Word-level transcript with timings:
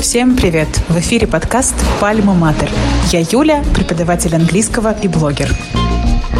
Всем 0.00 0.36
привет! 0.36 0.68
В 0.88 0.96
эфире 1.00 1.26
подкаст 1.26 1.74
«Пальма 2.00 2.34
Матер». 2.34 2.70
Я 3.10 3.18
Юля, 3.32 3.64
преподаватель 3.74 4.36
английского 4.36 4.94
и 5.02 5.08
блогер. 5.08 5.48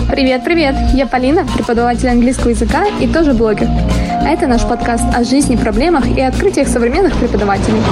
Привет, 0.08 0.44
привет! 0.44 0.76
Я 0.94 1.08
Полина, 1.08 1.44
преподаватель 1.44 2.08
английского 2.08 2.50
языка 2.50 2.86
и 3.00 3.08
тоже 3.08 3.34
блогер. 3.34 3.66
А 3.68 4.28
это 4.28 4.46
наш 4.46 4.62
подкаст 4.62 5.04
о 5.12 5.24
жизни, 5.24 5.56
проблемах 5.56 6.06
и 6.06 6.20
открытиях 6.20 6.68
современных 6.68 7.16
преподавателей. 7.16 7.82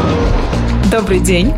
Добрый 0.91 1.21
день! 1.21 1.53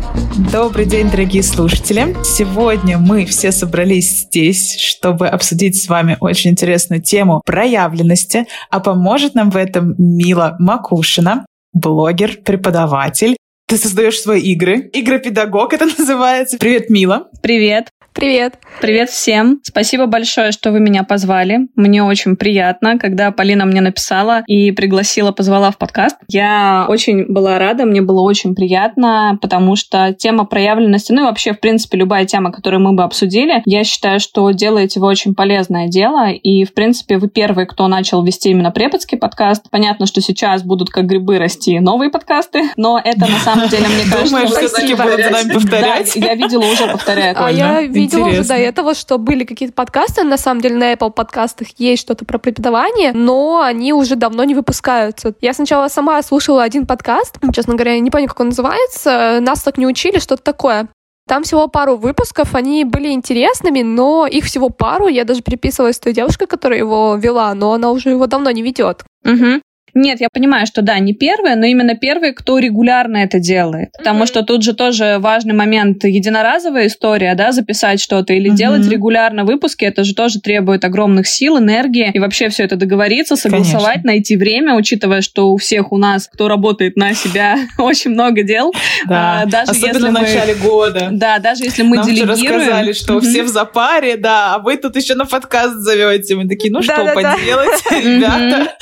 Добрый 0.51 0.85
день, 0.85 1.09
дорогие 1.11 1.43
слушатели! 1.43 2.15
Сегодня 2.23 2.97
мы 2.97 3.25
все 3.25 3.51
собрались 3.51 4.21
здесь, 4.21 4.77
чтобы 4.79 5.27
обсудить 5.27 5.81
с 5.81 5.87
вами 5.89 6.17
очень 6.19 6.51
интересную 6.51 7.01
тему 7.01 7.41
проявленности, 7.45 8.47
а 8.69 8.79
поможет 8.79 9.35
нам 9.35 9.49
в 9.49 9.57
этом 9.57 9.95
Мила 9.97 10.55
Макушина, 10.59 11.45
блогер, 11.73 12.37
преподаватель. 12.43 13.35
Ты 13.67 13.77
создаешь 13.77 14.19
свои 14.19 14.41
игры. 14.41 14.89
Игропедагог 14.93 15.73
это 15.73 15.85
называется. 15.97 16.57
Привет, 16.57 16.89
Мила. 16.89 17.27
Привет. 17.41 17.89
Привет. 18.17 18.55
Привет 18.81 19.11
всем. 19.11 19.59
Спасибо 19.61 20.07
большое, 20.07 20.51
что 20.51 20.71
вы 20.71 20.79
меня 20.79 21.03
позвали. 21.03 21.67
Мне 21.75 22.03
очень 22.03 22.35
приятно, 22.35 22.97
когда 22.97 23.29
Полина 23.31 23.63
мне 23.65 23.79
написала 23.79 24.41
и 24.47 24.71
пригласила, 24.71 25.31
позвала 25.31 25.69
в 25.69 25.77
подкаст. 25.77 26.17
Я 26.27 26.87
очень 26.89 27.31
была 27.31 27.59
рада, 27.59 27.85
мне 27.85 28.01
было 28.01 28.21
очень 28.21 28.55
приятно, 28.55 29.37
потому 29.39 29.75
что 29.75 30.15
тема 30.17 30.45
проявленности, 30.45 31.11
ну 31.11 31.21
и 31.21 31.23
вообще, 31.25 31.53
в 31.53 31.59
принципе, 31.59 31.99
любая 31.99 32.25
тема, 32.25 32.51
которую 32.51 32.81
мы 32.81 32.93
бы 32.93 33.03
обсудили, 33.03 33.61
я 33.65 33.83
считаю, 33.83 34.19
что 34.19 34.49
делаете 34.49 34.99
вы 34.99 35.05
очень 35.05 35.35
полезное 35.35 35.87
дело. 35.87 36.31
И, 36.31 36.65
в 36.65 36.73
принципе, 36.73 37.19
вы 37.19 37.29
первый, 37.29 37.67
кто 37.67 37.87
начал 37.87 38.23
вести 38.23 38.49
именно 38.49 38.71
преподский 38.71 39.19
подкаст. 39.19 39.69
Понятно, 39.69 40.07
что 40.07 40.21
сейчас 40.21 40.63
будут 40.63 40.89
как 40.89 41.05
грибы 41.05 41.37
расти 41.37 41.79
новые 41.79 42.09
подкасты, 42.09 42.63
но 42.77 42.99
это 43.03 43.21
на 43.21 43.39
самом 43.39 43.69
деле, 43.69 43.87
мне 43.87 44.05
кажется... 44.11 44.25
Думаешь, 44.25 44.49
все-таки 44.49 44.95
будут 44.95 45.23
за 45.23 45.29
нами 45.29 45.53
повторять? 45.53 46.15
Я 46.15 46.33
видела 46.33 46.65
уже 46.65 46.87
повторяют. 46.87 47.37
А 47.39 47.51
я 47.51 47.85
видела 48.07 48.27
уже 48.27 48.43
до 48.43 48.55
этого, 48.55 48.93
что 48.93 49.17
были 49.17 49.43
какие-то 49.43 49.73
подкасты, 49.73 50.23
на 50.23 50.37
самом 50.37 50.61
деле 50.61 50.75
на 50.75 50.93
Apple 50.93 51.11
подкастах 51.11 51.67
есть 51.77 52.01
что-то 52.01 52.25
про 52.25 52.37
преподавание, 52.37 53.11
но 53.13 53.61
они 53.61 53.93
уже 53.93 54.15
давно 54.15 54.43
не 54.43 54.55
выпускаются. 54.55 55.33
Я 55.41 55.53
сначала 55.53 55.87
сама 55.87 56.21
слушала 56.23 56.63
один 56.63 56.85
подкаст, 56.85 57.37
честно 57.53 57.73
говоря, 57.75 57.93
я 57.93 57.99
не 57.99 58.11
помню, 58.11 58.27
как 58.27 58.39
он 58.39 58.47
называется, 58.47 59.39
нас 59.41 59.61
так 59.61 59.77
не 59.77 59.87
учили, 59.87 60.19
что-то 60.19 60.43
такое. 60.43 60.87
Там 61.27 61.43
всего 61.43 61.67
пару 61.67 61.97
выпусков, 61.97 62.55
они 62.55 62.85
были 62.85 63.09
интересными, 63.11 63.81
но 63.81 64.25
их 64.25 64.45
всего 64.45 64.69
пару. 64.69 65.07
Я 65.07 65.25
даже 65.25 65.41
переписывалась 65.41 65.97
с 65.97 65.99
той 65.99 66.13
девушкой, 66.13 66.47
которая 66.47 66.79
его 66.79 67.15
вела, 67.17 67.53
но 67.53 67.73
она 67.73 67.91
уже 67.91 68.11
его 68.11 68.27
давно 68.27 68.49
не 68.51 68.61
ведет. 68.61 69.03
Угу. 69.25 69.61
Нет, 69.93 70.21
я 70.21 70.27
понимаю, 70.31 70.67
что 70.67 70.81
да, 70.81 70.99
не 70.99 71.13
первые, 71.13 71.55
но 71.55 71.65
именно 71.65 71.95
первые, 71.95 72.33
кто 72.33 72.59
регулярно 72.59 73.17
это 73.17 73.39
делает. 73.39 73.89
Потому 73.97 74.23
mm-hmm. 74.23 74.27
что 74.27 74.43
тут 74.43 74.63
же 74.63 74.73
тоже 74.73 75.17
важный 75.19 75.53
момент 75.53 76.03
единоразовая 76.03 76.87
история, 76.87 77.33
да, 77.35 77.51
записать 77.51 77.99
что-то 77.99 78.33
или 78.33 78.51
mm-hmm. 78.51 78.55
делать 78.55 78.87
регулярно 78.87 79.43
выпуски, 79.43 79.85
это 79.85 80.03
же 80.03 80.13
тоже 80.13 80.39
требует 80.39 80.85
огромных 80.85 81.27
сил, 81.27 81.57
энергии 81.57 82.11
и 82.13 82.19
вообще 82.19 82.49
все 82.49 82.63
это 82.63 82.75
договориться, 82.75 83.35
согласовать, 83.35 84.03
Конечно. 84.03 84.11
найти 84.11 84.37
время, 84.37 84.75
учитывая, 84.75 85.21
что 85.21 85.51
у 85.51 85.57
всех 85.57 85.91
у 85.91 85.97
нас, 85.97 86.27
кто 86.31 86.47
работает 86.47 86.95
на 86.95 87.13
себя, 87.13 87.57
очень 87.77 88.11
много 88.11 88.43
дел. 88.43 88.73
Да, 89.07 89.41
а, 89.41 89.45
даже 89.45 89.71
особенно 89.71 89.87
если 89.87 90.09
в 90.09 90.11
начале 90.11 90.55
мы, 90.55 90.69
года. 90.69 91.09
Да, 91.11 91.39
даже 91.39 91.63
если 91.63 91.83
мы 91.83 91.97
Нам 91.97 92.05
делегируем. 92.05 92.37
Нам 92.37 92.59
рассказали, 92.59 92.93
что 92.93 93.17
mm-hmm. 93.17 93.21
все 93.21 93.43
в 93.43 93.47
запаре, 93.47 94.17
да, 94.17 94.55
а 94.55 94.59
вы 94.59 94.77
тут 94.77 94.95
еще 94.95 95.15
на 95.15 95.25
подкаст 95.25 95.77
зовете. 95.77 96.35
Мы 96.35 96.47
такие, 96.47 96.71
ну 96.71 96.83
что 96.83 96.93
поделать, 97.13 97.83
ребята, 97.91 98.75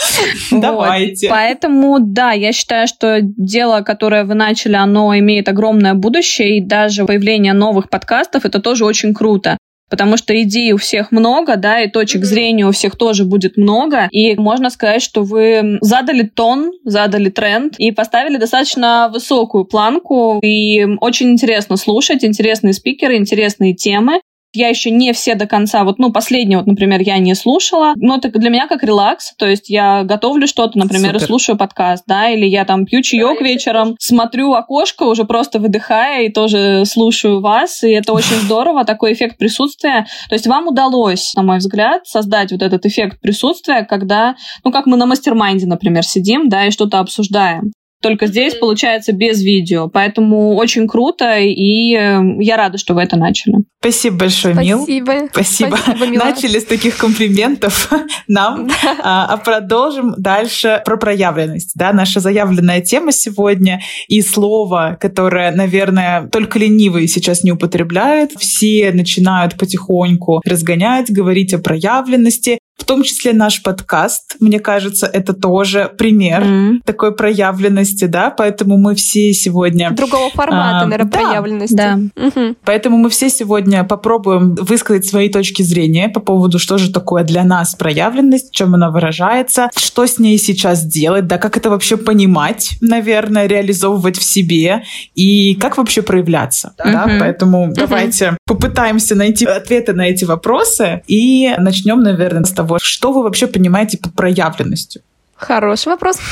давай 0.51 0.94
делаете. 0.99 1.29
Поэтому, 1.29 1.97
да, 1.99 2.31
я 2.31 2.51
считаю, 2.51 2.87
что 2.87 3.19
дело, 3.21 3.81
которое 3.81 4.23
вы 4.23 4.33
начали, 4.33 4.75
оно 4.75 5.17
имеет 5.17 5.49
огромное 5.49 5.93
будущее, 5.93 6.57
и 6.57 6.61
даже 6.61 7.05
появление 7.05 7.53
новых 7.53 7.89
подкастов, 7.89 8.45
это 8.45 8.59
тоже 8.59 8.85
очень 8.85 9.13
круто 9.13 9.57
потому 9.89 10.17
что 10.17 10.39
идей 10.41 10.73
у 10.73 10.77
всех 10.77 11.11
много, 11.11 11.55
да, 11.57 11.81
и 11.81 11.89
точек 11.89 12.21
mm-hmm. 12.21 12.25
зрения 12.25 12.67
у 12.67 12.71
всех 12.71 12.95
тоже 12.95 13.23
будет 13.23 13.55
много, 13.57 14.07
и 14.11 14.35
можно 14.35 14.69
сказать, 14.69 15.01
что 15.01 15.23
вы 15.23 15.77
задали 15.81 16.23
тон, 16.23 16.71
задали 16.83 17.29
тренд 17.29 17.75
и 17.77 17.91
поставили 17.91 18.37
достаточно 18.37 19.09
высокую 19.13 19.65
планку, 19.65 20.39
и 20.43 20.85
очень 21.01 21.31
интересно 21.31 21.77
слушать, 21.77 22.23
интересные 22.23 22.73
спикеры, 22.73 23.15
интересные 23.15 23.73
темы, 23.73 24.21
я 24.55 24.69
еще 24.69 24.91
не 24.91 25.13
все 25.13 25.35
до 25.35 25.47
конца, 25.47 25.83
вот, 25.83 25.99
ну, 25.99 26.11
последний, 26.11 26.55
вот, 26.55 26.67
например, 26.67 27.01
я 27.01 27.17
не 27.17 27.35
слушала, 27.35 27.93
но 27.97 28.17
это 28.17 28.29
для 28.29 28.49
меня 28.49 28.67
как 28.67 28.83
релакс, 28.83 29.33
то 29.37 29.47
есть 29.47 29.69
я 29.69 30.03
готовлю 30.03 30.47
что-то, 30.47 30.77
например, 30.77 31.13
Супер. 31.13 31.23
и 31.23 31.27
слушаю 31.27 31.57
подкаст, 31.57 32.03
да, 32.07 32.29
или 32.29 32.45
я 32.45 32.65
там 32.65 32.85
пью 32.85 33.01
чаек 33.01 33.41
вечером, 33.41 33.95
смотрю 33.99 34.53
окошко, 34.53 35.03
уже 35.03 35.25
просто 35.25 35.59
выдыхая 35.59 36.23
и 36.23 36.29
тоже 36.29 36.83
слушаю 36.85 37.41
вас, 37.41 37.83
и 37.83 37.89
это 37.91 38.13
очень 38.13 38.35
здорово, 38.45 38.85
такой 38.85 39.13
эффект 39.13 39.37
присутствия. 39.37 40.05
То 40.29 40.35
есть 40.35 40.47
вам 40.47 40.67
удалось, 40.67 41.33
на 41.35 41.43
мой 41.43 41.57
взгляд, 41.57 42.05
создать 42.05 42.51
вот 42.51 42.61
этот 42.61 42.85
эффект 42.85 43.19
присутствия, 43.21 43.83
когда, 43.83 44.35
ну, 44.63 44.71
как 44.71 44.85
мы 44.85 44.97
на 44.97 45.05
mastermind 45.05 45.55
е, 45.55 45.65
например, 45.65 46.03
сидим, 46.03 46.49
да, 46.49 46.65
и 46.67 46.71
что-то 46.71 46.99
обсуждаем 46.99 47.71
только 48.05 48.27
здесь 48.27 48.53
получается 48.53 49.13
без 49.13 49.41
видео. 49.41 49.89
Поэтому 49.89 50.53
очень 50.53 50.87
круто, 50.87 51.39
и 51.39 51.95
э, 51.95 52.21
я 52.39 52.55
рада, 52.55 52.77
что 52.77 52.93
вы 52.93 53.01
это 53.01 53.17
начали. 53.17 53.55
Спасибо 53.79 54.17
большое, 54.17 54.53
Мил. 54.53 54.83
Спасибо. 54.83 55.27
Спасибо. 55.31 55.77
Спасибо 55.77 56.23
Начали 56.23 56.59
с 56.59 56.65
таких 56.65 56.97
комплиментов 56.97 57.91
нам, 58.27 58.69
а, 59.01 59.25
а 59.25 59.37
продолжим 59.37 60.13
дальше 60.19 60.83
про 60.85 60.97
проявленность. 60.97 61.71
Да, 61.75 61.93
наша 61.93 62.19
заявленная 62.19 62.81
тема 62.81 63.11
сегодня 63.11 63.81
и 64.07 64.21
слово, 64.21 64.99
которое, 65.01 65.51
наверное, 65.51 66.27
только 66.27 66.59
ленивые 66.59 67.07
сейчас 67.07 67.43
не 67.43 67.53
употребляют. 67.53 68.33
Все 68.37 68.91
начинают 68.91 69.57
потихоньку 69.57 70.41
разгонять, 70.45 71.11
говорить 71.11 71.55
о 71.55 71.57
проявленности. 71.57 72.59
В 72.85 72.87
том 72.87 73.01
числе 73.01 73.33
наш 73.33 73.63
подкаст, 73.63 74.35
мне 74.39 74.59
кажется, 74.59 75.07
это 75.07 75.33
тоже 75.33 75.91
пример 75.97 76.43
mm. 76.43 76.81
такой 76.85 77.15
проявленности, 77.15 78.05
да, 78.05 78.29
поэтому 78.29 78.77
мы 78.77 78.93
все 78.93 79.33
сегодня... 79.33 79.89
Другого 79.89 80.29
формата, 80.29 80.81
а, 80.81 80.85
наверное, 80.85 81.11
да, 81.11 81.19
проявленности. 81.19 81.73
Да. 81.73 81.99
Угу. 82.15 82.55
Поэтому 82.63 82.97
мы 82.97 83.09
все 83.09 83.31
сегодня 83.31 83.83
попробуем 83.85 84.53
высказать 84.53 85.07
свои 85.07 85.29
точки 85.29 85.63
зрения 85.63 86.09
по 86.09 86.19
поводу, 86.19 86.59
что 86.59 86.77
же 86.77 86.93
такое 86.93 87.23
для 87.23 87.43
нас 87.43 87.73
проявленность, 87.73 88.51
в 88.51 88.53
чем 88.53 88.75
она 88.75 88.91
выражается, 88.91 89.71
что 89.75 90.05
с 90.05 90.19
ней 90.19 90.37
сейчас 90.37 90.85
делать, 90.85 91.25
да, 91.25 91.39
как 91.39 91.57
это 91.57 91.71
вообще 91.71 91.97
понимать, 91.97 92.77
наверное, 92.81 93.47
реализовывать 93.47 94.19
в 94.19 94.23
себе 94.23 94.83
и 95.15 95.55
как 95.55 95.77
вообще 95.77 96.03
проявляться, 96.03 96.75
угу. 96.77 96.91
да, 96.91 97.09
поэтому 97.19 97.63
угу. 97.63 97.73
давайте 97.73 98.37
попытаемся 98.45 99.15
найти 99.15 99.45
ответы 99.45 99.93
на 99.93 100.03
эти 100.03 100.23
вопросы 100.23 101.01
и 101.07 101.51
начнем, 101.57 102.03
наверное, 102.03 102.43
с 102.43 102.51
того, 102.51 102.74
того, 102.75 102.85
что 102.85 103.11
вы 103.11 103.23
вообще 103.23 103.47
понимаете 103.47 103.97
под 103.97 104.13
проявленностью? 104.13 105.01
Хороший 105.35 105.89
вопрос. 105.89 106.19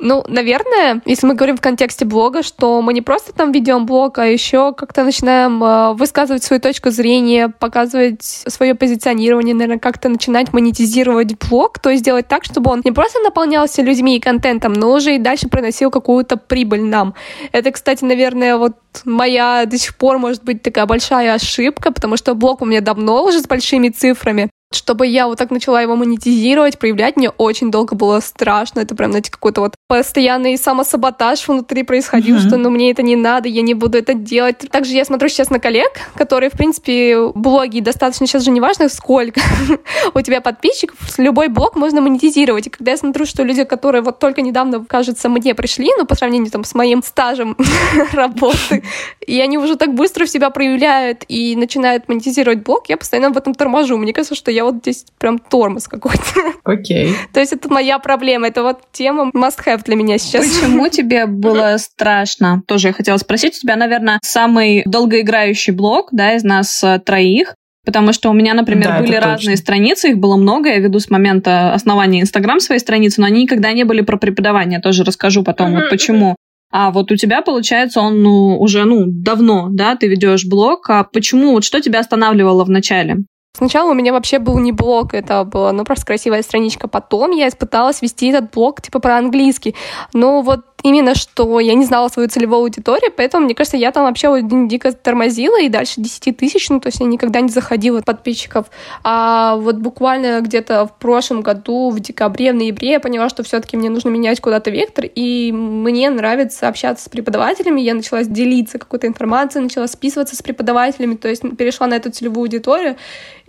Ну, 0.00 0.22
наверное, 0.28 1.00
если 1.06 1.26
мы 1.26 1.34
говорим 1.34 1.56
в 1.56 1.62
контексте 1.62 2.04
блога, 2.04 2.42
что 2.42 2.82
мы 2.82 2.92
не 2.92 3.00
просто 3.00 3.32
там 3.32 3.52
ведем 3.52 3.86
блог, 3.86 4.18
а 4.18 4.26
еще 4.26 4.74
как-то 4.74 5.02
начинаем 5.02 5.64
э, 5.64 5.94
высказывать 5.94 6.42
свою 6.42 6.60
точку 6.60 6.90
зрения, 6.90 7.48
показывать 7.48 8.22
свое 8.22 8.74
позиционирование, 8.74 9.54
наверное, 9.54 9.78
как-то 9.78 10.10
начинать 10.10 10.52
монетизировать 10.52 11.38
блог, 11.38 11.78
то 11.78 11.88
есть 11.88 12.04
делать 12.04 12.28
так, 12.28 12.44
чтобы 12.44 12.70
он 12.72 12.82
не 12.84 12.92
просто 12.92 13.20
наполнялся 13.20 13.80
людьми 13.80 14.18
и 14.18 14.20
контентом, 14.20 14.74
но 14.74 14.92
уже 14.92 15.14
и 15.14 15.18
дальше 15.18 15.48
приносил 15.48 15.90
какую-то 15.90 16.36
прибыль 16.36 16.82
нам. 16.82 17.14
Это, 17.52 17.70
кстати, 17.70 18.04
наверное, 18.04 18.58
вот 18.58 18.74
моя 19.06 19.64
до 19.64 19.78
сих 19.78 19.96
пор 19.96 20.18
может 20.18 20.44
быть 20.44 20.60
такая 20.60 20.84
большая 20.84 21.32
ошибка, 21.32 21.92
потому 21.92 22.18
что 22.18 22.34
блог 22.34 22.60
у 22.60 22.66
меня 22.66 22.82
давно 22.82 23.24
уже 23.24 23.40
с 23.40 23.46
большими 23.46 23.88
цифрами, 23.88 24.50
чтобы 24.74 25.06
я 25.06 25.26
вот 25.26 25.38
так 25.38 25.50
начала 25.50 25.80
его 25.80 25.96
монетизировать, 25.96 26.78
проявлять, 26.78 27.16
мне 27.16 27.30
очень 27.30 27.70
долго 27.70 27.94
было 27.94 28.20
страшно. 28.20 28.80
Это 28.80 28.94
прям, 28.94 29.10
знаете, 29.10 29.30
какой-то 29.30 29.60
вот 29.60 29.74
постоянный 29.88 30.56
самосаботаж 30.58 31.46
внутри 31.46 31.82
происходил, 31.82 32.36
mm-hmm. 32.36 32.48
что 32.48 32.56
ну 32.56 32.70
мне 32.70 32.90
это 32.90 33.02
не 33.02 33.16
надо, 33.16 33.48
я 33.48 33.62
не 33.62 33.74
буду 33.74 33.98
это 33.98 34.14
делать. 34.14 34.58
Также 34.70 34.94
я 34.94 35.04
смотрю 35.04 35.28
сейчас 35.28 35.50
на 35.50 35.58
коллег, 35.58 35.90
которые, 36.16 36.50
в 36.50 36.54
принципе, 36.54 37.28
блоги 37.34 37.80
достаточно 37.80 38.26
сейчас 38.26 38.44
же 38.44 38.50
не 38.50 38.60
важно 38.60 38.88
сколько 38.88 39.40
у 40.14 40.20
тебя 40.20 40.40
подписчиков, 40.40 40.98
любой 41.18 41.48
блог 41.48 41.76
можно 41.76 42.00
монетизировать. 42.00 42.66
И 42.66 42.70
когда 42.70 42.92
я 42.92 42.96
смотрю, 42.96 43.26
что 43.26 43.42
люди, 43.42 43.64
которые 43.64 44.02
вот 44.02 44.18
только 44.18 44.42
недавно, 44.42 44.84
кажется, 44.84 45.28
мне 45.28 45.54
пришли, 45.54 45.90
ну, 45.96 46.06
по 46.06 46.14
сравнению 46.14 46.50
там 46.50 46.64
с 46.64 46.74
моим 46.74 47.02
стажем 47.02 47.56
работы, 48.12 48.82
и 49.26 49.40
они 49.40 49.58
уже 49.58 49.76
так 49.76 49.94
быстро 49.94 50.24
в 50.24 50.30
себя 50.30 50.50
проявляют 50.50 51.24
и 51.28 51.56
начинают 51.56 52.08
монетизировать 52.08 52.62
блог, 52.62 52.88
я 52.88 52.96
постоянно 52.96 53.30
в 53.30 53.36
этом 53.36 53.54
торможу. 53.54 53.96
Мне 53.96 54.12
кажется, 54.12 54.34
что 54.34 54.50
я 54.50 54.63
вот 54.64 54.76
здесь 54.76 55.06
прям 55.18 55.38
тормоз 55.38 55.88
какой-то. 55.88 56.22
Окей. 56.64 57.10
Okay. 57.10 57.14
То 57.32 57.40
есть 57.40 57.52
это 57.52 57.68
моя 57.72 57.98
проблема, 57.98 58.48
это 58.48 58.62
вот 58.62 58.80
тема 58.92 59.30
must-have 59.34 59.84
для 59.84 59.96
меня 59.96 60.18
сейчас. 60.18 60.46
Почему 60.46 60.88
тебе 60.90 61.26
было 61.26 61.76
страшно? 61.78 62.62
Тоже 62.66 62.88
я 62.88 62.92
хотела 62.92 63.16
спросить. 63.16 63.56
У 63.56 63.60
тебя, 63.60 63.76
наверное, 63.76 64.18
самый 64.22 64.82
долгоиграющий 64.86 65.72
блог, 65.72 66.08
да, 66.12 66.34
из 66.34 66.44
нас 66.44 66.82
э, 66.82 66.98
троих. 66.98 67.54
Потому 67.84 68.14
что 68.14 68.30
у 68.30 68.32
меня, 68.32 68.54
например, 68.54 68.88
да, 68.88 69.00
были 69.00 69.14
разные 69.16 69.58
страницы, 69.58 70.08
их 70.08 70.18
было 70.18 70.36
много, 70.36 70.70
я 70.70 70.78
веду 70.78 71.00
с 71.00 71.10
момента 71.10 71.74
основания 71.74 72.22
Инстаграм 72.22 72.58
своей 72.58 72.80
страницы, 72.80 73.20
но 73.20 73.26
они 73.26 73.42
никогда 73.42 73.72
не 73.72 73.84
были 73.84 74.00
про 74.00 74.16
преподавание, 74.16 74.80
тоже 74.80 75.04
расскажу 75.04 75.44
потом, 75.44 75.74
вот 75.74 75.90
почему. 75.90 76.34
А 76.76 76.90
вот 76.90 77.12
у 77.12 77.16
тебя, 77.16 77.40
получается, 77.40 78.00
он 78.00 78.20
ну, 78.20 78.58
уже 78.58 78.84
ну, 78.84 79.04
давно, 79.06 79.68
да, 79.70 79.94
ты 79.94 80.08
ведешь 80.08 80.44
блог. 80.44 80.90
А 80.90 81.04
почему, 81.04 81.52
вот 81.52 81.62
что 81.62 81.80
тебя 81.80 82.00
останавливало 82.00 82.64
в 82.64 82.68
начале? 82.68 83.18
Сначала 83.56 83.92
у 83.92 83.94
меня 83.94 84.12
вообще 84.12 84.40
был 84.40 84.58
не 84.58 84.72
блог, 84.72 85.14
это 85.14 85.44
была, 85.44 85.70
ну, 85.70 85.84
просто 85.84 86.04
красивая 86.04 86.42
страничка. 86.42 86.88
Потом 86.88 87.30
я 87.30 87.48
пыталась 87.52 88.02
вести 88.02 88.28
этот 88.30 88.50
блог, 88.50 88.82
типа, 88.82 88.98
про 88.98 89.16
английский. 89.16 89.76
Но 90.12 90.42
вот 90.42 90.62
именно 90.82 91.14
что 91.14 91.60
я 91.60 91.74
не 91.74 91.84
знала 91.84 92.08
свою 92.08 92.28
целевую 92.28 92.60
аудиторию, 92.60 93.10
поэтому, 93.16 93.46
мне 93.46 93.54
кажется, 93.54 93.76
я 93.76 93.90
там 93.90 94.04
вообще 94.04 94.40
дико 94.42 94.92
тормозила, 94.92 95.60
и 95.60 95.68
дальше 95.68 96.00
10 96.00 96.36
тысяч, 96.36 96.68
ну, 96.68 96.78
то 96.78 96.88
есть 96.88 97.00
я 97.00 97.06
никогда 97.06 97.40
не 97.40 97.48
заходила 97.48 98.00
подписчиков. 98.02 98.66
А 99.02 99.56
вот 99.56 99.76
буквально 99.76 100.40
где-то 100.40 100.86
в 100.86 100.98
прошлом 100.98 101.40
году, 101.40 101.90
в 101.90 102.00
декабре, 102.00 102.52
в 102.52 102.56
ноябре, 102.56 102.90
я 102.90 103.00
поняла, 103.00 103.28
что 103.30 103.42
все 103.42 103.60
таки 103.60 103.76
мне 103.76 103.88
нужно 103.88 104.10
менять 104.10 104.40
куда-то 104.40 104.70
вектор, 104.70 105.06
и 105.06 105.52
мне 105.52 106.10
нравится 106.10 106.68
общаться 106.68 107.06
с 107.06 107.08
преподавателями, 107.08 107.80
я 107.80 107.94
начала 107.94 108.22
делиться 108.22 108.78
какой-то 108.78 109.06
информацией, 109.06 109.64
начала 109.64 109.86
списываться 109.86 110.36
с 110.36 110.42
преподавателями, 110.42 111.14
то 111.14 111.28
есть 111.28 111.42
перешла 111.56 111.86
на 111.86 111.94
эту 111.94 112.10
целевую 112.10 112.42
аудиторию, 112.42 112.96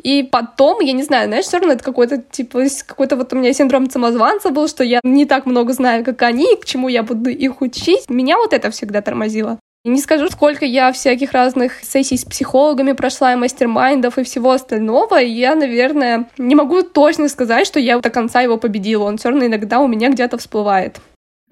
и 0.02 0.24
потом, 0.24 0.82
я 0.82 0.94
не 0.94 1.04
знаю, 1.04 1.28
знаешь, 1.28 1.46
все 1.46 1.58
равно 1.58 1.74
это 1.74 1.84
какой-то, 1.84 2.18
типа, 2.18 2.64
какой-то 2.86 3.16
вот 3.16 3.34
у 3.34 3.38
меня 3.38 3.54
синдром 3.54 3.90
самозванца 3.90 4.52
был, 4.52 4.68
что 4.68 4.84
я 4.84 5.00
не 5.04 5.26
так 5.26 5.46
много 5.46 5.74
знаю, 5.74 6.04
как 6.04 6.22
они, 6.22 6.56
к 6.58 6.66
чему 6.66 6.88
я 6.88 7.04
буду 7.04 7.30
их 7.30 7.62
учить. 7.62 8.10
Меня 8.10 8.38
вот 8.38 8.54
это 8.54 8.72
всегда 8.72 9.02
тормозило. 9.02 9.60
Не 9.86 10.00
скажу, 10.00 10.30
сколько 10.30 10.66
я 10.66 10.92
всяких 10.92 11.32
разных 11.32 11.84
сессий 11.84 12.18
с 12.18 12.26
психологами 12.26 12.94
прошла, 12.94 13.34
и 13.34 13.36
мастер-майндов, 13.36 14.18
и 14.18 14.24
всего 14.24 14.52
остального. 14.52 15.22
И 15.22 15.30
я, 15.30 15.54
наверное, 15.54 16.28
не 16.40 16.56
могу 16.56 16.82
точно 16.82 17.30
сказать, 17.30 17.68
что 17.68 17.80
я 17.80 18.00
до 18.00 18.10
конца 18.10 18.42
его 18.42 18.58
победила. 18.58 19.04
Он 19.04 19.18
все 19.18 19.30
равно 19.30 19.46
иногда 19.46 19.80
у 19.80 19.88
меня 19.88 20.10
где-то 20.10 20.40
всплывает. 20.40 21.00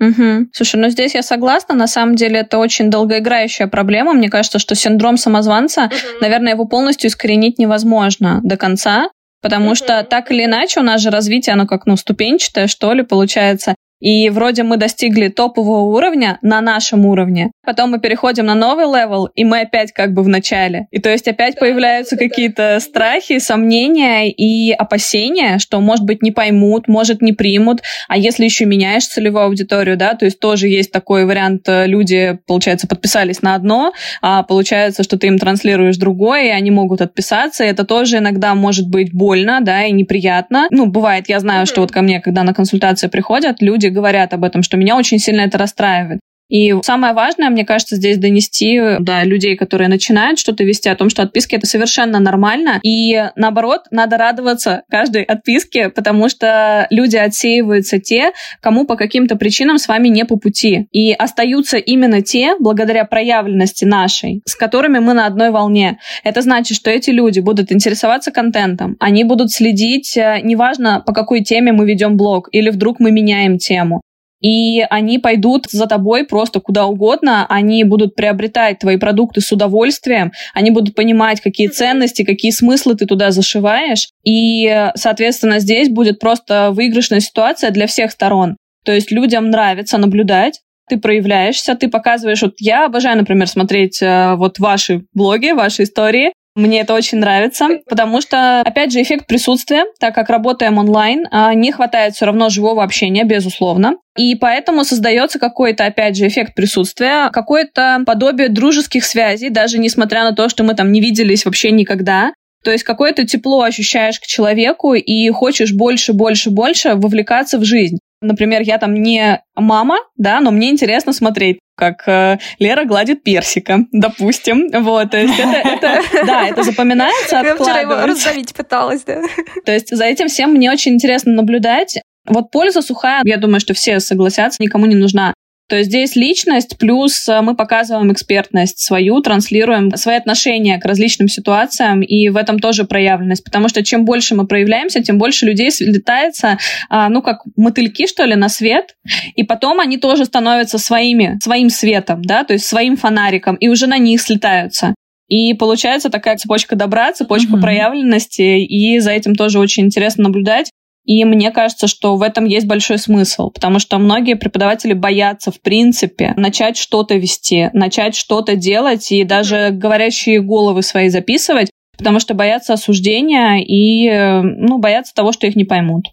Угу. 0.10 0.48
Слушай, 0.54 0.82
ну 0.82 0.90
здесь 0.90 1.16
я 1.16 1.22
согласна. 1.22 1.76
На 1.76 1.88
самом 1.88 2.16
деле 2.16 2.40
это 2.40 2.58
очень 2.58 2.90
долгоиграющая 2.90 3.68
проблема. 3.68 4.14
Мне 4.14 4.30
кажется, 4.30 4.60
что 4.60 4.76
синдром 4.76 5.18
самозванца, 5.18 5.86
угу. 5.86 6.22
наверное, 6.22 6.54
его 6.54 6.66
полностью 6.66 7.10
искоренить 7.10 7.60
невозможно 7.60 8.42
до 8.44 8.58
конца. 8.58 9.10
Потому 9.42 9.68
угу. 9.68 9.76
что 9.76 10.04
так 10.04 10.32
или 10.32 10.46
иначе 10.46 10.80
у 10.80 10.84
нас 10.84 11.02
же 11.02 11.10
развитие, 11.10 11.54
оно 11.54 11.68
как, 11.68 11.86
ну, 11.86 11.98
ступенчатое, 11.98 12.68
что 12.68 12.94
ли, 12.94 13.04
получается. 13.04 13.76
И 14.00 14.30
вроде 14.30 14.64
мы 14.64 14.76
достигли 14.76 15.30
топового 15.30 15.96
уровня 15.96 16.38
на 16.42 16.60
нашем 16.60 17.06
уровне. 17.06 17.52
Потом 17.66 17.92
мы 17.92 18.00
переходим 18.00 18.46
на 18.46 18.56
новый 18.56 18.86
level, 18.86 19.26
и 19.36 19.46
мы 19.46 19.62
опять 19.62 19.94
как 19.94 20.14
бы 20.14 20.22
в 20.22 20.28
начале. 20.28 20.88
И 20.92 21.00
то 21.00 21.10
есть 21.10 21.28
опять 21.28 21.58
появляются 21.58 22.18
какие-то 22.18 22.80
страхи, 22.82 23.40
сомнения 23.40 24.30
и 24.30 24.72
опасения, 24.72 25.60
что, 25.60 25.80
может 25.80 26.06
быть, 26.06 26.22
не 26.22 26.32
поймут, 26.32 26.90
может, 26.90 27.22
не 27.22 27.32
примут. 27.32 27.82
А 28.10 28.18
если 28.18 28.44
еще 28.44 28.66
меняешь 28.66 29.08
целевую 29.08 29.46
аудиторию, 29.46 29.96
да, 29.96 30.14
то 30.16 30.26
есть 30.26 30.40
тоже 30.40 30.68
есть 30.68 30.92
такой 30.92 31.26
вариант, 31.26 31.68
э, 31.70 31.88
люди, 31.88 32.38
получается, 32.48 32.88
подписались 32.88 33.42
на 33.42 33.56
одно, 33.56 33.94
а 34.22 34.44
получается, 34.44 35.04
что 35.04 35.18
ты 35.18 35.28
им 35.28 35.40
транслируешь 35.40 35.96
другое, 35.96 36.48
и 36.48 36.50
они 36.50 36.70
могут 36.70 37.02
отписаться. 37.02 37.64
И 37.64 37.68
это 37.68 37.86
тоже 37.86 38.18
иногда 38.18 38.56
может 38.56 38.90
быть 38.90 39.14
больно, 39.14 39.60
да, 39.62 39.86
и 39.86 39.92
неприятно. 39.92 40.68
Ну, 40.70 40.88
бывает, 40.88 41.30
я 41.30 41.40
знаю, 41.40 41.66
что 41.66 41.82
вот 41.82 41.92
ко 41.92 42.02
мне, 42.02 42.20
когда 42.20 42.44
на 42.44 42.54
консультации 42.54 43.08
приходят, 43.08 43.62
люди 43.62 43.88
говорят 43.88 44.34
об 44.34 44.44
этом, 44.44 44.64
что 44.64 44.76
меня 44.76 44.98
очень 44.98 45.20
сильно 45.20 45.42
это 45.42 45.58
расстраивает. 45.58 46.20
И 46.54 46.72
самое 46.84 47.16
важное, 47.16 47.50
мне 47.50 47.66
кажется, 47.66 47.96
здесь 47.96 48.20
донести 48.20 48.80
до 49.00 49.24
людей, 49.24 49.58
которые 49.58 49.88
начинают 49.88 50.38
что-то 50.38 50.64
вести, 50.64 50.88
о 50.88 50.96
том, 50.96 51.10
что 51.10 51.24
отписки— 51.24 51.56
это 51.58 51.66
совершенно 51.66 52.20
нормально. 52.20 52.80
И 52.84 53.20
наоборот, 53.36 53.86
надо 53.90 54.18
радоваться 54.18 54.84
каждой 54.88 55.24
отписке, 55.24 55.90
потому 55.90 56.30
что 56.30 56.86
люди 56.92 57.16
отсеиваются 57.16 57.98
те, 58.00 58.34
кому 58.62 58.86
по 58.86 58.96
каким-то 58.96 59.36
причинам 59.36 59.80
с 59.80 59.88
вами 59.88 60.10
не 60.10 60.26
по 60.26 60.38
пути. 60.38 60.88
И 60.92 61.12
остаются 61.14 61.78
именно 61.78 62.22
те, 62.22 62.56
благодаря 62.60 63.06
проявленности 63.06 63.86
нашей, 63.86 64.44
с 64.46 64.56
которыми 64.56 65.00
мы 65.00 65.16
на 65.16 65.26
одной 65.26 65.50
волне. 65.50 65.98
Это 66.24 66.44
значит, 66.44 66.78
что 66.78 66.92
эти 66.92 67.10
люди 67.10 67.40
будут 67.40 67.72
интересоваться 67.72 68.30
контентом, 68.32 68.96
они 69.00 69.24
будут 69.24 69.52
следить, 69.52 70.16
э, 70.16 70.42
неважно, 70.44 71.02
по 71.04 71.14
какой 71.14 71.42
теме 71.42 71.72
мы 71.72 71.88
ведем 71.88 72.16
блог, 72.16 72.48
или 72.52 72.70
вдруг 72.70 73.00
мы 73.00 73.10
меняем 73.10 73.58
тему 73.58 74.04
и 74.44 74.82
они 74.90 75.18
пойдут 75.20 75.68
за 75.72 75.88
тобой 75.88 76.26
просто 76.26 76.60
куда 76.60 76.86
угодно, 76.86 77.48
они 77.48 77.84
будут 77.86 78.14
приобретать 78.14 78.80
твои 78.80 78.98
продукты 78.98 79.42
с 79.42 79.52
удовольствием, 79.52 80.34
они 80.54 80.70
будут 80.70 80.96
понимать, 80.96 81.42
какие 81.42 81.68
ценности, 81.68 82.24
какие 82.24 82.52
смыслы 82.52 82.96
ты 82.96 83.06
туда 83.06 83.32
зашиваешь, 83.32 84.10
и, 84.24 84.92
соответственно, 84.96 85.60
здесь 85.60 85.90
будет 85.90 86.20
просто 86.20 86.72
выигрышная 86.72 87.22
ситуация 87.22 87.72
для 87.72 87.88
всех 87.88 88.12
сторон. 88.12 88.58
То 88.84 88.92
есть 88.92 89.12
людям 89.12 89.50
нравится 89.50 89.98
наблюдать, 89.98 90.60
ты 90.90 90.98
проявляешься, 90.98 91.76
ты 91.76 91.88
показываешь, 91.88 92.42
вот 92.42 92.56
я 92.60 92.86
обожаю, 92.86 93.18
например, 93.18 93.48
смотреть 93.48 94.02
э, 94.02 94.36
вот 94.36 94.60
ваши 94.60 95.06
блоги, 95.14 95.52
ваши 95.52 95.84
истории, 95.84 96.34
мне 96.56 96.82
это 96.82 96.94
очень 96.94 97.18
нравится, 97.18 97.68
потому 97.88 98.22
что, 98.22 98.62
опять 98.62 98.92
же, 98.92 99.02
эффект 99.02 99.26
присутствия, 99.26 99.86
так 100.00 100.14
как 100.14 100.30
работаем 100.30 100.78
онлайн, 100.78 101.28
а, 101.32 101.54
не 101.56 101.72
хватает 101.72 102.14
все 102.14 102.26
равно 102.26 102.50
живого 102.50 102.84
общения, 102.84 103.24
безусловно. 103.24 103.96
И 104.16 104.36
поэтому 104.36 104.84
создается 104.84 105.40
какой-то, 105.40 105.86
опять 105.86 106.16
же, 106.16 106.28
эффект 106.28 106.54
присутствия, 106.54 107.32
какое-то 107.32 108.04
подобие 108.06 108.50
дружеских 108.50 109.04
связей, 109.04 109.50
даже 109.50 109.80
несмотря 109.80 110.24
на 110.24 110.34
то, 110.34 110.48
что 110.48 110.64
мы 110.64 110.76
там 110.76 110.92
не 110.92 111.02
виделись 111.02 111.46
вообще 111.46 111.72
никогда. 111.72 112.34
То 112.64 112.72
есть 112.72 112.84
какое-то 112.84 113.26
тепло 113.26 113.64
ощущаешь 113.64 114.20
к 114.20 114.26
человеку 114.26 114.94
и 114.94 115.30
хочешь 115.32 115.74
больше, 115.74 116.14
больше, 116.14 116.50
больше 116.50 116.94
вовлекаться 116.94 117.58
в 117.58 117.66
жизнь. 117.66 117.98
Например, 118.24 118.62
я 118.62 118.78
там 118.78 118.94
не 118.96 119.42
мама, 119.56 119.98
да, 120.18 120.40
но 120.40 120.52
мне 120.52 120.70
интересно 120.70 121.14
смотреть, 121.14 121.60
как 121.76 122.08
э, 122.08 122.40
Лера 122.60 122.86
гладит 122.86 123.24
персика, 123.24 123.86
допустим. 123.92 124.70
Вот, 124.84 125.12
то 125.12 125.18
есть 125.18 125.38
это, 125.38 125.88
это 125.88 126.02
да, 126.26 126.48
это 126.48 126.64
запоминается, 126.64 127.42
Я 127.44 127.56
вчера 127.56 127.82
его 127.82 128.06
раздавить 128.06 128.54
пыталась, 128.54 129.04
да. 129.04 129.22
То 129.66 129.72
есть 129.72 129.96
за 129.96 130.06
этим 130.06 130.28
всем 130.28 130.52
мне 130.52 130.72
очень 130.72 130.94
интересно 130.94 131.34
наблюдать. 131.34 132.00
Вот 132.26 132.52
польза 132.52 132.82
сухая, 132.82 133.22
я 133.26 133.38
думаю, 133.38 133.60
что 133.60 133.74
все 133.74 134.00
согласятся, 134.00 134.64
никому 134.64 134.86
не 134.86 134.96
нужна. 134.96 135.33
То 135.70 135.78
есть 135.78 135.90
здесь 135.90 136.16
личность, 136.16 136.78
плюс 136.78 137.28
э, 137.30 137.42
мы 137.42 137.56
показываем 137.56 138.12
экспертность 138.12 138.80
свою, 138.80 139.22
транслируем 139.22 139.96
свои 139.96 140.18
отношения 140.18 140.78
к 140.78 140.86
различным 140.86 141.30
ситуациям, 141.30 142.02
и 142.02 142.30
в 142.30 142.38
этом 142.38 142.60
тоже 142.60 142.84
проявленность, 142.84 143.44
потому 143.44 143.70
что 143.70 143.84
чем 143.84 144.04
больше 144.04 144.36
мы 144.36 144.46
проявляемся, 144.46 145.02
тем 145.02 145.18
больше 145.18 145.46
людей 145.46 145.72
слетается, 145.72 146.58
а, 146.90 147.08
ну, 147.10 147.22
как 147.22 147.44
мотыльки, 147.56 148.08
что 148.08 148.26
ли, 148.26 148.36
на 148.36 148.50
свет, 148.50 148.96
и 149.36 149.44
потом 149.44 149.80
они 149.80 149.98
тоже 149.98 150.26
становятся 150.26 150.78
своими, 150.78 151.40
своим 151.42 151.70
светом, 151.70 152.22
да, 152.24 152.44
то 152.44 152.54
есть 152.54 152.66
своим 152.66 152.98
фонариком, 152.98 153.56
и 153.56 153.70
уже 153.70 153.88
на 153.88 153.98
них 153.98 154.22
слетаются. 154.22 154.94
И 155.30 155.54
получается 155.54 156.10
такая 156.10 156.38
цепочка 156.38 156.76
добра, 156.76 157.14
цепочка 157.14 157.54
mm-hmm. 157.54 157.62
проявленности, 157.62 158.60
и 158.64 159.00
за 159.00 159.12
этим 159.12 159.34
тоже 159.36 159.60
очень 159.60 159.86
интересно 159.86 160.26
наблюдать. 160.26 160.70
И 161.06 161.26
мне 161.26 161.52
кажется, 161.52 161.88
что 161.88 162.16
в 162.16 162.22
этом 162.22 162.46
есть 162.46 162.66
большой 162.66 162.98
смысл, 162.98 163.50
потому 163.50 163.80
что 163.80 163.98
многие 163.98 164.36
преподаватели 164.36 164.94
боятся, 164.94 165.52
в 165.52 165.60
принципе, 165.60 166.34
начать 166.38 166.78
что-то 166.78 167.16
вести, 167.16 167.70
начать 167.74 168.16
что-то 168.16 168.56
делать 168.56 169.12
и 169.12 169.24
даже 169.26 169.70
говорящие 169.72 170.40
головы 170.40 170.82
свои 170.82 171.10
записывать, 171.10 171.70
потому 171.98 172.20
что 172.20 172.34
боятся 172.34 172.74
осуждения 172.74 173.62
и 173.62 174.42
ну, 174.44 174.78
боятся 174.78 175.14
того, 175.14 175.34
что 175.34 175.46
их 175.46 175.56
не 175.56 175.66
поймут. 175.66 176.06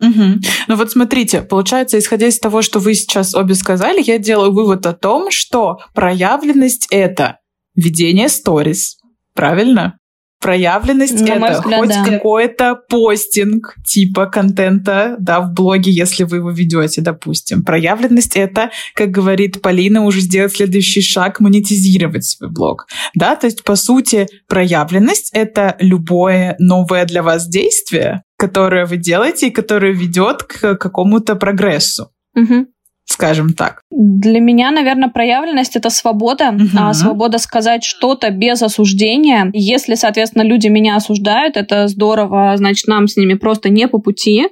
Угу. 0.00 0.40
Ну 0.68 0.76
вот 0.76 0.90
смотрите, 0.90 1.42
получается, 1.42 1.98
исходя 1.98 2.26
из 2.26 2.38
того, 2.38 2.62
что 2.62 2.78
вы 2.78 2.94
сейчас 2.94 3.34
обе 3.34 3.54
сказали, 3.54 4.02
я 4.02 4.18
делаю 4.18 4.52
вывод 4.52 4.86
о 4.86 4.92
том, 4.92 5.30
что 5.30 5.78
проявленность— 5.94 6.86
это 6.90 7.38
ведение 7.74 8.28
сторис, 8.28 8.98
правильно? 9.34 9.98
Проявленность 10.40 11.20
На 11.20 11.34
это 11.34 11.52
взгляд, 11.58 11.80
хоть 11.80 11.88
да. 11.88 12.04
какой-то 12.04 12.78
постинг 12.88 13.74
типа 13.84 14.26
контента, 14.26 15.16
да, 15.18 15.40
в 15.40 15.52
блоге, 15.52 15.90
если 15.90 16.24
вы 16.24 16.36
его 16.36 16.50
ведете, 16.50 17.00
допустим. 17.00 17.64
Проявленность 17.64 18.36
это, 18.36 18.70
как 18.94 19.10
говорит 19.10 19.62
Полина, 19.62 20.04
уже 20.04 20.20
сделать 20.20 20.54
следующий 20.54 21.00
шаг, 21.00 21.40
монетизировать 21.40 22.24
свой 22.24 22.50
блог. 22.50 22.86
Да, 23.14 23.34
то 23.36 23.46
есть, 23.46 23.64
по 23.64 23.76
сути, 23.76 24.26
проявленность 24.46 25.30
это 25.32 25.76
любое 25.80 26.54
новое 26.58 27.06
для 27.06 27.22
вас 27.22 27.48
действие, 27.48 28.22
которое 28.36 28.84
вы 28.84 28.98
делаете 28.98 29.48
и 29.48 29.50
которое 29.50 29.92
ведет 29.92 30.42
к 30.42 30.76
какому-то 30.76 31.36
прогрессу. 31.36 32.10
Угу 32.34 32.66
скажем 33.16 33.54
так? 33.54 33.80
Для 33.90 34.40
меня, 34.40 34.70
наверное, 34.70 35.08
проявленность 35.08 35.74
это 35.74 35.90
свобода, 35.90 36.50
угу. 36.50 36.68
а 36.78 36.94
свобода 36.94 37.38
сказать 37.38 37.82
что-то 37.82 38.30
без 38.30 38.62
осуждения. 38.62 39.50
Если, 39.52 39.94
соответственно, 39.94 40.42
люди 40.42 40.68
меня 40.68 40.96
осуждают, 40.96 41.56
это 41.56 41.88
здорово, 41.88 42.54
значит, 42.56 42.86
нам 42.86 43.08
с 43.08 43.16
ними 43.16 43.34
просто 43.34 43.70
не 43.70 43.88
по 43.88 43.98
пути. 43.98 44.48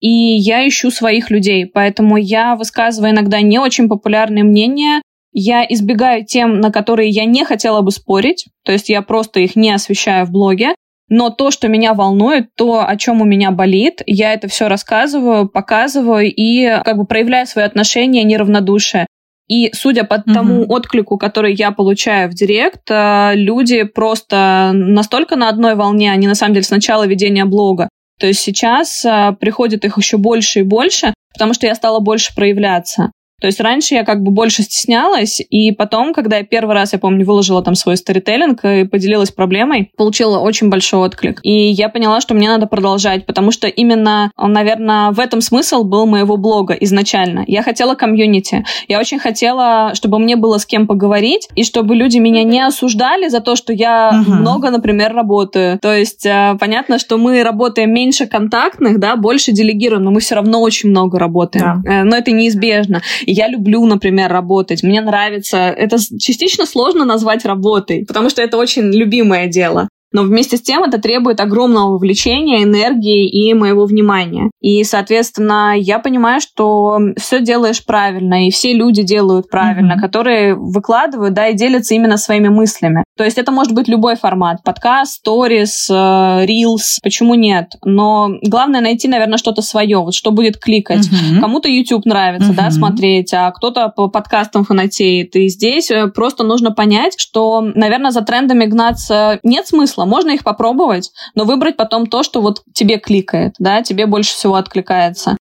И 0.00 0.08
я 0.08 0.66
ищу 0.66 0.90
своих 0.90 1.30
людей, 1.30 1.66
поэтому 1.66 2.16
я 2.16 2.54
высказываю 2.54 3.12
иногда 3.12 3.40
не 3.40 3.58
очень 3.58 3.88
популярные 3.88 4.44
мнения, 4.44 5.02
я 5.32 5.64
избегаю 5.64 6.24
тем, 6.24 6.60
на 6.60 6.72
которые 6.72 7.10
я 7.10 7.24
не 7.24 7.44
хотела 7.44 7.80
бы 7.80 7.90
спорить, 7.90 8.46
то 8.64 8.72
есть 8.72 8.88
я 8.88 9.02
просто 9.02 9.40
их 9.40 9.56
не 9.56 9.70
освещаю 9.70 10.26
в 10.26 10.30
блоге, 10.30 10.74
но 11.08 11.30
то, 11.30 11.50
что 11.50 11.68
меня 11.68 11.94
волнует, 11.94 12.54
то, 12.54 12.86
о 12.86 12.96
чем 12.96 13.22
у 13.22 13.24
меня 13.24 13.50
болит, 13.50 14.02
я 14.06 14.32
это 14.34 14.48
все 14.48 14.68
рассказываю, 14.68 15.48
показываю 15.48 16.32
и 16.32 16.80
как 16.84 16.96
бы 16.96 17.06
проявляю 17.06 17.46
свои 17.46 17.64
отношения 17.64 18.24
неравнодушие. 18.24 19.06
И 19.48 19.70
судя 19.72 20.04
по 20.04 20.14
mm-hmm. 20.14 20.34
тому 20.34 20.66
отклику, 20.68 21.16
который 21.16 21.54
я 21.54 21.70
получаю 21.70 22.30
в 22.30 22.34
директ, 22.34 22.90
э, 22.90 23.32
люди 23.34 23.82
просто 23.84 24.72
настолько 24.74 25.36
на 25.36 25.48
одной 25.48 25.74
волне, 25.74 26.12
они 26.12 26.26
на 26.26 26.34
самом 26.34 26.52
деле 26.52 26.64
с 26.64 26.70
начала 26.70 27.06
ведения 27.06 27.46
блога. 27.46 27.88
То 28.20 28.26
есть 28.26 28.40
сейчас 28.40 29.04
э, 29.06 29.34
приходит 29.40 29.86
их 29.86 29.96
еще 29.96 30.18
больше 30.18 30.60
и 30.60 30.64
больше, 30.64 31.14
потому 31.32 31.54
что 31.54 31.66
я 31.66 31.74
стала 31.74 32.00
больше 32.00 32.34
проявляться. 32.34 33.10
То 33.40 33.46
есть 33.46 33.60
раньше 33.60 33.94
я 33.94 34.04
как 34.04 34.22
бы 34.22 34.30
больше 34.30 34.62
стеснялась, 34.62 35.40
и 35.48 35.70
потом, 35.72 36.12
когда 36.12 36.38
я 36.38 36.44
первый 36.44 36.74
раз, 36.74 36.92
я 36.92 36.98
помню, 36.98 37.24
выложила 37.24 37.62
там 37.62 37.74
свой 37.74 37.96
сторителлинг 37.96 38.64
и 38.64 38.84
поделилась 38.84 39.30
проблемой, 39.30 39.92
получила 39.96 40.38
очень 40.38 40.70
большой 40.70 41.00
отклик. 41.00 41.40
И 41.44 41.52
я 41.52 41.88
поняла, 41.88 42.20
что 42.20 42.34
мне 42.34 42.48
надо 42.48 42.66
продолжать, 42.66 43.26
потому 43.26 43.52
что 43.52 43.68
именно, 43.68 44.32
наверное, 44.36 45.12
в 45.12 45.20
этом 45.20 45.40
смысл 45.40 45.84
был 45.84 46.06
моего 46.06 46.36
блога 46.36 46.74
изначально. 46.74 47.44
Я 47.46 47.62
хотела 47.62 47.94
комьюнити. 47.94 48.64
Я 48.88 48.98
очень 48.98 49.18
хотела, 49.18 49.92
чтобы 49.94 50.18
мне 50.18 50.36
было 50.36 50.58
с 50.58 50.66
кем 50.66 50.86
поговорить, 50.86 51.48
и 51.54 51.62
чтобы 51.62 51.94
люди 51.94 52.18
меня 52.18 52.42
не 52.42 52.60
осуждали 52.60 53.28
за 53.28 53.40
то, 53.40 53.54
что 53.54 53.72
я 53.72 54.10
uh-huh. 54.12 54.32
много, 54.32 54.70
например, 54.70 55.14
работаю. 55.14 55.78
То 55.78 55.94
есть 55.94 56.26
э, 56.26 56.56
понятно, 56.58 56.98
что 56.98 57.16
мы 57.18 57.42
работаем 57.42 57.92
меньше 57.92 58.26
контактных, 58.26 58.98
да, 58.98 59.16
больше 59.16 59.52
делегируем, 59.52 60.02
но 60.02 60.10
мы 60.10 60.20
все 60.20 60.34
равно 60.34 60.60
очень 60.60 60.90
много 60.90 61.18
работаем. 61.18 61.82
Yeah. 61.84 62.00
Э, 62.00 62.04
но 62.04 62.16
это 62.16 62.32
неизбежно. 62.32 63.00
Я 63.30 63.48
люблю, 63.48 63.84
например, 63.84 64.32
работать. 64.32 64.82
Мне 64.82 65.00
нравится. 65.02 65.58
Это 65.58 65.98
частично 66.18 66.64
сложно 66.64 67.04
назвать 67.04 67.44
работой, 67.44 68.06
потому 68.06 68.30
что 68.30 68.40
это 68.40 68.56
очень 68.56 68.90
любимое 68.90 69.46
дело 69.48 69.88
но 70.12 70.22
вместе 70.22 70.56
с 70.56 70.62
тем 70.62 70.84
это 70.84 70.98
требует 70.98 71.40
огромного 71.40 71.92
вовлечения, 71.92 72.62
энергии 72.62 73.28
и 73.28 73.52
моего 73.54 73.84
внимания. 73.84 74.50
И, 74.60 74.82
соответственно, 74.84 75.74
я 75.76 75.98
понимаю, 75.98 76.40
что 76.40 76.98
все 77.16 77.40
делаешь 77.40 77.84
правильно, 77.84 78.46
и 78.46 78.50
все 78.50 78.72
люди 78.72 79.02
делают 79.02 79.50
правильно, 79.50 79.94
mm-hmm. 79.94 80.00
которые 80.00 80.54
выкладывают, 80.54 81.34
да, 81.34 81.48
и 81.48 81.54
делятся 81.54 81.94
именно 81.94 82.16
своими 82.16 82.48
мыслями. 82.48 83.04
То 83.16 83.24
есть 83.24 83.38
это 83.38 83.52
может 83.52 83.74
быть 83.74 83.88
любой 83.88 84.16
формат. 84.16 84.62
Подкаст, 84.64 85.16
сторис, 85.16 85.88
рилс, 85.88 86.98
почему 87.02 87.34
нет? 87.34 87.72
Но 87.84 88.30
главное 88.42 88.80
найти, 88.80 89.08
наверное, 89.08 89.38
что-то 89.38 89.62
свое, 89.62 89.98
вот 89.98 90.14
что 90.14 90.30
будет 90.30 90.58
кликать. 90.58 91.08
Mm-hmm. 91.08 91.40
Кому-то 91.40 91.68
YouTube 91.68 92.06
нравится, 92.06 92.52
mm-hmm. 92.52 92.56
да, 92.56 92.70
смотреть, 92.70 93.34
а 93.34 93.50
кто-то 93.50 93.92
по 93.94 94.08
подкастам 94.08 94.64
фанатеет. 94.64 95.36
И 95.36 95.48
здесь 95.48 95.90
э, 95.90 96.08
просто 96.08 96.44
нужно 96.44 96.72
понять, 96.72 97.14
что, 97.18 97.60
наверное, 97.60 98.10
за 98.10 98.22
трендами 98.22 98.64
гнаться 98.64 99.38
нет 99.42 99.66
смысла, 99.66 99.97
смысла. 99.98 100.04
Можно 100.04 100.30
их 100.30 100.44
попробовать, 100.44 101.10
но 101.34 101.44
выбрать 101.44 101.76
потом 101.76 102.06
то, 102.06 102.22
что 102.22 102.40
вот 102.40 102.62
тебе 102.72 102.98
кликает, 102.98 103.54
да, 103.58 103.82
тебе 103.82 104.06
больше 104.06 104.32
всего 104.32 104.54
откликается. 104.54 105.36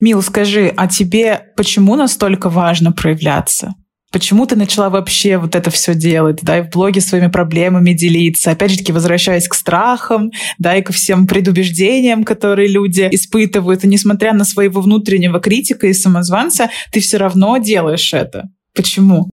Мил, 0.00 0.22
скажи, 0.22 0.72
а 0.76 0.88
тебе 0.88 1.52
почему 1.56 1.94
настолько 1.94 2.48
важно 2.48 2.92
проявляться? 2.92 3.74
Почему 4.12 4.44
ты 4.44 4.56
начала 4.56 4.90
вообще 4.90 5.38
вот 5.38 5.54
это 5.54 5.70
все 5.70 5.94
делать, 5.94 6.40
да, 6.42 6.58
и 6.58 6.62
в 6.62 6.70
блоге 6.70 7.00
своими 7.00 7.28
проблемами 7.28 7.92
делиться? 7.92 8.50
Опять 8.50 8.72
же 8.72 8.78
таки, 8.78 8.92
возвращаясь 8.92 9.46
к 9.46 9.54
страхам, 9.54 10.32
да, 10.58 10.74
и 10.74 10.82
ко 10.82 10.92
всем 10.92 11.28
предубеждениям, 11.28 12.24
которые 12.24 12.66
люди 12.66 13.08
испытывают, 13.12 13.84
и 13.84 13.88
несмотря 13.88 14.32
на 14.32 14.44
своего 14.44 14.80
внутреннего 14.80 15.38
критика 15.38 15.86
и 15.86 15.92
самозванца, 15.92 16.70
ты 16.90 16.98
все 16.98 17.18
равно 17.18 17.58
делаешь 17.58 18.12
это. 18.12 18.48
Почему? 18.74 19.30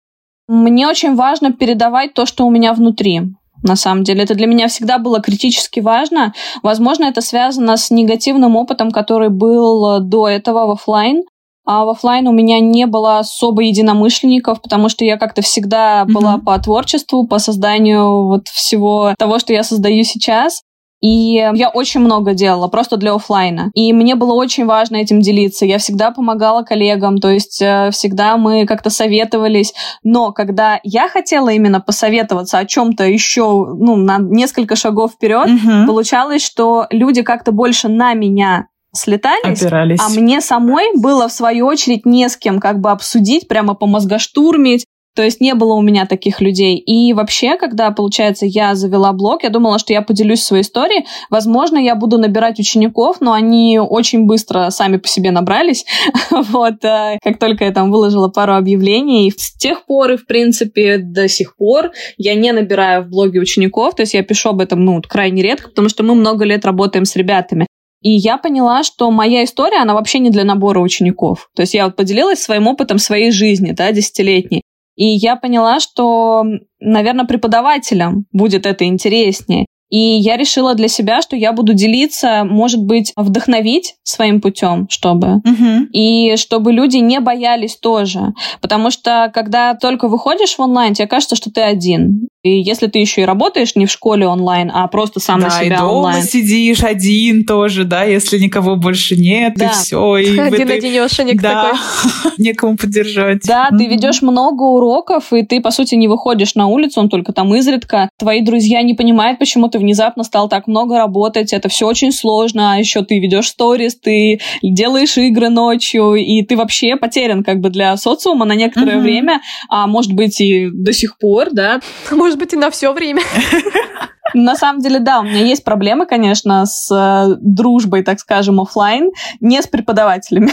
Мне 0.47 0.87
очень 0.87 1.15
важно 1.15 1.53
передавать 1.53 2.13
то, 2.13 2.25
что 2.25 2.45
у 2.45 2.51
меня 2.51 2.73
внутри 2.73 3.21
на 3.65 3.75
самом 3.75 4.03
деле. 4.03 4.23
Это 4.23 4.35
для 4.35 4.47
меня 4.47 4.67
всегда 4.67 4.97
было 4.97 5.19
критически 5.19 5.79
важно. 5.81 6.33
Возможно, 6.63 7.05
это 7.05 7.21
связано 7.21 7.75
с 7.75 7.91
негативным 7.91 8.55
опытом, 8.55 8.91
который 8.91 9.29
был 9.29 9.99
до 9.99 10.29
этого 10.29 10.67
в 10.67 10.71
офлайн. 10.71 11.23
А 11.65 11.83
в 11.83 11.89
офлайн 11.89 12.27
у 12.27 12.31
меня 12.31 12.59
не 12.59 12.85
было 12.85 13.17
особо 13.17 13.63
единомышленников, 13.63 14.61
потому 14.61 14.87
что 14.87 15.03
я 15.03 15.17
как-то 15.17 15.41
всегда 15.41 16.03
mm-hmm. 16.03 16.13
была 16.13 16.37
по 16.37 16.57
творчеству, 16.59 17.25
по 17.25 17.39
созданию 17.39 18.25
вот 18.27 18.47
всего 18.49 19.15
того, 19.17 19.39
что 19.39 19.51
я 19.51 19.63
создаю 19.63 20.03
сейчас. 20.03 20.61
И 21.01 21.33
я 21.33 21.69
очень 21.69 21.99
много 21.99 22.33
делала 22.33 22.67
просто 22.67 22.97
для 22.97 23.13
офлайна. 23.13 23.69
И 23.73 23.93
мне 23.93 24.15
было 24.15 24.33
очень 24.33 24.65
важно 24.65 24.97
этим 24.97 25.19
делиться. 25.19 25.65
Я 25.65 25.77
всегда 25.77 26.11
помогала 26.11 26.63
коллегам, 26.63 27.19
то 27.19 27.29
есть 27.29 27.61
э, 27.61 27.89
всегда 27.91 28.37
мы 28.37 28.65
как-то 28.65 28.89
советовались. 28.89 29.73
Но 30.03 30.31
когда 30.31 30.79
я 30.83 31.07
хотела 31.07 31.49
именно 31.49 31.79
посоветоваться 31.79 32.57
о 32.57 32.65
чем-то 32.65 33.03
еще, 33.03 33.43
ну, 33.77 33.95
на 33.95 34.17
несколько 34.19 34.75
шагов 34.75 35.11
вперед, 35.13 35.47
угу. 35.47 35.87
получалось, 35.87 36.43
что 36.43 36.87
люди 36.89 37.21
как-то 37.21 37.51
больше 37.51 37.87
на 37.87 38.13
меня 38.13 38.67
слетались, 38.95 39.61
Опирались. 39.61 39.99
а 39.99 40.09
мне 40.09 40.41
самой 40.41 40.95
было, 40.95 41.27
в 41.27 41.31
свою 41.31 41.67
очередь, 41.67 42.05
не 42.05 42.27
с 42.27 42.37
кем 42.37 42.59
как 42.59 42.79
бы 42.79 42.91
обсудить, 42.91 43.47
прямо 43.47 43.73
по 43.73 43.85
мозгоштурмить, 43.85 44.85
то 45.15 45.23
есть 45.23 45.39
не 45.39 45.53
было 45.55 45.73
у 45.73 45.81
меня 45.81 46.05
таких 46.05 46.41
людей. 46.41 46.77
И 46.77 47.13
вообще, 47.13 47.57
когда, 47.57 47.91
получается, 47.91 48.45
я 48.45 48.75
завела 48.75 49.13
блог, 49.13 49.43
я 49.43 49.49
думала, 49.49 49.79
что 49.79 49.93
я 49.93 50.01
поделюсь 50.01 50.43
своей 50.43 50.63
историей. 50.63 51.05
Возможно, 51.29 51.77
я 51.77 51.95
буду 51.95 52.17
набирать 52.17 52.59
учеников, 52.59 53.21
но 53.21 53.31
они 53.31 53.79
очень 53.79 54.25
быстро 54.25 54.69
сами 54.71 54.97
по 54.97 55.07
себе 55.07 55.31
набрались. 55.31 55.85
вот, 56.31 56.83
э, 56.83 57.17
как 57.23 57.39
только 57.39 57.63
я 57.63 57.71
там 57.71 57.91
выложила 57.91 58.27
пару 58.27 58.55
объявлений. 58.55 59.27
И 59.27 59.31
с 59.31 59.53
тех 59.55 59.85
пор 59.85 60.11
и, 60.11 60.17
в 60.17 60.25
принципе, 60.25 60.97
до 60.97 61.29
сих 61.29 61.55
пор 61.55 61.91
я 62.17 62.35
не 62.35 62.51
набираю 62.51 63.03
в 63.03 63.07
блоге 63.07 63.39
учеников. 63.39 63.95
То 63.95 64.01
есть 64.01 64.13
я 64.13 64.23
пишу 64.23 64.49
об 64.49 64.59
этом, 64.59 64.83
ну, 64.83 65.01
крайне 65.01 65.41
редко, 65.41 65.69
потому 65.69 65.87
что 65.87 66.03
мы 66.03 66.13
много 66.13 66.43
лет 66.43 66.65
работаем 66.65 67.05
с 67.05 67.15
ребятами. 67.15 67.67
И 68.01 68.11
я 68.11 68.37
поняла, 68.37 68.83
что 68.83 69.09
моя 69.09 69.43
история, 69.45 69.81
она 69.81 69.93
вообще 69.93 70.19
не 70.19 70.29
для 70.29 70.43
набора 70.43 70.79
учеников. 70.79 71.49
То 71.55 71.61
есть 71.61 71.73
я 71.73 71.85
вот 71.85 71.95
поделилась 71.95 72.39
своим 72.39 72.67
опытом 72.67 72.99
своей 72.99 73.31
жизни, 73.31 73.71
да, 73.71 73.91
десятилетней. 73.91 74.61
И 74.95 75.05
я 75.05 75.35
поняла, 75.35 75.79
что, 75.79 76.43
наверное, 76.79 77.25
преподавателям 77.25 78.25
будет 78.31 78.65
это 78.65 78.85
интереснее. 78.85 79.65
И 79.89 79.97
я 79.97 80.35
решила 80.35 80.73
для 80.73 80.87
себя, 80.87 81.21
что 81.21 81.35
я 81.35 81.53
буду 81.53 81.73
делиться, 81.73 82.43
может 82.43 82.83
быть, 82.83 83.13
вдохновить 83.15 83.95
своим 84.03 84.41
путем, 84.41 84.87
чтобы. 84.89 85.35
Угу. 85.37 85.87
И 85.93 86.35
чтобы 86.37 86.73
люди 86.73 86.97
не 86.97 87.19
боялись 87.19 87.77
тоже. 87.77 88.33
Потому 88.61 88.89
что, 88.89 89.31
когда 89.33 89.75
только 89.75 90.07
выходишь 90.07 90.55
в 90.55 90.59
онлайн, 90.59 90.95
тебе 90.95 91.07
кажется, 91.07 91.35
что 91.35 91.51
ты 91.51 91.61
один. 91.61 92.27
И 92.45 92.61
если 92.61 92.85
ты 92.85 92.99
еще 92.99 93.21
и 93.21 93.25
работаешь 93.25 93.75
не 93.75 93.87
в 93.87 93.91
школе 93.91 94.27
онлайн, 94.27 94.69
а 94.71 94.87
просто 94.87 95.19
сам 95.19 95.39
да, 95.39 95.47
на 95.47 95.51
себя 95.51 95.65
и 95.65 95.79
дома 95.79 95.91
онлайн. 95.91 96.23
сидишь 96.23 96.83
один 96.83 97.43
тоже, 97.43 97.85
да, 97.85 98.03
если 98.03 98.37
никого 98.37 98.75
больше 98.75 99.15
нет, 99.15 99.53
да. 99.55 99.65
и 99.65 99.69
все. 99.73 100.17
И 100.17 100.37
один 100.37 100.67
этой... 100.67 100.77
одинешенек 100.77 101.41
да. 101.41 101.71
такой. 101.71 102.31
Некому 102.37 102.77
поддержать. 102.77 103.41
Да, 103.47 103.69
mm-hmm. 103.71 103.77
ты 103.79 103.87
ведешь 103.87 104.21
много 104.21 104.61
уроков, 104.61 105.33
и 105.33 105.41
ты, 105.41 105.59
по 105.59 105.71
сути, 105.71 105.95
не 105.95 106.07
выходишь 106.07 106.53
на 106.53 106.67
улицу, 106.67 106.99
он 106.99 107.09
только 107.09 107.33
там 107.33 107.51
изредка. 107.55 108.09
Твои 108.19 108.41
друзья 108.41 108.83
не 108.83 108.93
понимают, 108.93 109.39
почему 109.39 109.67
ты 109.67 109.79
внезапно 109.79 110.23
стал 110.23 110.47
так 110.47 110.67
много 110.67 110.99
работать. 110.99 111.51
Это 111.51 111.67
все 111.67 111.87
очень 111.87 112.11
сложно. 112.11 112.73
А 112.73 112.77
еще 112.77 113.03
ты 113.03 113.17
ведешь 113.17 113.47
сторис, 113.47 113.95
ты 113.95 114.39
делаешь 114.61 115.17
игры 115.17 115.49
ночью, 115.49 116.13
и 116.13 116.43
ты 116.43 116.55
вообще 116.55 116.95
потерян 116.95 117.43
как 117.43 117.59
бы 117.59 117.71
для 117.71 117.97
социума 117.97 118.45
на 118.45 118.53
некоторое 118.53 118.97
mm-hmm. 118.97 119.01
время, 119.01 119.41
а 119.67 119.87
может 119.87 120.13
быть 120.13 120.39
и 120.39 120.69
до 120.71 120.93
сих 120.93 121.17
пор, 121.17 121.47
да. 121.51 121.79
Может 122.11 122.34
может 122.35 122.39
быть, 122.39 122.53
и 122.53 122.57
на 122.57 122.69
все 122.69 122.91
время. 122.93 123.21
На 124.33 124.55
самом 124.55 124.81
деле, 124.81 124.99
да, 124.99 125.21
у 125.21 125.23
меня 125.23 125.45
есть 125.45 125.63
проблемы, 125.63 126.05
конечно, 126.05 126.65
с 126.65 126.91
э, 126.91 127.35
дружбой, 127.39 128.03
так 128.03 128.19
скажем, 128.19 128.59
офлайн, 128.59 129.11
не 129.39 129.61
с 129.61 129.67
преподавателями. 129.67 130.51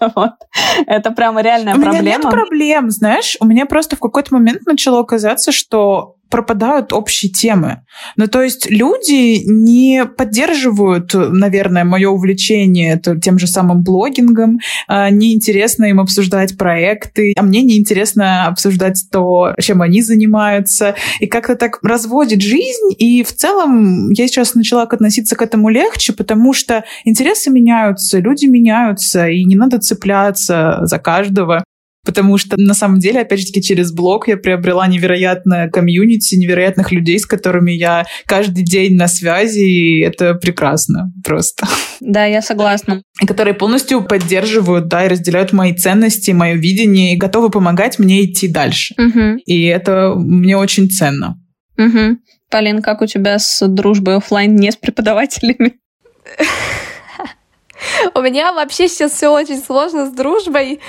вот. 0.14 0.32
Это 0.86 1.10
прямо 1.10 1.42
реальная 1.42 1.74
у 1.74 1.80
проблема. 1.80 1.98
У 1.98 2.02
меня 2.02 2.16
нет 2.16 2.30
проблем, 2.30 2.90
знаешь, 2.90 3.36
у 3.40 3.44
меня 3.44 3.66
просто 3.66 3.96
в 3.96 4.00
какой-то 4.00 4.32
момент 4.32 4.64
начало 4.64 5.02
казаться, 5.02 5.52
что 5.52 6.16
пропадают 6.32 6.94
общие 6.94 7.30
темы. 7.30 7.82
Ну, 8.16 8.26
то 8.26 8.42
есть 8.42 8.70
люди 8.70 9.42
не 9.44 10.06
поддерживают, 10.06 11.12
наверное, 11.12 11.84
мое 11.84 12.08
увлечение 12.08 13.00
тем 13.22 13.38
же 13.38 13.46
самым 13.46 13.82
блогингом, 13.82 14.58
а, 14.88 15.10
неинтересно 15.10 15.84
им 15.84 16.00
обсуждать 16.00 16.56
проекты, 16.56 17.34
а 17.36 17.42
мне 17.42 17.60
неинтересно 17.62 18.46
обсуждать 18.46 19.04
то, 19.12 19.54
чем 19.60 19.82
они 19.82 20.00
занимаются, 20.00 20.94
и 21.20 21.26
как-то 21.26 21.54
так 21.54 21.78
разводит 21.82 22.40
жизнь, 22.40 22.94
и 22.96 23.22
в 23.22 23.34
целом 23.34 24.08
я 24.10 24.26
сейчас 24.26 24.54
начала 24.54 24.84
относиться 24.84 25.36
к 25.36 25.42
этому 25.42 25.68
легче, 25.68 26.14
потому 26.14 26.54
что 26.54 26.84
интересы 27.04 27.50
меняются, 27.50 28.18
люди 28.18 28.46
меняются, 28.46 29.28
и 29.28 29.44
не 29.44 29.54
надо 29.54 29.78
цепляться 29.78 30.78
за 30.84 30.98
каждого. 30.98 31.62
Потому 32.04 32.38
что 32.38 32.56
на 32.58 32.74
самом 32.74 32.98
деле, 32.98 33.20
опять 33.20 33.40
же 33.40 33.46
таки, 33.46 33.62
через 33.62 33.92
блог 33.92 34.28
я 34.28 34.36
приобрела 34.36 34.86
невероятное 34.86 35.68
комьюнити, 35.68 36.34
невероятных 36.34 36.90
людей, 36.92 37.18
с 37.18 37.26
которыми 37.26 37.72
я 37.72 38.04
каждый 38.26 38.64
день 38.64 38.96
на 38.96 39.08
связи, 39.08 39.60
и 39.60 40.00
это 40.00 40.34
прекрасно 40.34 41.12
просто. 41.24 41.66
Да, 42.00 42.24
я 42.24 42.42
согласна. 42.42 43.02
И 43.20 43.26
которые 43.26 43.54
полностью 43.54 44.02
поддерживают, 44.02 44.88
да, 44.88 45.04
и 45.04 45.08
разделяют 45.08 45.52
мои 45.52 45.74
ценности, 45.74 46.32
мое 46.32 46.54
видение, 46.54 47.14
и 47.14 47.18
готовы 47.18 47.50
помогать 47.50 47.98
мне 47.98 48.24
идти 48.24 48.48
дальше. 48.48 48.94
Угу. 48.98 49.42
И 49.46 49.64
это 49.64 50.14
мне 50.16 50.56
очень 50.56 50.90
ценно. 50.90 51.38
Угу. 51.78 52.18
Полин, 52.50 52.82
как 52.82 53.00
у 53.00 53.06
тебя 53.06 53.38
с 53.38 53.66
дружбой 53.66 54.16
офлайн 54.16 54.54
не 54.56 54.70
с 54.70 54.76
преподавателями? 54.76 55.74
У 58.14 58.20
меня 58.20 58.52
вообще 58.52 58.88
сейчас 58.88 59.12
все 59.12 59.28
очень 59.28 59.58
сложно 59.58 60.06
с 60.06 60.10
дружбой. 60.10 60.80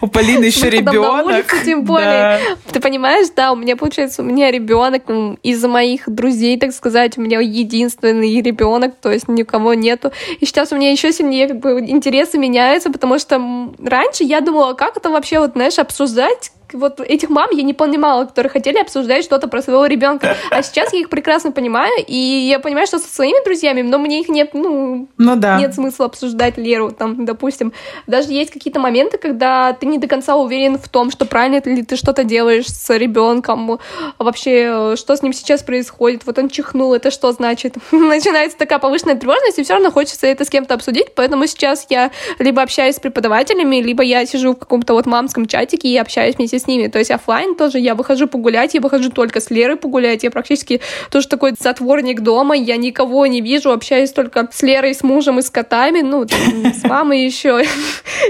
У 0.00 0.06
Полины 0.06 0.44
еще 0.46 0.70
ребенок. 0.70 1.46
тем 1.64 1.84
более. 1.84 2.40
Ты 2.70 2.80
понимаешь, 2.80 3.28
да, 3.34 3.52
у 3.52 3.56
меня 3.56 3.76
получается, 3.76 4.22
у 4.22 4.24
меня 4.24 4.50
ребенок 4.50 5.04
из 5.42 5.64
моих 5.64 6.08
друзей, 6.08 6.58
так 6.58 6.72
сказать, 6.72 7.18
у 7.18 7.20
меня 7.20 7.40
единственный 7.40 8.40
ребенок, 8.40 8.94
то 9.00 9.10
есть 9.10 9.28
никого 9.28 9.74
нету. 9.74 10.12
И 10.40 10.46
сейчас 10.46 10.72
у 10.72 10.76
меня 10.76 10.90
еще 10.90 11.12
сильнее 11.12 11.48
как 11.48 11.60
бы 11.60 11.80
интересы 11.80 12.38
меняются, 12.38 12.90
потому 12.90 13.18
что 13.18 13.72
раньше 13.82 14.24
я 14.24 14.40
думала, 14.40 14.74
как 14.74 14.96
это 14.96 15.10
вообще 15.10 15.38
вот, 15.38 15.52
знаешь, 15.52 15.78
обсуждать 15.78 16.52
вот 16.74 17.00
этих 17.00 17.30
мам 17.30 17.50
я 17.52 17.62
не 17.62 17.74
понимала, 17.74 18.24
которые 18.24 18.50
хотели 18.50 18.78
обсуждать 18.78 19.24
что-то 19.24 19.48
про 19.48 19.62
своего 19.62 19.86
ребенка. 19.86 20.36
А 20.50 20.62
сейчас 20.62 20.92
я 20.92 21.00
их 21.00 21.08
прекрасно 21.08 21.52
понимаю, 21.52 21.92
и 22.06 22.16
я 22.16 22.58
понимаю, 22.58 22.86
что 22.86 22.98
со 22.98 23.08
своими 23.08 23.42
друзьями, 23.44 23.82
но 23.82 23.98
мне 23.98 24.20
их 24.20 24.28
нет, 24.28 24.50
ну, 24.54 25.08
ну 25.16 25.36
да. 25.36 25.58
нет 25.58 25.74
смысла 25.74 26.06
обсуждать 26.06 26.56
Леру, 26.58 26.90
там, 26.90 27.24
допустим. 27.24 27.72
Даже 28.06 28.32
есть 28.32 28.50
какие-то 28.50 28.80
моменты, 28.80 29.18
когда 29.18 29.72
ты 29.72 29.86
не 29.86 29.98
до 29.98 30.06
конца 30.06 30.36
уверен 30.36 30.78
в 30.78 30.88
том, 30.88 31.10
что 31.10 31.24
правильно 31.24 31.62
ли 31.64 31.82
ты 31.82 31.96
что-то 31.96 32.24
делаешь 32.24 32.66
с 32.66 32.96
ребенком, 32.96 33.78
вообще, 34.18 34.94
что 34.96 35.16
с 35.16 35.22
ним 35.22 35.32
сейчас 35.32 35.62
происходит, 35.62 36.26
вот 36.26 36.38
он 36.38 36.48
чихнул, 36.48 36.94
это 36.94 37.10
что 37.10 37.32
значит? 37.32 37.76
Начинается 37.92 38.58
такая 38.58 38.78
повышенная 38.78 39.16
тревожность, 39.16 39.58
и 39.58 39.62
все 39.62 39.74
равно 39.74 39.90
хочется 39.90 40.26
это 40.26 40.44
с 40.44 40.50
кем-то 40.50 40.74
обсудить, 40.74 41.14
поэтому 41.14 41.46
сейчас 41.46 41.86
я 41.90 42.10
либо 42.38 42.62
общаюсь 42.62 42.96
с 42.96 43.00
преподавателями, 43.00 43.76
либо 43.76 44.02
я 44.02 44.26
сижу 44.26 44.52
в 44.52 44.58
каком-то 44.58 44.94
вот 44.94 45.06
мамском 45.06 45.46
чатике 45.46 45.88
и 45.88 45.96
общаюсь 45.96 46.36
вместе 46.36 46.57
с 46.58 46.66
ними. 46.66 46.88
То 46.88 46.98
есть 46.98 47.10
офлайн 47.10 47.54
тоже 47.54 47.78
я 47.78 47.94
выхожу 47.94 48.26
погулять, 48.26 48.74
я 48.74 48.80
выхожу 48.80 49.10
только 49.10 49.40
с 49.40 49.50
Лерой 49.50 49.76
погулять, 49.76 50.22
я 50.22 50.30
практически 50.30 50.80
тоже 51.10 51.28
такой 51.28 51.54
затворник 51.58 52.20
дома, 52.20 52.56
я 52.56 52.76
никого 52.76 53.26
не 53.26 53.40
вижу, 53.40 53.72
общаюсь 53.72 54.12
только 54.12 54.48
с 54.52 54.62
Лерой, 54.62 54.94
с 54.94 55.02
мужем 55.02 55.38
и 55.38 55.42
с 55.42 55.50
котами, 55.50 56.00
ну, 56.00 56.26
с 56.74 56.84
мамой 56.84 57.24
еще. 57.24 57.64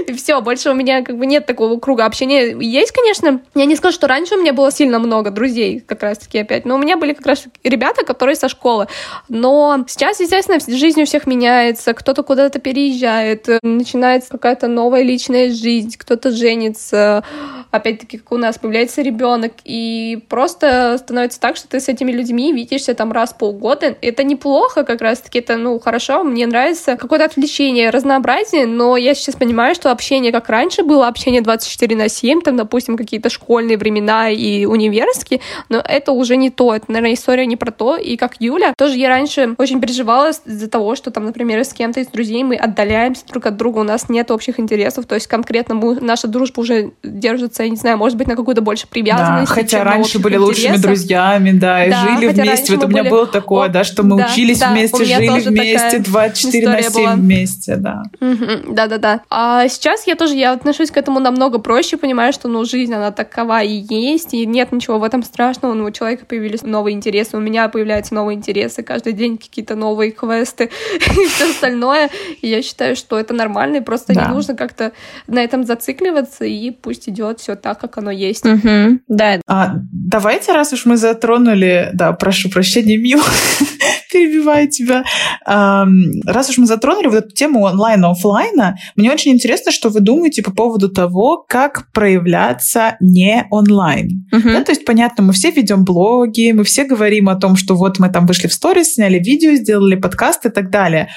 И 0.07 0.13
все, 0.13 0.41
больше 0.41 0.69
у 0.71 0.73
меня 0.73 1.03
как 1.03 1.17
бы 1.17 1.25
нет 1.25 1.45
такого 1.45 1.79
круга 1.79 2.05
общения. 2.05 2.55
Есть, 2.59 2.91
конечно, 2.91 3.41
я 3.55 3.65
не 3.65 3.75
скажу, 3.75 3.95
что 3.95 4.07
раньше 4.07 4.35
у 4.35 4.41
меня 4.41 4.53
было 4.53 4.71
сильно 4.71 4.99
много 4.99 5.31
друзей, 5.31 5.79
как 5.79 6.03
раз-таки 6.03 6.39
опять, 6.39 6.65
но 6.65 6.75
у 6.75 6.77
меня 6.77 6.97
были 6.97 7.13
как 7.13 7.25
раз 7.25 7.45
ребята, 7.63 8.05
которые 8.05 8.35
со 8.35 8.49
школы. 8.49 8.87
Но 9.27 9.83
сейчас, 9.87 10.19
естественно, 10.19 10.59
жизнь 10.67 11.01
у 11.01 11.05
всех 11.05 11.27
меняется, 11.27 11.93
кто-то 11.93 12.23
куда-то 12.23 12.59
переезжает, 12.59 13.47
начинается 13.63 14.29
какая-то 14.29 14.67
новая 14.67 15.01
личная 15.01 15.51
жизнь, 15.51 15.95
кто-то 15.97 16.31
женится, 16.31 17.23
опять-таки, 17.71 18.18
как 18.19 18.31
у 18.31 18.37
нас 18.37 18.57
появляется 18.57 19.01
ребенок, 19.01 19.53
и 19.63 20.23
просто 20.29 20.97
становится 20.97 21.39
так, 21.39 21.55
что 21.55 21.67
ты 21.67 21.79
с 21.79 21.89
этими 21.89 22.11
людьми 22.11 22.53
видишься 22.53 22.93
там 22.93 23.11
раз 23.11 23.31
в 23.31 23.37
полгода. 23.37 23.95
Это 24.01 24.23
неплохо, 24.23 24.83
как 24.83 25.01
раз-таки, 25.01 25.39
это, 25.39 25.57
ну, 25.57 25.79
хорошо, 25.79 26.23
мне 26.23 26.47
нравится. 26.47 26.95
Какое-то 26.95 27.25
отвлечение, 27.25 27.89
разнообразие, 27.89 28.65
но 28.65 28.97
я 28.97 29.13
сейчас 29.13 29.35
понимаю, 29.35 29.75
что 29.75 29.91
общение, 29.91 30.31
как 30.31 30.49
раньше 30.49 30.83
было, 30.83 31.07
общение 31.07 31.41
24 31.41 31.95
на 31.95 32.09
7, 32.09 32.41
там, 32.41 32.57
допустим, 32.57 32.97
какие-то 32.97 33.29
школьные 33.29 33.77
времена 33.77 34.29
и 34.29 34.65
универские, 34.65 35.41
но 35.69 35.77
это 35.77 36.11
уже 36.11 36.35
не 36.37 36.49
то, 36.49 36.75
это, 36.75 36.85
наверное, 36.87 37.13
история 37.13 37.45
не 37.45 37.55
про 37.55 37.71
то, 37.71 37.97
и 37.97 38.17
как 38.17 38.35
Юля, 38.39 38.73
тоже 38.77 38.97
я 38.97 39.09
раньше 39.09 39.55
очень 39.57 39.81
переживала 39.81 40.29
из-за 40.29 40.69
того, 40.69 40.95
что 40.95 41.11
там, 41.11 41.25
например, 41.25 41.63
с 41.63 41.73
кем-то 41.73 41.99
из 41.99 42.07
друзей 42.07 42.43
мы 42.43 42.55
отдаляемся 42.55 43.25
друг 43.27 43.45
от 43.45 43.57
друга, 43.57 43.79
у 43.79 43.83
нас 43.83 44.09
нет 44.09 44.31
общих 44.31 44.59
интересов, 44.59 45.05
то 45.05 45.15
есть 45.15 45.27
конкретно 45.27 45.75
мы, 45.75 45.99
наша 45.99 46.27
дружба 46.27 46.61
уже 46.61 46.91
держится, 47.03 47.63
я 47.63 47.69
не 47.69 47.75
знаю, 47.75 47.97
может 47.97 48.08
быть, 48.17 48.27
на 48.27 48.35
какую-то 48.35 48.61
больше 48.61 48.87
привязанности. 48.87 49.49
Да, 49.49 49.61
хотя 49.61 49.83
раньше 49.83 50.19
были 50.19 50.35
интересов. 50.35 50.57
лучшими 50.57 50.81
друзьями, 50.81 51.51
да, 51.51 51.85
и 51.85 51.89
да, 51.89 52.01
жили 52.01 52.27
вместе. 52.27 52.75
Вот 52.75 52.85
у 52.85 52.87
меня 52.87 53.03
были... 53.03 53.11
было 53.11 53.27
такое, 53.27 53.67
О, 53.67 53.69
да, 53.69 53.83
что 53.83 54.03
мы 54.03 54.17
да, 54.17 54.27
учились 54.27 54.59
да, 54.59 54.71
вместе, 54.71 55.05
жили 55.05 55.39
вместе, 55.39 55.99
24 55.99 56.67
на 56.67 56.81
7 56.81 56.91
была. 56.93 57.13
вместе, 57.15 57.75
да. 57.75 58.03
Да-да-да. 58.19 59.21
А 59.29 59.67
сейчас 59.67 60.07
я 60.07 60.15
тоже, 60.15 60.35
я 60.35 60.53
отношусь 60.53 60.91
к 60.91 60.97
этому 60.97 61.19
намного 61.19 61.59
проще, 61.59 61.97
понимаю, 61.97 62.33
что, 62.33 62.47
ну, 62.47 62.65
жизнь, 62.65 62.93
она 62.93 63.11
такова 63.11 63.61
и 63.61 63.85
есть, 63.89 64.33
и 64.33 64.45
нет 64.45 64.71
ничего 64.71 64.99
в 64.99 65.03
этом 65.03 65.23
страшного, 65.23 65.73
ну, 65.73 65.85
у 65.85 65.91
человека 65.91 66.25
появились 66.25 66.63
новые 66.63 66.95
интересы, 66.95 67.37
у 67.37 67.39
меня 67.39 67.67
появляются 67.69 68.13
новые 68.13 68.37
интересы, 68.37 68.83
каждый 68.83 69.13
день 69.13 69.37
какие-то 69.37 69.75
новые 69.75 70.11
квесты 70.11 70.69
и 70.95 71.25
все 71.27 71.49
остальное, 71.49 72.09
и 72.41 72.47
я 72.47 72.61
считаю, 72.61 72.95
что 72.95 73.19
это 73.19 73.33
нормально, 73.33 73.77
и 73.77 73.81
просто 73.81 74.13
да. 74.13 74.25
не 74.25 74.33
нужно 74.33 74.55
как-то 74.55 74.91
на 75.27 75.43
этом 75.43 75.63
зацикливаться, 75.63 76.45
и 76.45 76.71
пусть 76.71 77.09
идет 77.09 77.39
все 77.39 77.55
так, 77.55 77.79
как 77.79 77.97
оно 77.99 78.11
есть. 78.11 78.45
Угу. 78.45 78.99
Да. 79.07 79.41
А, 79.47 79.75
давайте, 79.91 80.53
раз 80.53 80.73
уж 80.73 80.85
мы 80.85 80.97
затронули, 80.97 81.89
да, 81.93 82.13
прошу 82.13 82.49
прощения, 82.49 82.97
Мил, 82.97 83.21
перебиваю 84.11 84.69
тебя. 84.69 85.03
А, 85.45 85.85
раз 86.25 86.49
уж 86.49 86.57
мы 86.57 86.65
затронули 86.65 87.07
вот 87.07 87.25
эту 87.25 87.35
тему 87.35 87.61
онлайн-офлайна, 87.61 88.77
мне 88.95 89.11
очень 89.11 89.31
интересно, 89.31 89.71
что 89.71 89.89
вы 89.89 89.99
думаете 89.99 90.41
по 90.41 90.51
поводу 90.51 90.89
того, 90.89 91.45
как 91.47 91.91
проявляться 91.91 92.97
не 92.99 93.45
онлайн. 93.51 94.27
Угу. 94.31 94.49
Да, 94.49 94.63
то 94.63 94.71
есть, 94.71 94.85
понятно, 94.85 95.23
мы 95.23 95.33
все 95.33 95.51
ведем 95.51 95.83
блоги, 95.83 96.51
мы 96.51 96.63
все 96.63 96.83
говорим 96.83 97.29
о 97.29 97.35
том, 97.35 97.55
что 97.55 97.75
вот 97.75 97.99
мы 97.99 98.09
там 98.09 98.25
вышли 98.25 98.47
в 98.47 98.53
сторис, 98.53 98.95
сняли 98.95 99.19
видео, 99.19 99.53
сделали 99.53 99.95
подкаст 99.95 100.45
и 100.45 100.49
так 100.49 100.69
далее. 100.69 101.09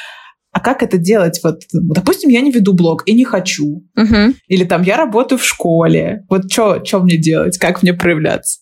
А 0.52 0.60
как 0.60 0.82
это 0.82 0.98
делать? 0.98 1.40
Вот, 1.42 1.62
допустим, 1.72 2.28
я 2.28 2.42
не 2.42 2.52
веду 2.52 2.74
блог 2.74 3.02
и 3.06 3.14
не 3.14 3.24
хочу. 3.24 3.84
Угу. 3.96 4.34
Или 4.48 4.64
там 4.64 4.82
я 4.82 4.98
работаю 4.98 5.38
в 5.38 5.44
школе. 5.44 6.26
Вот 6.28 6.52
что 6.52 7.00
мне 7.00 7.16
делать? 7.16 7.58
Как 7.58 7.82
мне 7.82 7.94
проявляться? 7.94 8.60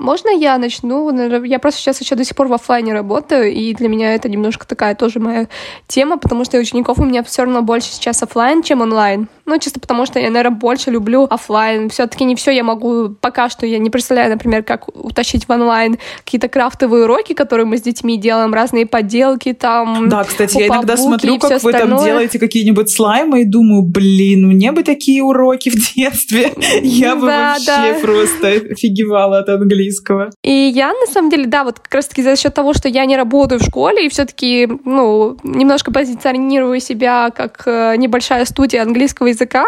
Можно 0.00 0.30
я 0.30 0.56
начну? 0.56 1.10
Я 1.44 1.58
просто 1.58 1.80
сейчас 1.80 2.00
еще 2.00 2.14
до 2.14 2.24
сих 2.24 2.34
пор 2.34 2.48
в 2.48 2.54
офлайне 2.54 2.94
работаю, 2.94 3.52
и 3.52 3.74
для 3.74 3.88
меня 3.88 4.14
это 4.14 4.30
немножко 4.30 4.66
такая 4.66 4.94
тоже 4.94 5.20
моя 5.20 5.46
тема, 5.86 6.16
потому 6.16 6.46
что 6.46 6.56
учеников 6.56 6.98
у 6.98 7.04
меня 7.04 7.22
все 7.22 7.42
равно 7.42 7.60
больше 7.60 7.92
сейчас 7.92 8.22
офлайн, 8.22 8.62
чем 8.62 8.80
онлайн. 8.80 9.28
Ну, 9.44 9.58
чисто 9.58 9.78
потому 9.78 10.06
что 10.06 10.18
я, 10.18 10.30
наверное, 10.30 10.56
больше 10.56 10.90
люблю 10.90 11.24
офлайн. 11.24 11.90
Все-таки 11.90 12.24
не 12.24 12.34
все 12.34 12.52
я 12.52 12.64
могу, 12.64 13.10
пока 13.20 13.50
что 13.50 13.66
я 13.66 13.78
не 13.78 13.90
представляю, 13.90 14.30
например, 14.30 14.62
как 14.62 14.88
утащить 14.88 15.46
в 15.48 15.50
онлайн 15.50 15.98
какие-то 16.24 16.48
крафтовые 16.48 17.04
уроки, 17.04 17.34
которые 17.34 17.66
мы 17.66 17.76
с 17.76 17.82
детьми 17.82 18.16
делаем, 18.16 18.54
разные 18.54 18.86
поделки 18.86 19.52
там. 19.52 20.08
Да, 20.08 20.24
кстати, 20.24 20.60
я 20.60 20.68
иногда 20.68 20.96
смотрю, 20.96 21.38
как 21.38 21.50
вы 21.50 21.56
остальное. 21.56 21.98
там 21.98 22.06
делаете 22.06 22.38
какие-нибудь 22.38 22.90
слаймы 22.90 23.42
и 23.42 23.44
думаю, 23.44 23.82
блин, 23.82 24.48
мне 24.48 24.72
бы 24.72 24.82
такие 24.82 25.22
уроки 25.22 25.68
в 25.68 25.94
детстве. 25.94 26.52
Я 26.82 27.16
бы 27.16 27.26
вообще 27.26 27.98
просто 28.00 28.48
офигевала 28.48 29.40
от 29.40 29.48
английского. 29.50 29.89
И 30.42 30.52
я, 30.52 30.88
на 30.88 31.06
самом 31.06 31.30
деле, 31.30 31.46
да, 31.46 31.64
вот 31.64 31.80
как 31.80 31.94
раз-таки 31.94 32.22
за 32.22 32.36
счет 32.36 32.54
того, 32.54 32.74
что 32.74 32.88
я 32.88 33.04
не 33.06 33.16
работаю 33.16 33.60
в 33.60 33.64
школе 33.64 34.06
и 34.06 34.08
все-таки, 34.08 34.68
ну, 34.84 35.36
немножко 35.42 35.92
позиционирую 35.92 36.80
себя 36.80 37.30
как 37.30 37.62
э, 37.66 37.96
небольшая 37.96 38.44
студия 38.44 38.82
английского 38.82 39.28
языка, 39.28 39.64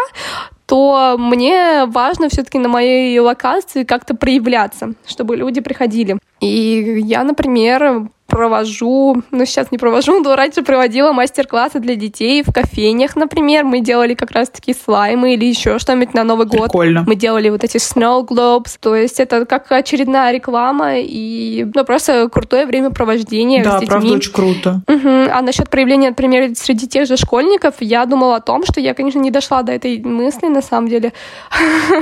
то 0.65 1.15
мне 1.19 1.85
важно 1.87 2.29
все-таки 2.29 2.57
на 2.57 2.69
моей 2.69 3.19
локации 3.19 3.83
как-то 3.83 4.15
проявляться, 4.15 4.93
чтобы 5.05 5.35
люди 5.35 5.61
приходили. 5.61 6.17
И 6.39 7.01
я, 7.05 7.23
например, 7.23 8.07
провожу, 8.33 9.21
ну 9.29 9.45
сейчас 9.45 9.71
не 9.71 9.77
провожу, 9.77 10.19
но 10.19 10.35
раньше 10.35 10.63
проводила 10.63 11.11
мастер-классы 11.13 11.79
для 11.79 11.95
детей 11.95 12.41
в 12.41 12.51
кофейнях, 12.51 13.15
например. 13.15 13.63
Мы 13.63 13.79
делали 13.79 14.15
как 14.15 14.31
раз-таки 14.31 14.73
слаймы 14.73 15.35
или 15.35 15.45
еще 15.45 15.77
что-нибудь 15.77 16.15
на 16.15 16.23
Новый 16.23 16.47
год. 16.47 16.63
Прикольно. 16.63 17.03
Мы 17.05 17.15
делали 17.15 17.49
вот 17.49 17.63
эти 17.63 17.77
snow 17.77 18.27
globes, 18.27 18.77
то 18.79 18.95
есть 18.95 19.19
это 19.19 19.45
как 19.45 19.71
очередная 19.71 20.31
реклама 20.31 20.95
и 20.97 21.65
ну, 21.75 21.85
просто 21.85 22.27
крутое 22.29 22.65
времяпровождение 22.65 23.63
да, 23.63 23.77
с 23.77 23.81
детьми. 23.81 23.87
правда, 23.87 24.13
очень 24.13 24.33
круто. 24.33 24.81
Угу. 24.87 25.09
А 25.31 25.41
насчет 25.43 25.69
проявления, 25.69 26.09
например, 26.09 26.55
среди 26.55 26.87
тех 26.87 27.07
же 27.07 27.17
школьников, 27.17 27.75
я 27.81 28.05
думала 28.07 28.37
о 28.37 28.41
том, 28.41 28.65
что 28.65 28.79
я, 28.79 28.95
конечно, 28.95 29.19
не 29.19 29.29
дошла 29.29 29.61
до 29.61 29.71
этой 29.73 30.01
мысли 30.01 30.47
на 30.47 30.63
самом 30.63 30.87
деле, 30.87 31.13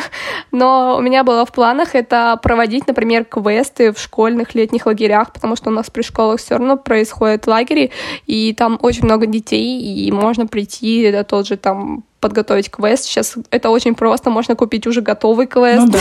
но 0.51 0.95
у 0.97 1.01
меня 1.01 1.25
было 1.25 1.45
в 1.45 1.51
планах 1.51 1.93
это 1.93 2.39
проводить, 2.41 2.87
например, 2.87 3.25
квесты 3.25 3.91
в 3.91 3.99
школьных 3.99 4.55
летних 4.55 4.85
лагерях, 4.85 5.33
потому 5.33 5.57
что 5.57 5.69
у 5.69 5.73
нас 5.73 5.89
при 5.89 6.01
школах 6.21 6.39
все 6.39 6.57
равно 6.57 6.77
происходят 6.77 7.47
лагери, 7.47 7.91
и 8.27 8.53
там 8.53 8.77
очень 8.81 9.05
много 9.05 9.25
детей, 9.25 9.81
и 9.81 10.11
можно 10.11 10.45
прийти, 10.45 11.01
это 11.01 11.23
тот 11.23 11.47
же 11.47 11.57
там 11.57 12.03
подготовить 12.19 12.69
квест. 12.69 13.05
Сейчас 13.05 13.35
это 13.49 13.71
очень 13.71 13.95
просто, 13.95 14.29
можно 14.29 14.55
купить 14.55 14.85
уже 14.85 15.01
готовый 15.01 15.47
квест. 15.47 15.87
Ну, 15.87 15.91
да. 15.91 15.99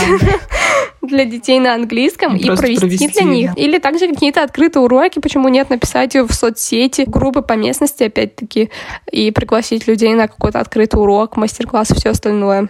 для 1.01 1.25
детей 1.25 1.59
на 1.59 1.73
английском 1.73 2.35
и, 2.35 2.41
и 2.41 2.45
провести, 2.45 2.79
провести 2.79 3.07
для 3.07 3.23
них. 3.23 3.51
Или 3.57 3.79
также 3.79 4.07
какие-то 4.07 4.43
открытые 4.43 4.83
уроки, 4.83 5.17
почему 5.19 5.47
нет, 5.49 5.71
написать 5.71 6.15
в 6.15 6.31
соцсети, 6.31 7.05
группы 7.07 7.41
по 7.41 7.53
местности, 7.53 8.03
опять-таки, 8.03 8.69
и 9.11 9.31
пригласить 9.31 9.87
людей 9.87 10.13
на 10.13 10.27
какой-то 10.27 10.59
открытый 10.59 11.01
урок, 11.01 11.37
мастер-класс 11.37 11.89
и 11.91 11.95
все 11.95 12.09
остальное. 12.11 12.69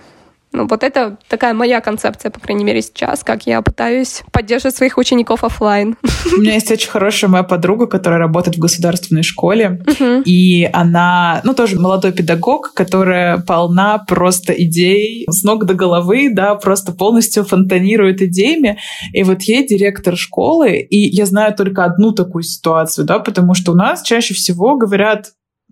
Ну, 0.54 0.68
вот 0.68 0.84
это 0.84 1.18
такая 1.30 1.54
моя 1.54 1.80
концепция, 1.80 2.30
по 2.30 2.40
крайней 2.40 2.66
мере, 2.66 2.82
сейчас, 2.82 3.24
как 3.24 3.48
я 3.48 3.62
пытаюсь 3.62 4.24
поддерживать 4.32 4.76
своих 4.76 4.98
учеников 4.98 5.46
офлайн. 5.46 5.96
У 6.36 6.42
меня 6.42 6.56
есть 6.56 6.70
очень 6.70 6.90
хорошая 6.90 7.30
моя 7.30 7.44
подруга, 7.44 7.88
которая 7.88 8.20
работает 8.20 8.58
в 8.58 8.60
государственной 8.60 9.24
школе, 9.24 9.82
и 10.26 10.70
она, 10.74 11.42
ну, 11.46 11.54
тоже 11.54 11.80
молодой 11.80 12.12
педагог, 12.12 12.74
которая 12.74 13.38
полна 13.38 13.98
просто 14.00 14.52
идей 14.54 15.26
с 15.30 15.44
ног 15.44 15.66
до 15.66 15.74
головы, 15.74 16.30
да, 16.34 16.56
просто 16.56 16.92
полностью 16.92 17.46
фонтанирует 17.46 18.22
идеями. 18.22 18.78
И 19.14 19.24
вот 19.24 19.44
ей 19.44 19.66
директор 19.66 20.18
школы, 20.18 20.80
и 20.80 20.98
я 21.16 21.26
знаю 21.26 21.56
только 21.56 21.86
одну 21.86 22.12
такую 22.12 22.44
ситуацию, 22.44 23.06
да, 23.06 23.20
потому 23.20 23.54
что 23.54 23.72
у 23.72 23.76
нас 23.76 24.02
чаще 24.02 24.34
всего 24.34 24.76
говорят, 24.76 25.32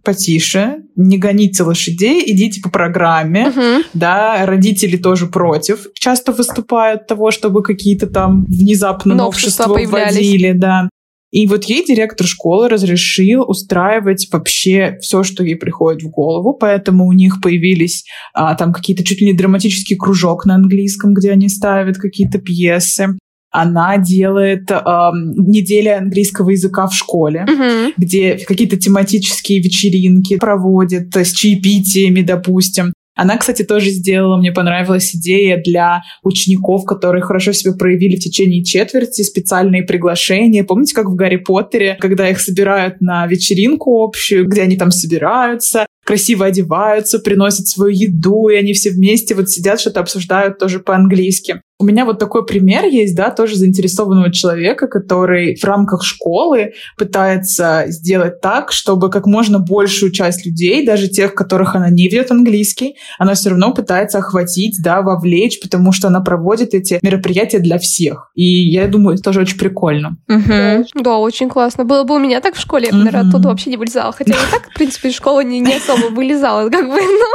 потише, 0.10 0.78
не 0.96 1.18
гоните 1.20 1.64
лошадей, 1.64 2.24
идите 2.26 2.62
по 2.62 2.70
программе, 2.70 3.50
Мгм. 3.50 3.84
да, 3.94 4.46
родители 4.46 4.98
тоже 4.98 5.28
против, 5.28 5.86
часто 5.94 6.32
выступают 6.32 7.06
того, 7.06 7.30
чтобы 7.32 7.62
какие-то 7.62 8.08
там 8.08 8.46
внезапно 8.46 9.14
Новшества 9.14 9.68
новшества 9.68 9.98
вводили, 9.98 10.54
да. 10.54 10.90
И 11.32 11.46
вот 11.46 11.66
ей 11.66 11.86
директор 11.86 12.26
школы 12.26 12.70
разрешил 12.70 13.44
устраивать 13.48 14.28
вообще 14.32 14.98
все, 15.00 15.22
что 15.24 15.44
ей 15.44 15.56
приходит 15.56 16.02
в 16.02 16.10
голову, 16.10 16.58
поэтому 16.60 17.06
у 17.06 17.14
них 17.14 17.40
появились 17.40 18.06
а, 18.34 18.56
там 18.56 18.74
какие-то 18.74 19.04
чуть 19.04 19.22
ли 19.22 19.28
не 19.28 19.34
драматический 19.34 19.96
кружок 19.96 20.46
на 20.46 20.56
английском, 20.56 21.14
где 21.14 21.32
они 21.32 21.50
ставят 21.50 21.98
какие-то 21.98 22.40
пьесы. 22.40 23.10
Она 23.52 23.98
делает 23.98 24.70
ам, 24.72 25.32
неделя 25.36 25.98
английского 25.98 26.52
языка 26.52 26.88
в 26.88 26.94
школе 26.94 27.46
Мгм. 27.48 27.94
где 27.98 28.38
какие-то 28.38 28.78
тематические 28.78 29.60
вечеринки 29.60 30.38
проводит 30.38 31.16
с 31.16 31.32
чаепитиями, 31.32 32.22
допустим. 32.22 32.94
Она, 33.16 33.36
кстати, 33.36 33.64
тоже 33.64 33.90
сделала, 33.90 34.38
мне 34.38 34.54
понравилась 34.54 35.14
идея 35.14 35.62
для 35.62 36.04
учеников, 36.24 36.86
которые 36.86 37.22
хорошо 37.22 37.52
себя 37.52 37.74
проявили 37.74 38.16
в 38.16 38.20
течение 38.22 38.64
четверти, 38.64 39.24
специальные 39.24 39.84
приглашения. 39.84 40.64
Помните, 40.64 40.96
как 40.96 41.08
в 41.08 41.16
Гарри 41.16 41.36
Поттере, 41.36 41.98
когда 42.00 42.30
их 42.30 42.40
собирают 42.40 43.02
на 43.02 43.28
вечеринку 43.28 44.02
общую, 44.02 44.48
где 44.48 44.62
они 44.62 44.78
там 44.78 44.92
собираются, 44.92 45.86
красиво 46.06 46.46
одеваются, 46.46 47.20
приносят 47.20 47.68
свою 47.68 47.92
еду, 47.94 48.48
и 48.48 48.56
они 48.56 48.72
все 48.72 48.90
вместе 48.92 49.36
вот 49.36 49.50
сидят, 49.50 49.82
что-то 49.82 50.00
обсуждают 50.00 50.58
тоже 50.58 50.80
по-английски. 50.80 51.62
У 51.82 51.86
меня 51.86 52.04
вот 52.04 52.20
такой 52.20 52.46
пример 52.46 52.84
есть, 52.84 53.16
да, 53.16 53.32
тоже 53.32 53.56
заинтересованного 53.56 54.34
человека, 54.34 54.88
который 54.88 55.56
в 55.56 55.64
рамках 55.64 56.04
школы 56.04 56.74
пытается 56.98 57.86
сделать 57.88 58.42
так, 58.42 58.74
чтобы 58.74 59.10
как 59.10 59.26
можно 59.26 59.60
большую 59.60 60.12
часть 60.12 60.46
людей, 60.46 60.86
даже 60.86 61.08
тех, 61.08 61.34
которых 61.34 61.76
она 61.76 61.90
не 61.90 62.10
ведет 62.10 62.32
английский, 62.32 62.98
она 63.18 63.34
все 63.34 63.52
равно 63.52 63.74
пытается 63.74 64.18
охватить, 64.18 64.76
да, 64.84 65.02
вовлечь, 65.02 65.62
потому 65.62 65.94
что 65.94 66.10
она 66.10 66.20
проводит 66.20 66.74
эти 66.74 67.00
мероприятия 67.02 67.60
для 67.60 67.80
всех. 67.80 68.30
И 68.36 68.44
я 68.44 68.88
думаю, 68.90 69.14
это 69.14 69.24
тоже 69.24 69.40
очень 69.40 69.58
прикольно. 69.58 70.18
Мгм. 70.28 70.86
Да, 70.96 71.18
очень 71.18 71.48
классно. 71.48 71.86
Было 71.86 72.04
бы 72.04 72.16
у 72.16 72.20
меня 72.20 72.42
так 72.42 72.56
в 72.56 72.60
школе, 72.60 72.88
я 72.88 72.92
бы, 72.92 72.98
наверное, 73.00 73.22
Мгм. 73.22 73.30
оттуда 73.30 73.48
вообще 73.48 73.70
не 73.70 73.78
вылезала. 73.78 74.12
Хотя 74.12 74.34
я 74.34 74.40
и 74.42 74.52
так, 74.52 74.70
в 74.70 74.74
принципе, 74.74 75.08
из 75.10 75.16
школы 75.16 75.46
не, 75.46 75.62
не 75.62 75.76
особо 75.76 76.08
вылезала, 76.08 76.70
как 76.70 76.90
бы, 76.90 76.96
но 76.98 77.26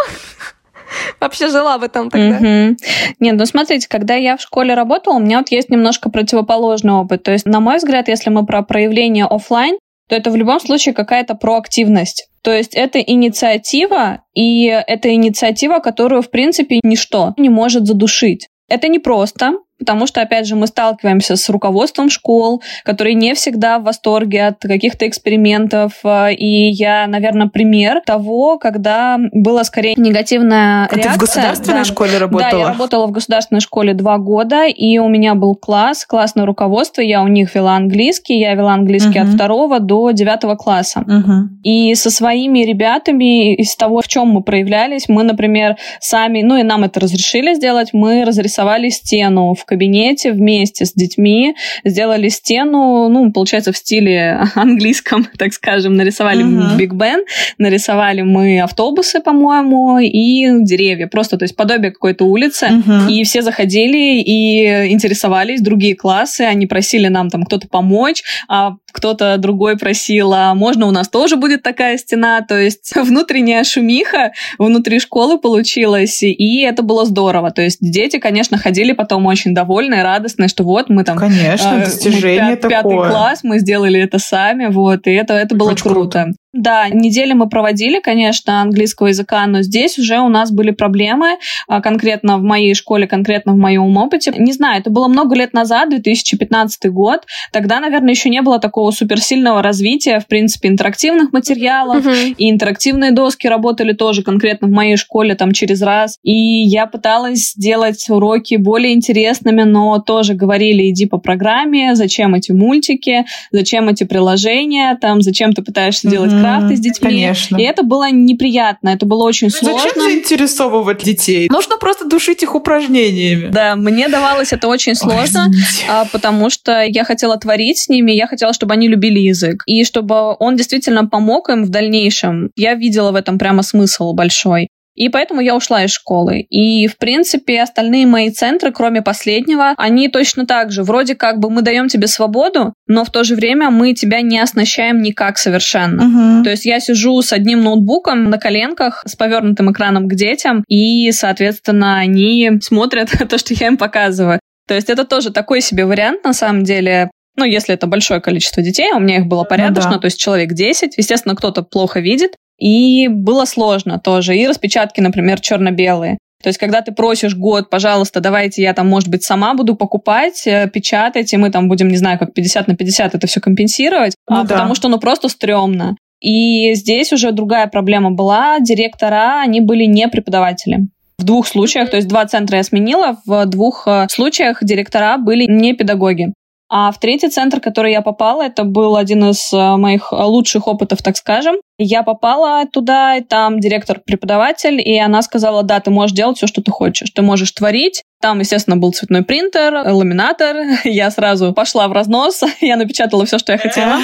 вообще 1.21 1.49
жила 1.49 1.79
бы 1.79 1.89
там 1.89 2.11
тогда. 2.11 2.39
Мгм. 2.39 2.77
Нет, 3.21 3.37
ну 3.37 3.47
смотрите, 3.47 3.89
когда 3.89 4.15
я 4.15 4.37
в 4.37 4.41
школе 4.41 4.75
работала, 4.75 5.15
у 5.15 5.21
меня 5.21 5.39
вот 5.39 5.51
есть 5.51 5.71
немножко 5.71 6.11
противоположный 6.11 6.93
опыт. 6.93 7.23
То 7.23 7.33
есть, 7.33 7.47
на 7.47 7.61
мой 7.61 7.77
взгляд, 7.77 8.09
если 8.09 8.31
мы 8.31 8.47
про 8.47 8.63
проявление 8.63 9.27
оффлайн, 9.27 9.77
то 10.09 10.15
это 10.15 10.31
в 10.31 10.37
любом 10.37 10.61
случае 10.61 10.95
какая-то 10.95 11.35
проактивность. 11.35 12.29
То 12.43 12.53
есть 12.53 12.75
это 12.75 12.99
инициатива, 13.01 14.23
и 14.35 14.67
это 14.67 15.13
инициатива, 15.15 15.79
которую, 15.79 16.21
в 16.21 16.31
принципе, 16.31 16.81
ничто 16.83 17.33
не 17.39 17.49
может 17.49 17.87
задушить. 17.87 18.49
Это 18.69 18.89
непросто, 18.89 19.53
потому 19.79 20.07
что, 20.07 20.21
опять 20.23 20.47
же, 20.47 20.57
мы 20.57 20.67
сталкиваемся 20.67 21.37
с 21.37 21.49
руководством 21.49 22.09
школ, 22.11 22.63
которые 22.85 23.15
не 23.15 23.35
всегда 23.35 23.79
в 23.79 23.85
восторге 23.85 24.47
от 24.47 24.61
каких-то 24.61 25.07
экспериментов. 25.09 25.93
э, 26.05 26.35
И 26.35 26.71
я, 26.71 27.07
наверное, 27.07 27.49
пример 27.49 28.01
того, 28.07 28.59
когда 28.59 29.19
была 29.33 29.65
скорее 29.65 29.95
негативная 29.97 30.85
А 30.85 30.89
ты 30.89 30.97
реакция. 31.01 31.17
в 31.17 31.21
государственной 31.21 31.79
Да. 31.81 31.85
школе 31.85 32.13
Да, 32.13 32.19
работала? 32.21 32.59
я 32.61 32.67
работала 32.69 33.07
в 33.07 33.11
государственной 33.11 33.61
школе 33.61 33.95
два 33.95 34.19
года, 34.19 34.65
и 34.67 34.99
у 34.99 35.09
меня 35.09 35.35
был 35.35 35.55
класс, 35.55 36.05
классное 36.07 36.47
руководство. 36.47 37.01
Я 37.01 37.23
у 37.23 37.29
них 37.29 37.55
вела 37.55 37.77
английский, 37.77 38.39
я 38.39 38.55
вела 38.55 38.75
английский 38.75 39.19
Мгм. 39.21 39.29
от 39.29 39.35
второго 39.35 39.81
до 39.81 40.11
девятого 40.13 40.55
класса. 40.57 41.01
Мгм. 41.07 41.61
И 41.65 41.95
со 41.95 42.11
своими 42.11 42.61
ребятами 42.61 43.55
из 43.55 43.75
того, 43.77 44.01
в 44.01 44.09
чем 44.09 44.29
мы 44.29 44.43
проявлялись, 44.43 45.09
мы, 45.09 45.23
например, 45.25 45.77
сами, 46.01 46.43
ну 46.43 46.57
и 46.57 46.63
нам 46.63 46.85
это 46.85 47.01
разрешили 47.01 47.55
сделать, 47.55 47.91
мы 47.93 48.25
разрисовали 48.25 48.89
стену 48.89 49.55
в 49.55 49.63
кабинете 49.64 50.33
вместе 50.33 50.85
с 50.85 50.92
детьми, 50.92 51.55
сделали 51.85 52.29
стену, 52.29 53.09
ну, 53.09 53.33
получается, 53.33 53.72
в 53.72 53.77
стиле 53.77 54.40
английском, 54.55 55.27
так 55.38 55.53
скажем, 55.53 55.96
нарисовали. 55.96 56.44
Биг 56.77 56.92
Бен, 56.92 57.24
нарисовали 57.59 58.22
мы 58.22 58.61
автобусы, 58.61 59.20
по-моему, 59.20 59.98
и 59.98 60.64
деревья. 60.64 61.07
Просто, 61.07 61.37
то 61.37 61.44
есть, 61.44 61.57
подобие 61.57 61.90
какой-то 61.90 62.24
улицы. 62.24 62.68
Мгм. 62.68 63.09
И 63.09 63.22
все 63.24 63.42
заходили 63.42 64.20
и 64.20 64.92
интересовались, 64.92 65.61
другие 65.61 65.94
классы, 65.94 66.42
они 66.42 66.66
просили 66.66 67.09
нам 67.09 67.31
там 67.31 67.44
кто-то 67.44 67.68
помочь, 67.68 68.22
а 68.48 68.77
кто-то 68.95 69.37
другой 69.39 69.77
просил, 69.77 70.33
а 70.33 70.55
можно 70.55 70.87
у 70.87 70.93
нас 70.93 71.09
тоже 71.09 71.37
будет 71.37 71.63
такая 71.63 71.99
стена, 71.99 72.41
то 72.43 72.57
есть 72.57 72.93
внутренняя 72.97 73.65
шумиха 73.65 74.33
внутри 74.57 75.01
школы 75.01 75.39
получилась, 75.39 76.23
и 76.23 76.63
это 76.63 76.83
было 76.83 77.05
здорово, 77.05 77.51
то 77.51 77.61
есть 77.61 77.79
дети, 77.81 78.19
конечно, 78.19 78.57
ходили 78.57 78.93
потом 78.93 79.27
очень 79.27 79.53
довольные, 79.53 80.05
радостные, 80.05 80.49
что 80.49 80.63
вот 80.63 80.89
мы 80.89 81.03
там 81.03 81.19
Конечно, 81.19 81.73
мы 81.73 81.85
достижение 81.85 82.57
пят- 82.57 82.69
Пятый 82.69 82.91
такое. 82.91 83.11
класс, 83.11 83.41
мы 83.43 83.59
сделали 83.59 84.01
это 84.01 84.19
сами, 84.19 84.67
вот, 84.67 85.07
и 85.09 85.11
это, 85.13 85.35
это 85.35 85.57
было 85.57 85.73
Очень 85.73 85.91
круто. 85.91 86.29
Да, 86.55 86.88
недели 86.88 87.33
мы 87.33 87.49
проводили, 87.49 87.99
конечно, 87.99 88.62
английского 88.62 89.09
языка, 89.09 89.45
но 89.47 89.62
здесь 89.62 89.99
уже 89.99 90.21
у 90.21 90.29
нас 90.29 90.53
были 90.53 90.71
проблемы, 90.71 91.38
а, 91.67 91.81
конкретно 91.81 92.38
в 92.38 92.43
моей 92.43 92.75
школе, 92.75 93.09
конкретно 93.09 93.55
в 93.55 93.57
моем 93.57 93.97
опыте. 93.97 94.33
Не 94.38 94.53
знаю, 94.53 94.81
это 94.81 94.88
было 94.88 95.09
много 95.09 95.35
лет 95.35 95.53
назад, 95.53 95.90
2015 95.90 96.90
год. 96.90 97.23
Тогда, 97.53 97.81
наверное, 97.81 98.11
еще 98.11 98.29
не 98.29 98.40
было 98.40 98.61
такого 98.61 98.93
суперсильного 98.93 99.62
развития, 99.62 100.21
в 100.21 100.29
принципе, 100.29 100.69
интерактивных 100.69 101.33
материалов. 101.33 102.05
Мгм. 102.05 102.35
И 102.38 102.49
интерактивные 102.49 103.11
доски 103.11 103.49
работали 103.49 103.93
тоже 103.93 104.23
конкретно 104.23 104.69
в 104.69 104.71
моей 104.71 104.97
школе 104.97 105.35
там 105.35 105.51
через 105.51 105.83
раз. 105.83 106.19
И 106.23 106.33
я 106.33 106.87
пыталась 106.87 107.51
сделать 107.51 108.09
уроки 108.09 108.55
более 108.55 108.95
интересными, 108.95 109.62
но 109.62 109.99
тоже 109.99 110.35
говорили, 110.35 110.88
иди 110.90 111.07
по 111.07 111.19
программе, 111.19 111.97
зачем 111.97 112.37
эти 112.37 112.53
мультики, 112.53 113.25
зачем 113.51 113.88
эти 113.88 114.05
приложения, 114.05 114.97
там, 115.01 115.21
зачем 115.21 115.53
ты 115.53 115.61
пытаешься 115.62 116.09
делать 116.09 116.44
Мгм, 116.45 116.59
крафты 116.59 116.77
с 116.77 116.81
детьми. 116.81 117.09
Конечно. 117.09 117.57
И 117.57 117.63
это 117.63 117.83
было 117.83 118.11
неприятно, 118.11 118.91
это 118.91 119.07
было 119.07 119.25
очень 119.25 119.51
сложно. 119.51 119.79
Зачем 119.81 120.03
заинтересовывать 120.03 121.03
детей? 121.03 121.49
Нужно 121.51 121.77
просто 121.79 122.07
душить 122.09 122.43
их 122.43 122.55
упражнениями. 122.55 123.49
Да, 123.51 123.77
мне 123.77 124.09
давалось 124.09 124.53
это 124.53 124.69
очень 124.69 124.93
Ой, 124.93 124.97
сложно. 124.97 125.47
извините. 125.49 125.85
а, 125.89 126.05
потому 126.07 126.51
что 126.51 126.83
я 126.83 127.05
хотела 127.05 127.37
творить 127.37 127.79
с 127.79 127.89
ними, 127.89 128.13
я 128.13 128.27
хотела, 128.27 128.53
чтобы 128.53 128.75
они 128.75 128.89
любили 128.89 129.19
язык, 129.21 129.63
и 129.67 129.85
чтобы 129.85 130.37
он 130.39 130.57
действительно 130.57 131.07
помог 131.07 131.49
им 131.49 131.65
в 131.65 131.69
дальнейшем. 131.71 132.51
Я 132.57 132.75
видела 132.75 133.13
в 133.13 133.17
этом 133.17 133.39
прямо 133.39 133.63
смысл 133.63 134.13
большой. 134.13 134.69
И 134.95 135.09
поэтому 135.09 135.41
я 135.41 135.57
ушла 135.57 135.85
из 135.85 135.91
школы. 135.91 136.41
И, 136.51 136.87
в 136.87 136.99
принципе, 136.99 137.63
остальные 137.63 138.07
мои 138.07 138.31
центры, 138.31 138.73
кроме 138.73 139.03
последнего, 139.03 139.75
они 139.77 140.09
точно 140.09 140.47
так 140.47 140.71
же. 140.71 140.83
Вроде 140.83 141.15
как 141.15 141.41
бы 141.41 141.51
мы 141.51 141.63
даем 141.63 141.89
тебе 141.89 142.07
свободу, 142.07 142.75
но 142.87 143.05
в 143.05 143.11
то 143.11 143.25
же 143.25 143.35
время 143.35 143.71
мы 143.71 143.95
тебя 143.95 144.21
не 144.21 144.39
оснащаем 144.39 145.03
никак 145.03 145.39
совершенно. 145.39 146.05
Мгм. 146.05 146.45
То 146.45 146.51
есть 146.51 146.65
я 146.65 146.81
сижу 146.81 147.21
с 147.23 147.33
одним 147.33 147.63
ноутбуком 147.63 148.31
на 148.31 148.39
коленках, 148.39 149.03
с 149.07 149.17
повернутым 149.17 149.73
экраном 149.73 150.09
к 150.09 150.15
детям, 150.15 150.65
и, 150.69 151.11
соответственно, 151.13 151.99
они 151.99 152.53
смотрят 152.63 153.11
то, 153.29 153.39
что 153.39 153.55
я 153.55 153.67
им 153.67 153.77
показываю. 153.77 154.41
То 154.67 154.75
есть 154.75 154.89
это 154.89 155.05
тоже 155.05 155.31
такой 155.31 155.61
себе 155.61 155.85
вариант, 155.85 156.25
на 156.25 156.33
самом 156.33 156.65
деле. 156.65 157.11
Ну, 157.37 157.45
если 157.45 157.75
это 157.75 157.89
большое 157.89 158.21
количество 158.21 158.63
детей, 158.63 158.91
а 158.93 158.97
у 158.97 159.01
меня 159.01 159.17
их 159.17 159.27
было 159.27 159.43
порядочно, 159.43 159.95
да. 159.95 159.99
то 159.99 160.05
есть 160.05 160.21
человек 160.21 160.53
10. 160.53 160.97
Естественно, 160.97 161.35
кто-то 161.35 161.63
плохо 161.63 161.99
видит. 161.99 162.37
И 162.59 163.09
было 163.09 163.45
сложно 163.45 163.99
тоже. 163.99 164.37
И 164.37 164.47
распечатки, 164.47 165.01
например, 165.01 165.40
черно-белые. 165.40 166.19
То 166.43 166.49
есть, 166.49 166.59
когда 166.59 166.83
ты 166.83 166.93
просишь 166.93 167.35
год, 167.35 167.71
пожалуйста, 167.71 168.21
давайте 168.21 168.62
я 168.62 168.75
там, 168.75 168.87
может 168.87 169.09
быть, 169.09 169.25
сама 169.25 169.55
буду 169.55 169.77
покупать, 169.77 170.47
э, 170.47 170.69
печатать, 170.69 171.33
и 171.33 171.38
мы 171.38 171.51
там 171.51 171.69
будем, 171.69 171.88
не 171.88 171.97
знаю, 171.97 172.19
как 172.19 172.35
50 172.35 172.69
на 172.69 172.77
50 172.77 173.14
это 173.14 173.27
все 173.27 173.40
компенсировать, 173.40 174.14
Ну 174.29 174.37
а, 174.37 174.43
да. 174.43 174.49
потому 174.49 174.75
что 174.75 174.88
ну 174.88 174.99
просто 174.99 175.31
стрёмно. 175.31 175.97
И 176.21 176.75
здесь 176.75 177.12
уже 177.14 177.33
другая 177.33 177.67
проблема 177.67 178.11
была. 178.11 178.59
Директора, 178.61 179.40
они 179.40 179.62
были 179.62 179.85
не 179.85 180.07
преподаватели. 180.09 180.81
В 181.19 181.25
двух 181.25 181.47
случаях, 181.47 181.90
то 181.90 181.97
есть 181.97 182.09
два 182.09 182.27
центра 182.27 182.59
я 182.59 182.62
сменила, 182.62 183.17
в 183.25 183.47
двух 183.47 183.85
э, 183.87 184.07
случаях 184.11 184.59
директора 184.62 185.17
были 185.17 185.47
не 185.49 185.73
педагоги. 185.73 186.35
А 186.77 186.91
в 186.91 186.99
третий 186.99 187.29
центр, 187.29 187.59
в 187.59 187.63
который 187.63 187.93
я 187.93 188.03
попала, 188.03 188.43
это 188.43 188.65
был 188.65 188.97
один 188.97 189.31
из 189.31 189.53
э, 189.53 189.77
моих 189.77 190.11
лучших 190.11 190.67
опытов, 190.67 191.05
так 191.05 191.17
скажем. 191.17 191.55
Я 191.79 192.03
попала 192.03 192.67
туда, 192.67 193.15
и 193.17 193.21
там 193.21 193.61
директор-преподаватель, 193.61 194.81
и 194.81 194.99
она 194.99 195.23
сказала, 195.23 195.63
да, 195.63 195.79
ты 195.79 195.93
можешь 195.93 196.17
делать 196.17 196.37
все, 196.37 196.49
что 196.49 196.63
ты 196.63 196.73
хочешь. 196.73 197.11
Ты 197.11 197.23
можешь 197.23 197.53
творить. 197.53 198.03
Там, 198.25 198.39
естественно, 198.41 198.79
был 198.79 198.91
цветной 198.91 199.23
принтер, 199.23 199.75
ламинатор. 199.75 200.57
Я 200.85 201.11
сразу 201.11 201.53
пошла 201.53 201.89
в 201.89 201.93
разнос, 201.93 202.43
я 202.63 202.77
напечатала 202.79 203.27
все, 203.27 203.37
что 203.37 203.53
я 203.53 203.59
хотела. 203.59 203.99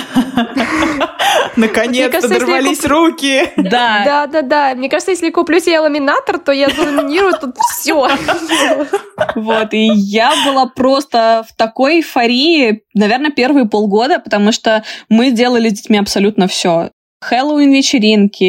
Наконец-то 1.57 2.29
дорвались 2.29 2.85
руки. 2.85 3.51
Да. 3.57 4.03
Да, 4.05 4.27
да, 4.27 4.43
да. 4.43 4.75
Мне 4.75 4.91
кажется, 4.91 5.13
если 5.13 5.31
куплю 5.31 5.59
себе 5.59 5.81
ламинатор, 5.81 6.39
то 6.39 6.53
я 6.53 6.69
заламинирую 6.69 7.33
тут 7.41 7.57
все. 7.73 8.11
Вот, 9.37 9.73
и 9.73 9.87
я 9.95 10.35
была 10.45 10.67
просто 10.67 11.43
в 11.49 11.57
такой 11.57 12.01
эйфории, 12.01 12.83
наверное, 12.93 13.31
первые 13.31 13.71
полгода, 13.71 14.19
потому 14.19 14.53
что 14.53 14.85
мы 15.09 15.31
делали 15.31 15.71
с 15.71 15.73
детьми 15.73 15.97
абсолютно 15.97 16.47
все. 16.47 16.91
Хэллоуин 17.23 17.73
вечеринки, 17.73 18.45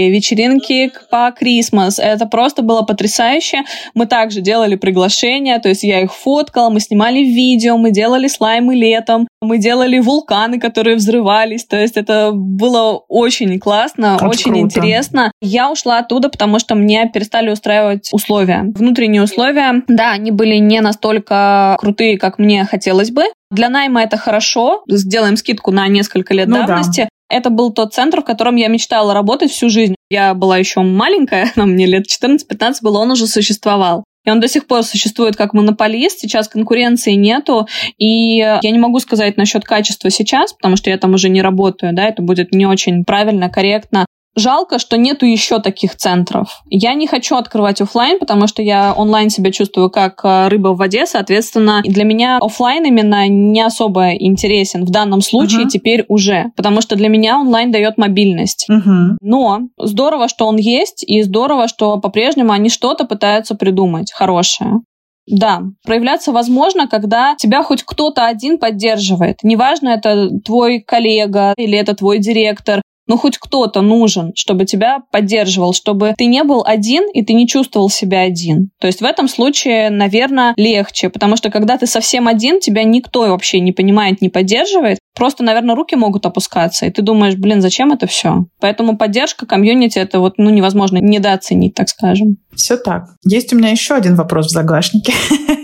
по 1.10 1.34
Крисмас. 1.38 2.00
Это 2.00 2.26
просто 2.26 2.62
было 2.62 2.84
потрясающе. 2.84 3.64
Мы 3.94 4.06
также 4.06 4.42
делали 4.42 4.76
приглашения, 4.76 5.60
то 5.60 5.70
есть 5.70 5.84
я 5.84 6.02
их 6.02 6.14
фоткала, 6.14 6.70
мы 6.70 6.80
снимали 6.80 7.20
видео, 7.20 7.78
мы 7.78 7.92
делали 7.92 8.28
слаймы 8.28 8.76
летом, 8.76 9.28
мы 9.42 9.58
делали 9.58 10.00
вулканы, 10.00 10.60
которые 10.60 10.96
взрывались. 10.96 11.66
То 11.66 11.80
есть 11.80 11.98
это 11.98 12.32
было 12.34 13.02
очень 13.10 13.60
классно, 13.60 14.16
очень, 14.16 14.52
очень 14.52 14.62
интересно. 14.62 15.32
Я 15.42 15.70
ушла 15.70 16.00
оттуда, 16.00 16.30
потому 16.30 16.58
что 16.60 16.76
мне 16.76 17.10
перестали 17.14 17.50
устраивать 17.50 18.10
условия. 18.14 18.64
Внутренние 18.74 19.24
условия, 19.24 19.84
да, 19.88 20.12
они 20.12 20.32
были 20.32 20.56
не 20.56 20.80
настолько 20.80 21.76
крутые, 21.80 22.18
как 22.18 22.40
мне 22.40 22.66
хотелось 22.66 23.12
бы. 23.12 23.24
Для 23.50 23.68
найма 23.68 24.04
это 24.04 24.16
хорошо, 24.16 24.84
сделаем 24.88 25.36
скидку 25.36 25.72
на 25.72 25.86
несколько 25.90 26.34
лет 26.34 26.48
ну, 26.48 26.56
давности, 26.56 27.10
это 27.32 27.50
был 27.50 27.72
тот 27.72 27.94
центр, 27.94 28.22
в 28.22 28.26
котором 28.26 28.56
я 28.56 28.68
мечтала 28.68 29.14
работать 29.14 29.52
всю 29.52 29.70
жизнь. 29.70 29.96
Я 30.10 30.34
была 30.34 30.58
еще 30.58 30.82
маленькая, 30.82 31.52
но 31.56 31.66
мне 31.66 31.86
лет 31.86 32.06
14-15 32.08 32.76
было, 32.82 33.00
он 33.00 33.12
уже 33.12 33.28
существовал. 33.28 34.04
И 34.24 34.30
он 34.30 34.40
до 34.40 34.48
сих 34.48 34.68
пор 34.68 34.84
существует 34.84 35.36
как 35.36 35.54
монополист, 35.54 36.20
сейчас 36.20 36.48
конкуренции 36.48 37.14
нету, 37.14 37.68
и 37.98 38.38
я 38.38 38.60
не 38.62 38.78
могу 38.78 39.00
сказать 39.00 39.36
насчет 39.36 39.64
качества 39.64 40.12
сейчас, 40.12 40.54
потому 40.54 40.76
что 40.76 40.92
я 40.92 40.98
там 40.98 41.16
уже 41.16 41.28
не 41.30 41.42
работаю, 41.42 41.94
да, 41.94 42.08
это 42.08 42.22
будет 42.22 42.54
не 42.54 42.68
очень 42.68 43.04
правильно, 43.04 43.50
корректно. 43.50 44.06
Жалко, 44.36 44.80
что 44.80 44.98
нету 44.98 45.26
еще 45.26 45.60
таких 45.60 45.96
центров. 45.98 46.62
Я 46.70 46.94
не 46.94 47.06
хочу 47.06 47.36
открывать 47.36 47.82
офлайн, 47.82 48.18
потому 48.18 48.48
что 48.48 48.62
я 48.62 48.94
онлайн 48.94 49.30
себя 49.30 49.52
чувствую 49.52 49.90
как 49.90 50.22
э, 50.24 50.48
рыба 50.48 50.70
в 50.70 50.78
воде, 50.78 51.06
соответственно, 51.06 51.82
для 51.84 52.06
меня 52.06 52.38
офлайн 52.40 52.86
именно 52.86 53.28
не 53.28 53.62
особо 53.62 54.14
интересен 54.14 54.86
в 54.86 54.90
данном 54.90 55.22
случае 55.22 55.66
uh-huh. 55.66 55.70
теперь 55.70 56.06
уже, 56.08 56.52
потому 56.56 56.82
что 56.82 56.96
для 56.96 57.10
меня 57.10 57.40
онлайн 57.40 57.72
дает 57.72 57.98
мобильность. 57.98 58.68
Uh-huh. 58.72 59.18
Но 59.22 59.62
здорово, 59.78 60.30
что 60.30 60.46
он 60.46 60.56
есть, 60.56 61.04
и 61.06 61.22
здорово, 61.24 61.68
что 61.68 61.98
по-прежнему 61.98 62.54
они 62.54 62.70
что-то 62.70 63.04
пытаются 63.06 63.56
придумать 63.56 64.14
хорошее. 64.14 64.80
Да, 65.28 65.62
проявляться 65.86 66.32
возможно, 66.32 66.88
когда 66.88 67.36
тебя 67.38 67.64
хоть 67.64 67.84
кто-то 67.84 68.26
один 68.26 68.58
поддерживает. 68.58 69.38
Неважно, 69.44 69.90
это 69.90 70.30
твой 70.44 70.80
коллега 70.82 71.54
или 71.58 71.78
это 71.78 71.96
твой 71.96 72.20
директор, 72.20 72.82
ну 73.08 73.18
хоть 73.18 73.38
кто-то 73.38 73.82
нужен, 73.82 74.32
чтобы 74.36 74.66
тебя 74.66 75.00
поддерживал, 75.12 75.74
чтобы 75.74 76.14
ты 76.18 76.26
не 76.26 76.44
был 76.44 76.64
один 76.66 77.10
и 77.14 77.24
ты 77.24 77.34
не 77.34 77.48
чувствовал 77.48 77.90
себя 77.90 78.22
один. 78.22 78.70
То 78.80 78.88
есть 78.88 79.02
в 79.02 79.06
этом 79.06 79.28
случае, 79.28 79.90
наверное, 79.90 80.54
легче, 80.58 81.10
потому 81.10 81.36
что 81.36 81.50
когда 81.50 81.78
ты 81.78 81.88
совсем 81.88 82.28
один, 82.28 82.60
тебя 82.60 82.84
никто 82.84 83.22
вообще 83.22 83.60
не 83.60 83.72
понимает, 83.72 84.22
не 84.22 84.30
поддерживает, 84.30 85.00
просто, 85.16 85.44
наверное, 85.44 85.76
руки 85.76 85.96
могут 85.96 86.26
опускаться, 86.26 86.86
и 86.86 86.92
ты 86.92 87.02
думаешь, 87.02 87.36
блин, 87.36 87.62
зачем 87.62 87.92
это 87.92 88.08
все? 88.08 88.46
Поэтому 88.60 88.98
поддержка 88.98 89.46
комьюнити 89.46 90.00
это 90.00 90.20
вот, 90.20 90.36
ну, 90.38 90.50
невозможно 90.50 90.98
недооценить, 90.98 91.76
так 91.76 91.90
скажем. 91.90 92.38
Все 92.56 92.78
так. 92.78 93.10
Есть 93.24 93.54
у 93.54 93.58
меня 93.58 93.70
еще 93.70 93.96
один 93.96 94.16
вопрос 94.16 94.48
в 94.48 94.52
загашнике. 94.52 95.14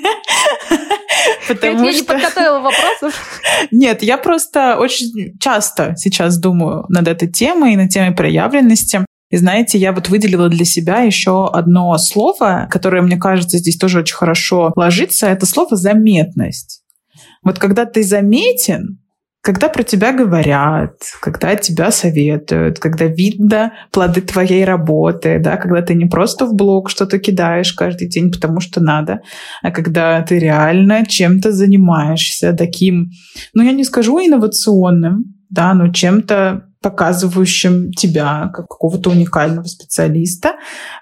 Потому 1.48 1.86
я 1.86 1.94
что... 1.94 2.02
не 2.02 2.08
подготовила 2.08 2.60
вопросов. 2.60 3.42
Нет, 3.72 4.04
я 4.04 4.18
просто 4.18 4.78
очень 4.78 5.38
часто 5.40 5.96
сейчас 5.98 6.38
думаю 6.38 6.86
над 6.90 7.08
этой 7.08 7.28
темой 7.28 7.74
и 7.74 7.78
над 7.78 7.90
темой 7.90 8.12
проявленности. 8.12 9.06
И 9.30 9.38
знаете, 9.38 9.78
я 9.78 9.92
вот 9.92 10.08
выделила 10.08 10.48
для 10.50 10.64
себя 10.64 11.02
еще 11.02 11.50
одно 11.50 11.98
слово, 11.98 12.68
которое, 12.72 13.02
мне 13.02 13.18
кажется, 13.18 13.58
здесь 13.58 13.78
тоже 13.78 14.00
очень 14.00 14.16
хорошо 14.16 14.72
ложится. 14.76 15.28
Это 15.28 15.46
слово 15.46 15.76
«заметность». 15.76 16.84
Вот 17.44 17.60
когда 17.60 17.86
ты 17.86 18.04
заметен, 18.04 19.00
когда 19.48 19.70
про 19.70 19.84
тебя 19.84 20.12
говорят, 20.12 20.98
когда 21.22 21.56
тебя 21.56 21.90
советуют, 21.90 22.80
когда 22.80 23.06
видно 23.06 23.72
плоды 23.94 24.20
твоей 24.20 24.66
работы, 24.66 25.40
да, 25.40 25.56
когда 25.56 25.82
ты 25.82 25.94
не 25.94 26.06
просто 26.06 26.46
в 26.46 26.54
блог 26.54 26.90
что-то 26.90 27.18
кидаешь 27.18 27.72
каждый 27.72 28.10
день, 28.10 28.30
потому 28.30 28.60
что 28.60 28.82
надо, 28.82 29.22
а 29.64 29.72
когда 29.72 30.22
ты 30.22 30.38
реально 30.38 31.06
чем-то 31.06 31.54
занимаешься 31.54 32.52
таким, 32.52 33.12
ну, 33.54 33.64
я 33.64 33.72
не 33.72 33.86
скажу 33.86 34.20
инновационным, 34.20 35.24
да, 35.50 35.74
но 35.74 35.94
чем-то 35.94 36.64
показывающим 36.82 37.94
тебя 37.94 38.52
как 38.54 38.68
какого-то 38.68 39.12
уникального 39.12 39.64
специалиста, 39.64 40.56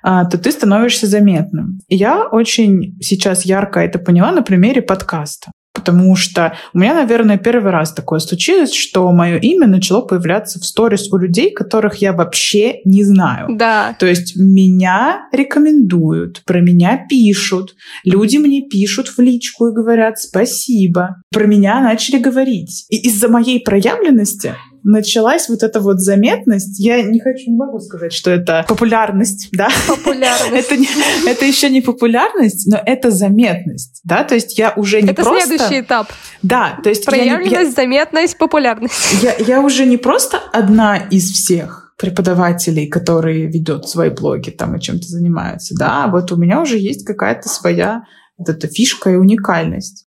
а, 0.03 0.23
то 0.25 0.38
ты 0.38 0.51
становишься 0.51 1.08
заметным. 1.08 1.79
И 1.88 1.95
я 1.95 2.27
очень 2.27 2.95
сейчас 3.01 3.43
ярко 3.43 3.79
это 3.79 3.97
поняла 3.97 4.31
на 4.31 4.43
примере 4.43 4.84
подкаста 4.84 5.49
потому 5.76 6.16
что 6.16 6.56
у 6.74 6.80
меня, 6.80 6.96
наверное, 6.96 7.38
первый 7.38 7.72
раз 7.72 7.94
такое 7.94 8.20
случилось, 8.20 8.74
что 8.74 9.12
мое 9.12 9.38
имя 9.38 9.68
начало 9.68 10.02
появляться 10.02 10.60
в 10.60 10.66
сторис 10.66 11.12
у 11.12 11.18
людей, 11.18 11.52
которых 11.52 11.98
я 11.98 12.14
вообще 12.14 12.80
не 12.86 13.04
знаю. 13.04 13.50
Да. 13.52 13.96
То 14.00 14.08
есть 14.08 14.36
меня 14.36 15.28
рекомендуют, 15.32 16.42
про 16.46 16.62
меня 16.62 17.06
пишут, 17.08 17.76
люди 18.04 18.38
мне 18.38 18.62
пишут 18.62 19.10
в 19.10 19.20
личку 19.20 19.68
и 19.68 19.74
говорят 19.74 20.18
спасибо. 20.20 21.18
Про 21.32 21.46
меня 21.46 21.82
начали 21.82 22.18
говорить. 22.18 22.86
И 22.90 22.98
из-за 23.08 23.28
моей 23.28 23.60
проявленности 23.62 24.56
началась 24.86 25.50
вот 25.50 25.63
эта 25.63 25.82
вот 25.82 26.00
заметность. 26.00 26.80
Я 26.80 27.02
не 27.02 27.19
хочу, 27.19 27.50
не 27.50 27.58
могу 27.58 27.80
сказать, 27.80 28.13
что 28.13 28.32
это 28.32 28.65
популярность, 28.67 29.50
да? 29.52 29.67
Популярность. 29.88 30.54
это, 30.54 30.78
не, 30.78 30.88
это 31.28 31.45
еще 31.45 31.69
не 31.69 31.82
популярность, 31.82 32.67
но 32.71 32.80
это 32.86 33.12
заметность, 33.12 34.00
да? 34.04 34.24
То 34.24 34.36
есть 34.36 34.58
я 34.58 34.74
уже 34.76 35.02
не 35.02 35.10
это 35.10 35.24
просто... 35.24 35.56
Это 35.56 35.58
следующий 35.58 35.82
этап. 35.82 36.08
Да, 36.43 36.80
то 36.84 36.89
есть... 36.89 37.06
Проявленность, 37.06 37.52
я, 37.52 37.62
я... 37.62 37.71
заметность, 37.71 38.38
популярность. 38.38 39.24
Я, 39.24 39.36
я 39.39 39.62
уже 39.62 39.86
не 39.86 39.98
просто 39.98 40.39
одна 40.54 40.98
из 40.98 41.32
всех 41.32 41.93
преподавателей, 41.98 42.88
которые 42.88 43.48
ведут 43.48 43.89
свои 43.89 44.10
блоги 44.10 44.52
там 44.52 44.76
и 44.76 44.82
чем-то 44.82 45.08
занимаются, 45.08 45.74
да, 45.78 46.04
а 46.04 46.08
вот 46.10 46.32
у 46.32 46.36
меня 46.36 46.62
уже 46.62 46.78
есть 46.78 47.06
какая-то 47.06 47.50
своя 47.50 48.04
вот 48.38 48.50
эта 48.50 48.67
фишка 48.67 49.12
и 49.12 49.15
уникальность. 49.15 50.05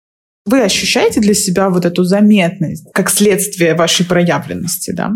Вы 0.46 0.62
ощущаете 0.62 1.22
для 1.22 1.34
себя 1.34 1.70
вот 1.70 1.86
эту 1.86 2.04
заметность 2.04 2.92
как 2.94 3.10
следствие 3.10 3.74
вашей 3.74 4.06
проявленности, 4.06 4.92
да? 4.92 5.14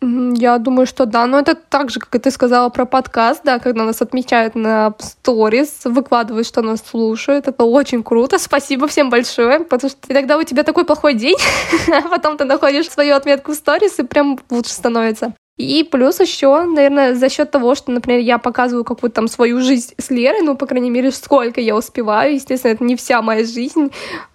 Я 0.00 0.58
думаю, 0.58 0.86
что 0.86 1.06
да, 1.06 1.26
но 1.26 1.38
это 1.38 1.54
так 1.54 1.90
же, 1.90 1.98
как 1.98 2.14
и 2.14 2.18
ты 2.18 2.30
сказала 2.30 2.68
про 2.68 2.84
подкаст, 2.84 3.40
да, 3.44 3.58
когда 3.58 3.84
нас 3.84 4.02
отмечают 4.02 4.54
на 4.54 4.94
сторис, 4.98 5.80
выкладывают, 5.84 6.46
что 6.46 6.60
нас 6.60 6.84
слушают, 6.86 7.48
это 7.48 7.64
очень 7.64 8.04
круто, 8.04 8.38
спасибо 8.38 8.86
всем 8.88 9.08
большое, 9.08 9.60
потому 9.60 9.90
что 9.90 9.98
иногда 10.08 10.36
у 10.36 10.42
тебя 10.42 10.62
такой 10.64 10.84
плохой 10.84 11.14
день, 11.14 11.38
а 11.88 12.02
потом 12.08 12.36
ты 12.36 12.44
находишь 12.44 12.90
свою 12.90 13.16
отметку 13.16 13.52
в 13.52 13.54
сторис 13.54 13.98
и 13.98 14.02
прям 14.02 14.38
лучше 14.50 14.70
становится. 14.70 15.34
И 15.56 15.84
плюс 15.84 16.20
еще, 16.20 16.64
наверное, 16.64 17.14
за 17.14 17.30
счет 17.30 17.50
того, 17.50 17.74
что, 17.74 17.90
например, 17.90 18.20
я 18.20 18.36
показываю 18.36 18.84
какую-то 18.84 19.16
там 19.16 19.28
свою 19.28 19.62
жизнь 19.62 19.94
с 19.96 20.10
Лерой, 20.10 20.42
ну, 20.42 20.54
по 20.54 20.66
крайней 20.66 20.90
мере, 20.90 21.10
сколько 21.10 21.62
я 21.62 21.74
успеваю. 21.74 22.34
Естественно, 22.34 22.72
это 22.72 22.84
не 22.84 22.94
вся 22.94 23.22
моя 23.22 23.42
жизнь, 23.42 23.90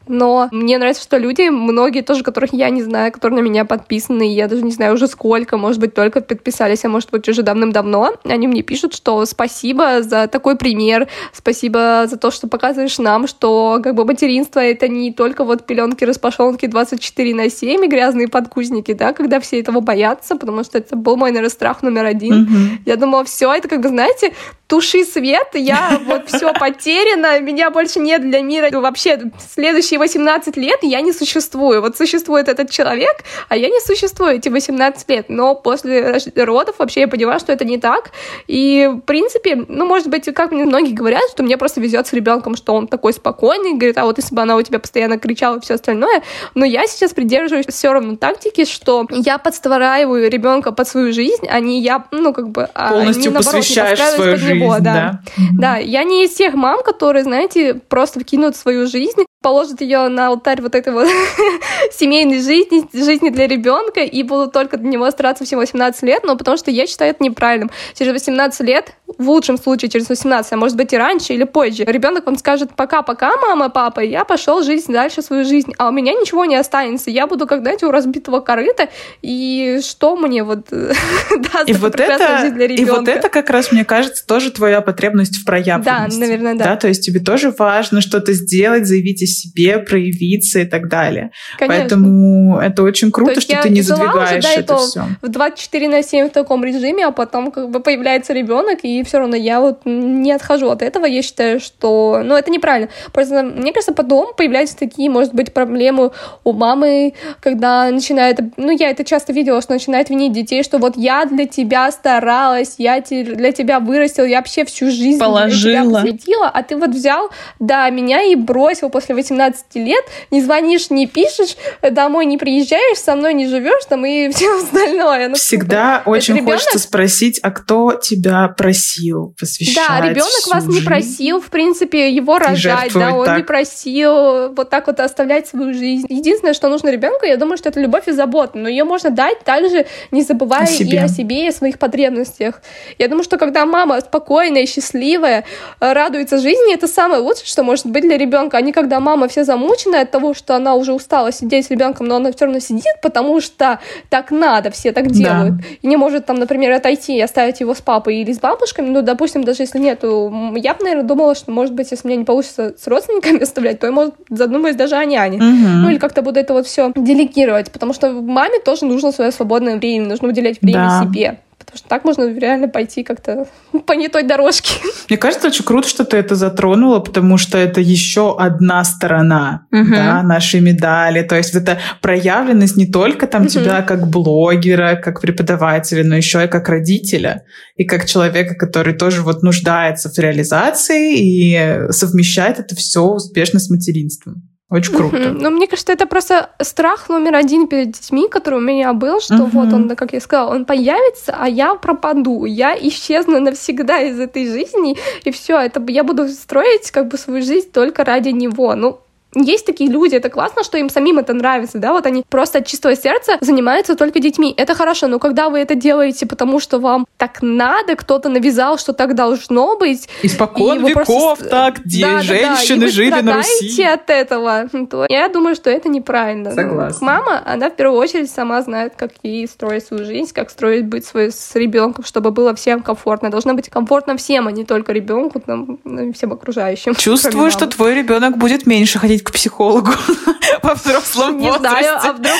но 0.07 0.49
мне 0.51 0.77
нравится, 0.77 1.03
что 1.03 1.17
люди, 1.17 1.49
многие 1.49 2.01
тоже, 2.01 2.23
которых 2.23 2.53
я 2.53 2.69
не 2.69 2.81
знаю, 2.81 3.11
которые 3.11 3.41
на 3.41 3.45
меня 3.45 3.65
подписаны, 3.65 4.33
я 4.33 4.47
даже 4.47 4.63
не 4.63 4.71
знаю 4.71 4.95
уже 4.95 5.07
сколько, 5.07 5.57
может 5.57 5.79
быть, 5.79 5.93
только 5.93 6.21
подписались, 6.21 6.83
а 6.85 6.89
может 6.89 7.11
быть, 7.11 7.27
уже 7.29 7.43
давным-давно, 7.43 8.15
они 8.25 8.47
мне 8.47 8.63
пишут, 8.63 8.93
что 8.93 9.25
спасибо 9.25 10.01
за 10.01 10.27
такой 10.27 10.57
пример, 10.57 11.07
спасибо 11.33 12.07
за 12.09 12.17
то, 12.17 12.31
что 12.31 12.47
показываешь 12.47 12.97
нам, 12.97 13.27
что 13.27 13.79
как 13.83 13.95
бы 13.95 14.05
материнство— 14.05 14.59
это 14.61 14.87
не 14.87 15.13
только 15.13 15.43
вот 15.43 15.65
пеленки-распашонки 15.65 16.65
24 16.65 17.35
на 17.35 17.49
7 17.49 17.85
и 17.85 17.87
грязные 17.87 18.27
подкузники, 18.27 18.93
да, 18.93 19.13
когда 19.13 19.39
все 19.39 19.59
этого 19.59 19.79
боятся, 19.81 20.35
потому 20.35 20.63
что 20.63 20.79
это 20.79 20.95
был 21.11 21.17
мой, 21.17 21.31
наверное, 21.31 21.49
страх 21.49 21.83
номер 21.83 22.05
один. 22.05 22.45
Mm-hmm. 22.45 22.81
Я 22.85 22.95
думала, 22.95 23.23
все, 23.25 23.53
это 23.53 23.67
как 23.67 23.81
бы, 23.81 23.89
знаете, 23.89 24.33
туши 24.71 25.03
свет, 25.03 25.49
я 25.53 25.99
вот 26.05 26.29
все 26.29 26.53
потеряна, 26.53 27.41
меня 27.41 27.69
больше 27.71 27.99
нет 27.99 28.21
для 28.21 28.41
мира. 28.41 28.69
Вообще, 28.71 29.19
следующие 29.53 29.99
18 29.99 30.55
лет 30.55 30.79
я 30.81 31.01
не 31.01 31.11
существую. 31.11 31.81
Вот 31.81 31.97
существует 31.97 32.47
этот 32.47 32.69
человек, 32.69 33.17
а 33.49 33.57
я 33.57 33.67
не 33.67 33.81
существую 33.81 34.35
эти 34.37 34.47
18 34.47 35.09
лет. 35.09 35.25
Но 35.27 35.55
после 35.55 36.17
родов 36.37 36.75
вообще 36.79 37.01
я 37.01 37.07
поняла, 37.09 37.37
что 37.39 37.51
это 37.51 37.65
не 37.65 37.79
так. 37.79 38.11
И, 38.47 38.89
в 38.93 39.01
принципе, 39.01 39.65
ну, 39.67 39.85
может 39.85 40.07
быть, 40.07 40.33
как 40.33 40.51
мне 40.53 40.63
многие 40.63 40.93
говорят, 40.93 41.23
что 41.29 41.43
мне 41.43 41.57
просто 41.57 41.81
везет 41.81 42.07
с 42.07 42.13
ребенком, 42.13 42.55
что 42.55 42.73
он 42.73 42.87
такой 42.87 43.11
спокойный, 43.11 43.73
говорит, 43.73 43.97
а 43.97 44.05
вот 44.05 44.19
если 44.19 44.33
бы 44.33 44.41
она 44.41 44.55
у 44.55 44.61
тебя 44.61 44.79
постоянно 44.79 45.19
кричала 45.19 45.57
и 45.57 45.59
все 45.59 45.73
остальное. 45.73 46.23
Но 46.55 46.63
я 46.63 46.87
сейчас 46.87 47.11
придерживаюсь 47.11 47.67
все 47.67 47.91
равно 47.91 48.15
тактики, 48.15 48.63
что 48.63 49.05
я 49.09 49.37
подстраиваю 49.37 50.29
ребенка 50.29 50.71
под 50.71 50.87
свою 50.87 51.00
жизнь, 51.09 51.47
а 51.49 51.59
не 51.59 51.81
я, 51.81 52.05
ну, 52.11 52.33
как 52.33 52.49
бы... 52.49 52.69
А 52.73 52.91
Полностью 52.91 53.31
не, 53.31 53.33
наоборот, 53.33 53.61
посвящаешь 53.61 53.99
не 53.99 54.15
свою 54.15 54.37
жизнь, 54.37 54.53
него, 54.59 54.75
да. 54.79 54.81
Да. 54.81 55.21
да, 55.57 55.77
я 55.77 56.03
не 56.03 56.25
из 56.25 56.33
тех 56.33 56.53
мам, 56.53 56.83
которые, 56.83 57.23
знаете, 57.23 57.73
просто 57.73 58.19
вкинут 58.19 58.55
свою 58.55 58.87
жизнь 58.87 59.23
положат 59.41 59.81
ее 59.81 60.07
на 60.07 60.27
алтарь 60.27 60.61
вот 60.61 60.75
этой 60.75 60.93
вот 60.93 61.07
семейной 61.91 62.41
жизни, 62.41 62.87
жизни 62.93 63.29
для 63.29 63.47
ребенка 63.47 64.01
и 64.01 64.23
будут 64.23 64.53
только 64.53 64.77
для 64.77 64.89
него 64.89 65.09
стараться 65.09 65.45
всего 65.45 65.61
18 65.61 66.03
лет, 66.03 66.23
но 66.23 66.37
потому 66.37 66.57
что 66.57 66.69
я 66.69 66.85
считаю 66.85 67.11
это 67.11 67.23
неправильным. 67.23 67.71
Через 67.95 68.13
18 68.13 68.61
лет, 68.61 68.93
в 69.17 69.29
лучшем 69.29 69.57
случае 69.57 69.89
через 69.89 70.09
18, 70.09 70.53
а 70.53 70.57
может 70.57 70.77
быть 70.77 70.93
и 70.93 70.97
раньше 70.97 71.33
или 71.33 71.43
позже, 71.43 71.83
ребенок 71.85 72.27
вам 72.27 72.37
скажет 72.37 72.71
пока-пока, 72.75 73.35
мама, 73.37 73.69
папа, 73.69 73.99
я 73.99 74.25
пошел 74.25 74.61
жить 74.63 74.85
дальше 74.87 75.21
свою 75.21 75.43
жизнь, 75.43 75.73
а 75.77 75.89
у 75.89 75.91
меня 75.91 76.13
ничего 76.13 76.45
не 76.45 76.55
останется. 76.55 77.09
Я 77.09 77.25
буду 77.25 77.47
как, 77.47 77.61
знаете, 77.61 77.87
у 77.87 77.91
разбитого 77.91 78.41
корыта, 78.41 78.89
и 79.21 79.79
что 79.83 80.15
мне 80.15 80.43
вот 80.43 80.67
даст 80.69 81.67
и 81.67 81.73
вот 81.73 81.99
это, 81.99 82.39
жизнь 82.41 82.55
для 82.55 82.67
ребенка? 82.67 82.91
И 82.91 82.95
вот 82.95 83.07
это 83.07 83.29
как 83.29 83.49
раз, 83.49 83.71
мне 83.71 83.85
кажется, 83.85 84.25
тоже 84.25 84.51
твоя 84.51 84.81
потребность 84.81 85.37
в 85.37 85.45
проявленности. 85.45 86.19
Да, 86.19 86.25
наверное, 86.25 86.55
да. 86.55 86.65
да. 86.65 86.75
То 86.75 86.87
есть 86.87 87.03
тебе 87.03 87.19
тоже 87.19 87.53
важно 87.57 88.01
что-то 88.01 88.33
сделать, 88.33 88.85
заявить 88.85 89.21
себе, 89.31 89.79
проявиться 89.79 90.59
и 90.59 90.65
так 90.65 90.87
далее. 90.89 91.31
Конечно. 91.57 91.79
Поэтому 91.79 92.59
это 92.59 92.83
очень 92.83 93.11
круто, 93.11 93.41
что 93.41 93.61
ты 93.61 93.69
не 93.69 93.81
задвигаешь 93.81 94.45
уже, 94.45 94.55
да, 94.55 94.61
это 94.61 94.77
все. 94.77 95.03
В 95.21 95.27
24 95.27 95.89
на 95.89 96.03
7 96.03 96.29
в 96.29 96.31
таком 96.31 96.63
режиме, 96.63 97.05
а 97.05 97.11
потом 97.11 97.51
как 97.51 97.69
бы 97.69 97.79
появляется 97.79 98.33
ребенок, 98.33 98.79
и 98.83 99.03
все 99.03 99.19
равно 99.19 99.35
я 99.35 99.59
вот 99.61 99.81
не 99.85 100.31
отхожу 100.31 100.69
от 100.69 100.81
этого. 100.81 101.05
Я 101.05 101.21
считаю, 101.21 101.59
что 101.59 102.21
ну, 102.23 102.35
это 102.35 102.51
неправильно. 102.51 102.89
Просто 103.13 103.43
мне 103.43 103.73
кажется, 103.73 103.93
потом 103.93 104.33
появляются 104.35 104.77
такие, 104.77 105.09
может 105.09 105.33
быть, 105.33 105.53
проблемы 105.53 106.11
у 106.43 106.53
мамы, 106.53 107.13
когда 107.39 107.89
начинает, 107.89 108.39
ну, 108.57 108.71
я 108.71 108.89
это 108.89 109.03
часто 109.03 109.33
видела, 109.33 109.61
что 109.61 109.73
начинает 109.73 110.09
винить 110.09 110.33
детей, 110.33 110.63
что 110.63 110.77
вот 110.77 110.97
я 110.97 111.25
для 111.25 111.45
тебя 111.45 111.91
старалась, 111.91 112.75
я 112.77 113.01
для 113.01 113.51
тебя 113.51 113.79
вырастила, 113.79 114.25
я 114.25 114.37
вообще 114.37 114.65
всю 114.65 114.89
жизнь 114.89 115.19
Положила. 115.19 115.71
для 115.71 115.83
тебя 115.83 116.01
посвятила, 116.01 116.49
а 116.49 116.63
ты 116.63 116.77
вот 116.77 116.89
взял, 116.89 117.29
да, 117.59 117.89
меня 117.89 118.21
и 118.23 118.35
бросил 118.35 118.89
после 118.89 119.15
18 119.21 119.75
лет, 119.75 120.03
не 120.31 120.41
звонишь, 120.41 120.89
не 120.89 121.07
пишешь, 121.07 121.55
домой 121.81 122.25
не 122.25 122.37
приезжаешь, 122.37 122.97
со 122.97 123.15
мной 123.15 123.33
не 123.33 123.47
живешь, 123.47 123.85
там 123.87 124.05
и 124.05 124.29
все 124.33 124.57
остальное. 124.57 125.29
Ну, 125.29 125.35
Всегда 125.35 126.03
очень 126.05 126.35
ребенок... 126.35 126.55
хочется 126.55 126.79
спросить, 126.79 127.39
а 127.43 127.51
кто 127.51 127.93
тебя 127.93 128.47
просил 128.49 129.33
посвящать 129.39 129.87
Да, 129.87 130.01
ребенок 130.01 130.47
вас 130.47 130.65
не 130.65 130.81
просил, 130.81 131.39
в 131.41 131.49
принципе, 131.49 132.11
его 132.11 132.39
рожать, 132.39 132.93
да, 132.93 133.13
он 133.13 133.25
так. 133.25 133.37
не 133.37 133.43
просил 133.43 134.53
вот 134.53 134.69
так 134.69 134.87
вот 134.87 134.99
оставлять 134.99 135.47
свою 135.47 135.73
жизнь. 135.73 136.07
Единственное, 136.09 136.53
что 136.53 136.69
нужно 136.69 136.89
ребенку, 136.89 137.25
я 137.25 137.37
думаю, 137.37 137.57
что 137.57 137.69
это 137.69 137.79
любовь 137.79 138.07
и 138.07 138.11
забота, 138.11 138.57
но 138.57 138.69
ее 138.69 138.83
можно 138.83 139.09
дать 139.09 139.39
также, 139.43 139.85
не 140.11 140.23
забывая 140.23 140.67
о 140.67 140.71
и 140.71 140.97
о 140.97 141.07
себе, 141.07 141.45
и 141.45 141.47
о 141.49 141.51
своих 141.51 141.79
потребностях. 141.79 142.61
Я 142.97 143.07
думаю, 143.07 143.23
что 143.23 143.37
когда 143.37 143.65
мама 143.65 143.99
спокойная, 144.01 144.65
счастливая, 144.65 145.45
радуется 145.79 146.37
жизни, 146.37 146.73
это 146.73 146.87
самое 146.87 147.21
лучшее, 147.21 147.45
что 147.45 147.63
может 147.63 147.85
быть 147.85 148.03
для 148.03 148.17
ребенка, 148.17 148.57
а 148.57 148.61
не 148.61 148.71
когда 148.71 148.99
мама 148.99 149.10
мама 149.11 149.27
вся 149.27 149.43
замученная 149.43 150.03
от 150.03 150.11
того, 150.11 150.33
что 150.33 150.55
она 150.55 150.75
уже 150.75 150.93
устала 150.93 151.31
сидеть 151.33 151.65
с 151.65 151.69
ребенком, 151.69 152.07
но 152.07 152.15
она 152.15 152.31
все 152.31 152.45
равно 152.45 152.59
сидит, 152.59 152.95
потому 153.01 153.41
что 153.41 153.79
так 154.09 154.31
надо, 154.31 154.71
все 154.71 154.93
так 154.93 155.11
делают. 155.11 155.57
Да. 155.57 155.63
И 155.81 155.87
не 155.87 155.97
может 155.97 156.25
там, 156.25 156.37
например, 156.37 156.71
отойти 156.71 157.17
и 157.17 157.21
оставить 157.21 157.59
его 157.59 157.73
с 157.73 157.81
папой 157.81 158.17
или 158.17 158.31
с 158.31 158.39
бабушками. 158.39 158.87
Ну, 158.87 159.01
допустим, 159.01 159.43
даже 159.43 159.63
если 159.63 159.79
нету, 159.79 160.33
я 160.55 160.73
бы, 160.73 160.83
наверное, 160.83 161.03
думала, 161.03 161.35
что, 161.35 161.51
может 161.51 161.73
быть, 161.73 161.91
если 161.91 162.07
мне 162.07 162.17
не 162.17 162.23
получится 162.23 162.73
с 162.77 162.87
родственниками 162.87 163.39
оставлять, 163.43 163.79
то 163.79 163.87
я, 163.87 163.91
может, 163.91 164.15
задумаюсь 164.29 164.77
даже 164.77 164.95
о 164.95 165.03
няне. 165.03 165.37
Угу. 165.37 165.43
Ну, 165.45 165.89
или 165.89 165.97
как-то 165.97 166.21
буду 166.21 166.39
это 166.39 166.53
вот 166.53 166.67
все 166.67 166.93
делегировать, 166.95 167.69
потому 167.71 167.93
что 167.93 168.11
маме 168.11 168.59
тоже 168.63 168.85
нужно 168.85 169.11
свое 169.11 169.31
свободное 169.31 169.77
время, 169.77 170.07
нужно 170.07 170.29
уделять 170.29 170.61
время 170.61 170.87
да. 170.87 171.03
себе. 171.03 171.39
Потому 171.71 171.79
что 171.79 171.87
так 171.87 172.03
можно 172.03 172.37
реально 172.37 172.67
пойти 172.67 173.03
как-то 173.03 173.47
по 173.85 173.93
не 173.93 174.09
той 174.09 174.23
дорожке. 174.23 174.73
Мне 175.09 175.17
кажется, 175.17 175.47
очень 175.47 175.63
круто, 175.63 175.87
что 175.87 176.03
ты 176.03 176.17
это 176.17 176.35
затронула, 176.35 176.99
потому 176.99 177.37
что 177.37 177.57
это 177.57 177.79
еще 177.79 178.35
одна 178.37 178.83
сторона 178.83 179.67
угу. 179.71 179.89
да, 179.89 180.21
нашей 180.21 180.59
медали. 180.59 181.21
То 181.23 181.37
есть 181.37 181.55
это 181.55 181.79
проявленность 182.01 182.75
не 182.75 182.87
только 182.87 183.25
там 183.25 183.43
угу. 183.43 183.49
тебя 183.49 183.81
как 183.83 184.07
блогера, 184.07 184.99
как 185.01 185.21
преподавателя, 185.21 186.03
но 186.03 186.17
еще 186.17 186.43
и 186.43 186.47
как 186.47 186.67
родителя. 186.67 187.43
И 187.77 187.85
как 187.85 188.05
человека, 188.05 188.55
который 188.55 188.93
тоже 188.93 189.21
вот 189.21 189.41
нуждается 189.41 190.09
в 190.09 190.17
реализации 190.17 191.15
и 191.17 191.91
совмещает 191.91 192.59
это 192.59 192.75
все 192.75 193.01
успешно 193.01 193.59
с 193.59 193.69
материнством. 193.69 194.50
Очень 194.71 194.95
круто. 194.95 195.35
Ну, 195.37 195.49
мне 195.49 195.67
кажется, 195.67 195.91
это 195.91 196.05
просто 196.05 196.49
страх 196.61 197.09
номер 197.09 197.35
один 197.35 197.67
перед 197.67 197.91
детьми, 197.91 198.29
который 198.29 198.55
у 198.55 198.61
меня 198.61 198.93
был, 198.93 199.19
что 199.19 199.35
uh-huh. 199.35 199.49
вот 199.51 199.73
он, 199.73 199.95
как 199.97 200.13
я 200.13 200.21
сказала, 200.21 200.55
он 200.55 200.63
появится, 200.63 201.35
а 201.37 201.49
я 201.49 201.75
пропаду, 201.75 202.45
я 202.45 202.73
исчезну 202.73 203.41
навсегда 203.41 203.99
из 203.99 204.17
этой 204.17 204.47
жизни, 204.47 204.97
и 205.25 205.31
все, 205.31 205.59
это 205.59 205.83
я 205.89 206.05
буду 206.05 206.29
строить 206.29 206.89
как 206.91 207.09
бы 207.09 207.17
свою 207.17 207.43
жизнь 207.43 207.69
только 207.69 208.05
ради 208.05 208.29
него. 208.29 208.73
Ну, 208.75 209.00
есть 209.35 209.65
такие 209.65 209.89
люди, 209.89 210.15
это 210.15 210.29
классно, 210.29 210.63
что 210.63 210.77
им 210.77 210.89
самим 210.89 211.19
это 211.19 211.33
нравится, 211.33 211.77
да, 211.77 211.93
вот 211.93 212.05
они 212.05 212.23
просто 212.27 212.59
от 212.59 212.67
чистого 212.67 212.95
сердца 212.95 213.37
занимаются 213.41 213.95
только 213.95 214.19
детьми. 214.19 214.53
Это 214.57 214.75
хорошо, 214.75 215.07
но 215.07 215.19
когда 215.19 215.49
вы 215.49 215.59
это 215.59 215.75
делаете, 215.75 216.25
потому 216.25 216.59
что 216.59 216.79
вам 216.79 217.07
так 217.17 217.41
надо, 217.41 217.95
кто-то 217.95 218.29
навязал, 218.29 218.77
что 218.77 218.93
так 218.93 219.15
должно 219.15 219.77
быть. 219.77 220.09
Испокон 220.23 220.85
и 220.85 220.89
веков 220.89 221.37
просто... 221.37 221.49
так 221.49 221.79
где 221.85 222.05
да, 222.05 222.21
женщины 222.21 222.79
да, 222.79 222.85
да. 222.85 222.91
жили 222.91 223.21
на 223.21 223.37
Руси. 223.37 223.83
от 223.83 224.09
этого, 224.09 224.67
то 224.89 225.05
я 225.09 225.27
думаю, 225.29 225.55
что 225.55 225.69
это 225.69 225.89
неправильно. 225.89 226.53
Согласна. 226.53 226.99
Ну, 226.99 227.05
мама, 227.05 227.43
она 227.45 227.69
в 227.69 227.75
первую 227.75 227.99
очередь 227.99 228.29
сама 228.29 228.61
знает, 228.61 228.93
как 228.95 229.11
ей 229.23 229.47
строить 229.47 229.85
свою 229.85 230.05
жизнь, 230.05 230.31
как 230.33 230.49
строить 230.49 230.85
быть 230.85 231.05
свой, 231.05 231.31
с 231.31 231.55
ребенком, 231.55 232.03
чтобы 232.03 232.31
было 232.31 232.53
всем 232.55 232.81
комфортно. 232.81 233.29
Должно 233.29 233.53
быть 233.53 233.69
комфортно 233.69 234.17
всем, 234.17 234.47
а 234.47 234.51
не 234.51 234.65
только 234.65 234.91
ребенку, 234.91 235.39
там, 235.39 235.79
ну, 235.83 236.13
всем 236.13 236.33
окружающим. 236.33 236.95
Чувствую, 236.97 237.51
что 237.51 237.67
твой 237.67 237.95
ребенок 237.95 238.37
будет 238.37 238.65
меньше 238.65 238.99
ходить 238.99 239.20
ходить 239.21 239.23
к 239.23 239.31
психологу 239.31 239.91
во 240.63 240.73
взрослом 240.73 241.37
Не 241.37 241.51
знаю, 241.53 241.97
а 242.01 242.13
вдруг... 242.13 242.35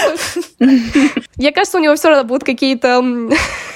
Мне 1.38 1.52
кажется, 1.54 1.78
у 1.78 1.82
него 1.82 1.96
все 1.96 2.10
равно 2.10 2.24
будут 2.24 2.44
какие-то 2.44 3.02
ну, 3.02 3.32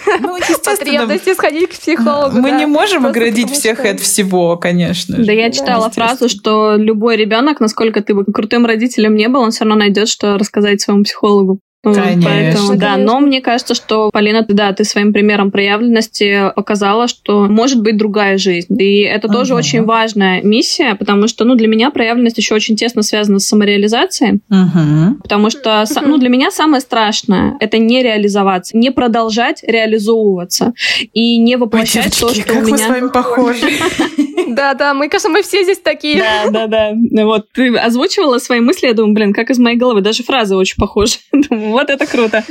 потребности 0.64 1.34
сходить 1.34 1.70
к 1.70 1.80
психологу. 1.80 2.38
Мы 2.40 2.52
не 2.52 2.66
можем 2.66 3.06
оградить 3.06 3.52
всех 3.52 3.86
от 3.86 4.00
всего, 4.00 4.58
конечно. 4.58 5.18
Да, 5.18 5.32
я 5.32 5.52
читала 5.52 5.90
фразу, 5.90 6.30
что 6.30 6.76
любой 6.76 7.18
ребенок, 7.18 7.60
насколько 7.60 8.02
ты 8.02 8.14
бы 8.14 8.26
крутым 8.26 8.66
родителем 8.66 9.16
не 9.16 9.28
был, 9.28 9.42
он 9.42 9.52
все 9.52 9.64
равно 9.64 9.76
найдет, 9.76 10.08
что 10.08 10.38
рассказать 10.38 10.82
своему 10.82 11.04
психологу. 11.04 11.60
Конечно. 11.94 12.22
Поэтому, 12.24 12.76
да, 12.78 12.98
но 12.98 13.20
мне 13.20 13.42
кажется, 13.42 13.76
что, 13.76 14.10
Полина, 14.12 14.46
да, 14.48 14.74
ты 14.74 14.84
своим 14.84 15.14
примером 15.14 15.52
проявленности 15.52 16.52
показала, 16.56 17.08
что 17.08 17.46
может 17.46 17.82
быть 17.82 17.98
другая 17.98 18.38
жизнь. 18.38 18.76
И 18.82 19.02
это 19.02 19.28
тоже 19.28 19.54
uh-huh. 19.54 19.58
очень 19.58 19.84
важная 19.84 20.42
миссия, 20.42 20.96
потому 20.96 21.28
что, 21.28 21.46
ну, 21.46 21.56
для 21.56 21.68
меня 21.68 21.92
проявленность 21.92 22.38
еще 22.38 22.56
очень 22.56 22.76
тесно 22.76 23.04
связана 23.04 23.40
с 23.40 23.48
самореализацией. 23.48 24.40
Uh-huh. 24.50 25.16
Потому 25.22 25.50
что, 25.50 25.84
uh-huh. 25.84 26.06
ну, 26.06 26.18
для 26.18 26.30
меня 26.30 26.52
самое 26.52 26.82
страшное— 26.82 27.56
это 27.60 27.78
не 27.78 28.02
реализоваться, 28.02 28.78
не 28.78 28.92
продолжать 28.92 29.64
реализовываться 29.64 30.74
и 31.14 31.38
не 31.38 31.56
воплощать 31.56 32.22
Ой, 32.24 32.30
то, 32.30 32.34
что 32.34 32.44
как 32.48 32.64
у 32.64 32.66
меня... 32.66 32.72
мы 32.72 32.78
с 32.78 32.88
вами 32.88 33.10
похожи. 33.10 33.68
Да, 34.48 34.74
да, 34.74 34.94
мы, 34.94 35.10
кажется, 35.10 35.30
мы 35.30 35.42
все 35.42 35.64
здесь 35.64 35.80
такие. 35.80 36.24
Да, 36.52 36.68
да, 36.68 36.68
да. 36.68 37.26
Вот 37.26 37.48
ты 37.52 37.76
озвучивала 37.76 38.38
свои 38.38 38.60
мысли, 38.60 38.88
я 38.88 38.94
думаю, 38.94 39.14
блин, 39.14 39.34
как 39.34 39.50
из 39.50 39.60
моей 39.60 39.76
головы. 39.76 40.02
Даже 40.02 40.24
фразы 40.24 40.56
очень 40.56 40.78
похожи. 40.78 41.16
Вот 41.76 41.90
это 41.90 42.06
круто. 42.06 42.42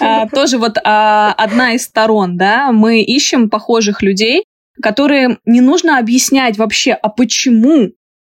А, 0.00 0.26
тоже 0.26 0.58
вот 0.58 0.76
а, 0.82 1.32
одна 1.38 1.74
из 1.74 1.84
сторон, 1.84 2.36
да, 2.36 2.72
мы 2.72 3.02
ищем 3.02 3.48
похожих 3.48 4.02
людей, 4.02 4.42
которые 4.82 5.38
не 5.46 5.60
нужно 5.60 5.98
объяснять 5.98 6.58
вообще, 6.58 6.92
а 6.92 7.08
почему 7.08 7.92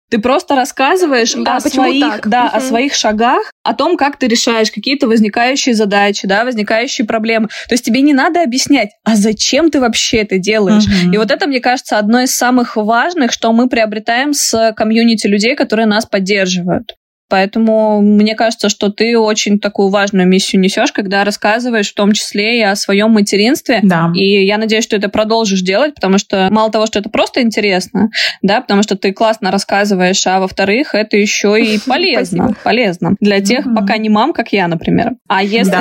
ты 0.08 0.20
просто 0.20 0.54
рассказываешь 0.54 1.34
да, 1.34 1.56
о, 1.56 1.60
своих, 1.60 2.00
так? 2.00 2.28
да, 2.28 2.44
угу. 2.44 2.56
о 2.56 2.60
своих 2.60 2.94
шагах, 2.94 3.50
о 3.64 3.74
том, 3.74 3.96
как 3.96 4.18
ты 4.18 4.28
решаешь 4.28 4.70
какие-то 4.70 5.08
возникающие 5.08 5.74
задачи, 5.74 6.28
да, 6.28 6.44
возникающие 6.44 7.04
проблемы. 7.04 7.48
То 7.68 7.74
есть 7.74 7.84
тебе 7.84 8.02
не 8.02 8.14
надо 8.14 8.40
объяснять, 8.40 8.90
а 9.02 9.16
зачем 9.16 9.68
ты 9.68 9.80
вообще 9.80 10.18
это 10.18 10.38
делаешь. 10.38 10.84
Угу. 10.84 11.12
И 11.12 11.18
вот 11.18 11.32
это, 11.32 11.48
мне 11.48 11.58
кажется, 11.58 11.98
одно 11.98 12.20
из 12.20 12.30
самых 12.30 12.76
важных, 12.76 13.32
что 13.32 13.52
мы 13.52 13.68
приобретаем 13.68 14.32
с 14.32 14.72
комьюнити 14.76 15.26
людей, 15.26 15.56
которые 15.56 15.86
нас 15.86 16.06
поддерживают. 16.06 16.94
Поэтому 17.28 18.00
мне 18.00 18.34
кажется, 18.34 18.68
что 18.68 18.90
ты 18.90 19.18
очень 19.18 19.58
такую 19.58 19.88
важную 19.88 20.28
миссию 20.28 20.60
несешь, 20.60 20.92
когда 20.92 21.24
рассказываешь 21.24 21.90
в 21.90 21.94
том 21.94 22.12
числе 22.12 22.60
и 22.60 22.62
о 22.62 22.76
своем 22.76 23.10
материнстве. 23.12 23.80
Да. 23.82 24.12
И 24.14 24.44
я 24.44 24.58
надеюсь, 24.58 24.84
что 24.84 24.96
это 24.96 25.08
продолжишь 25.08 25.62
делать, 25.62 25.94
потому 25.94 26.18
что 26.18 26.48
мало 26.50 26.70
того, 26.70 26.86
что 26.86 26.98
это 26.98 27.08
просто 27.08 27.42
интересно, 27.42 28.10
да, 28.42 28.60
потому 28.60 28.82
что 28.82 28.96
ты 28.96 29.12
классно 29.12 29.50
рассказываешь, 29.50 30.26
а 30.26 30.40
во-вторых, 30.40 30.94
это 30.94 31.16
еще 31.16 31.60
и 31.60 31.78
полезно. 31.86 32.54
полезно 32.62 33.16
для 33.20 33.40
тех, 33.40 33.64
пока 33.74 33.96
не 33.96 34.08
мам, 34.08 34.32
как 34.32 34.52
я, 34.52 34.68
например. 34.68 35.12
А 35.28 35.42
если, 35.42 35.76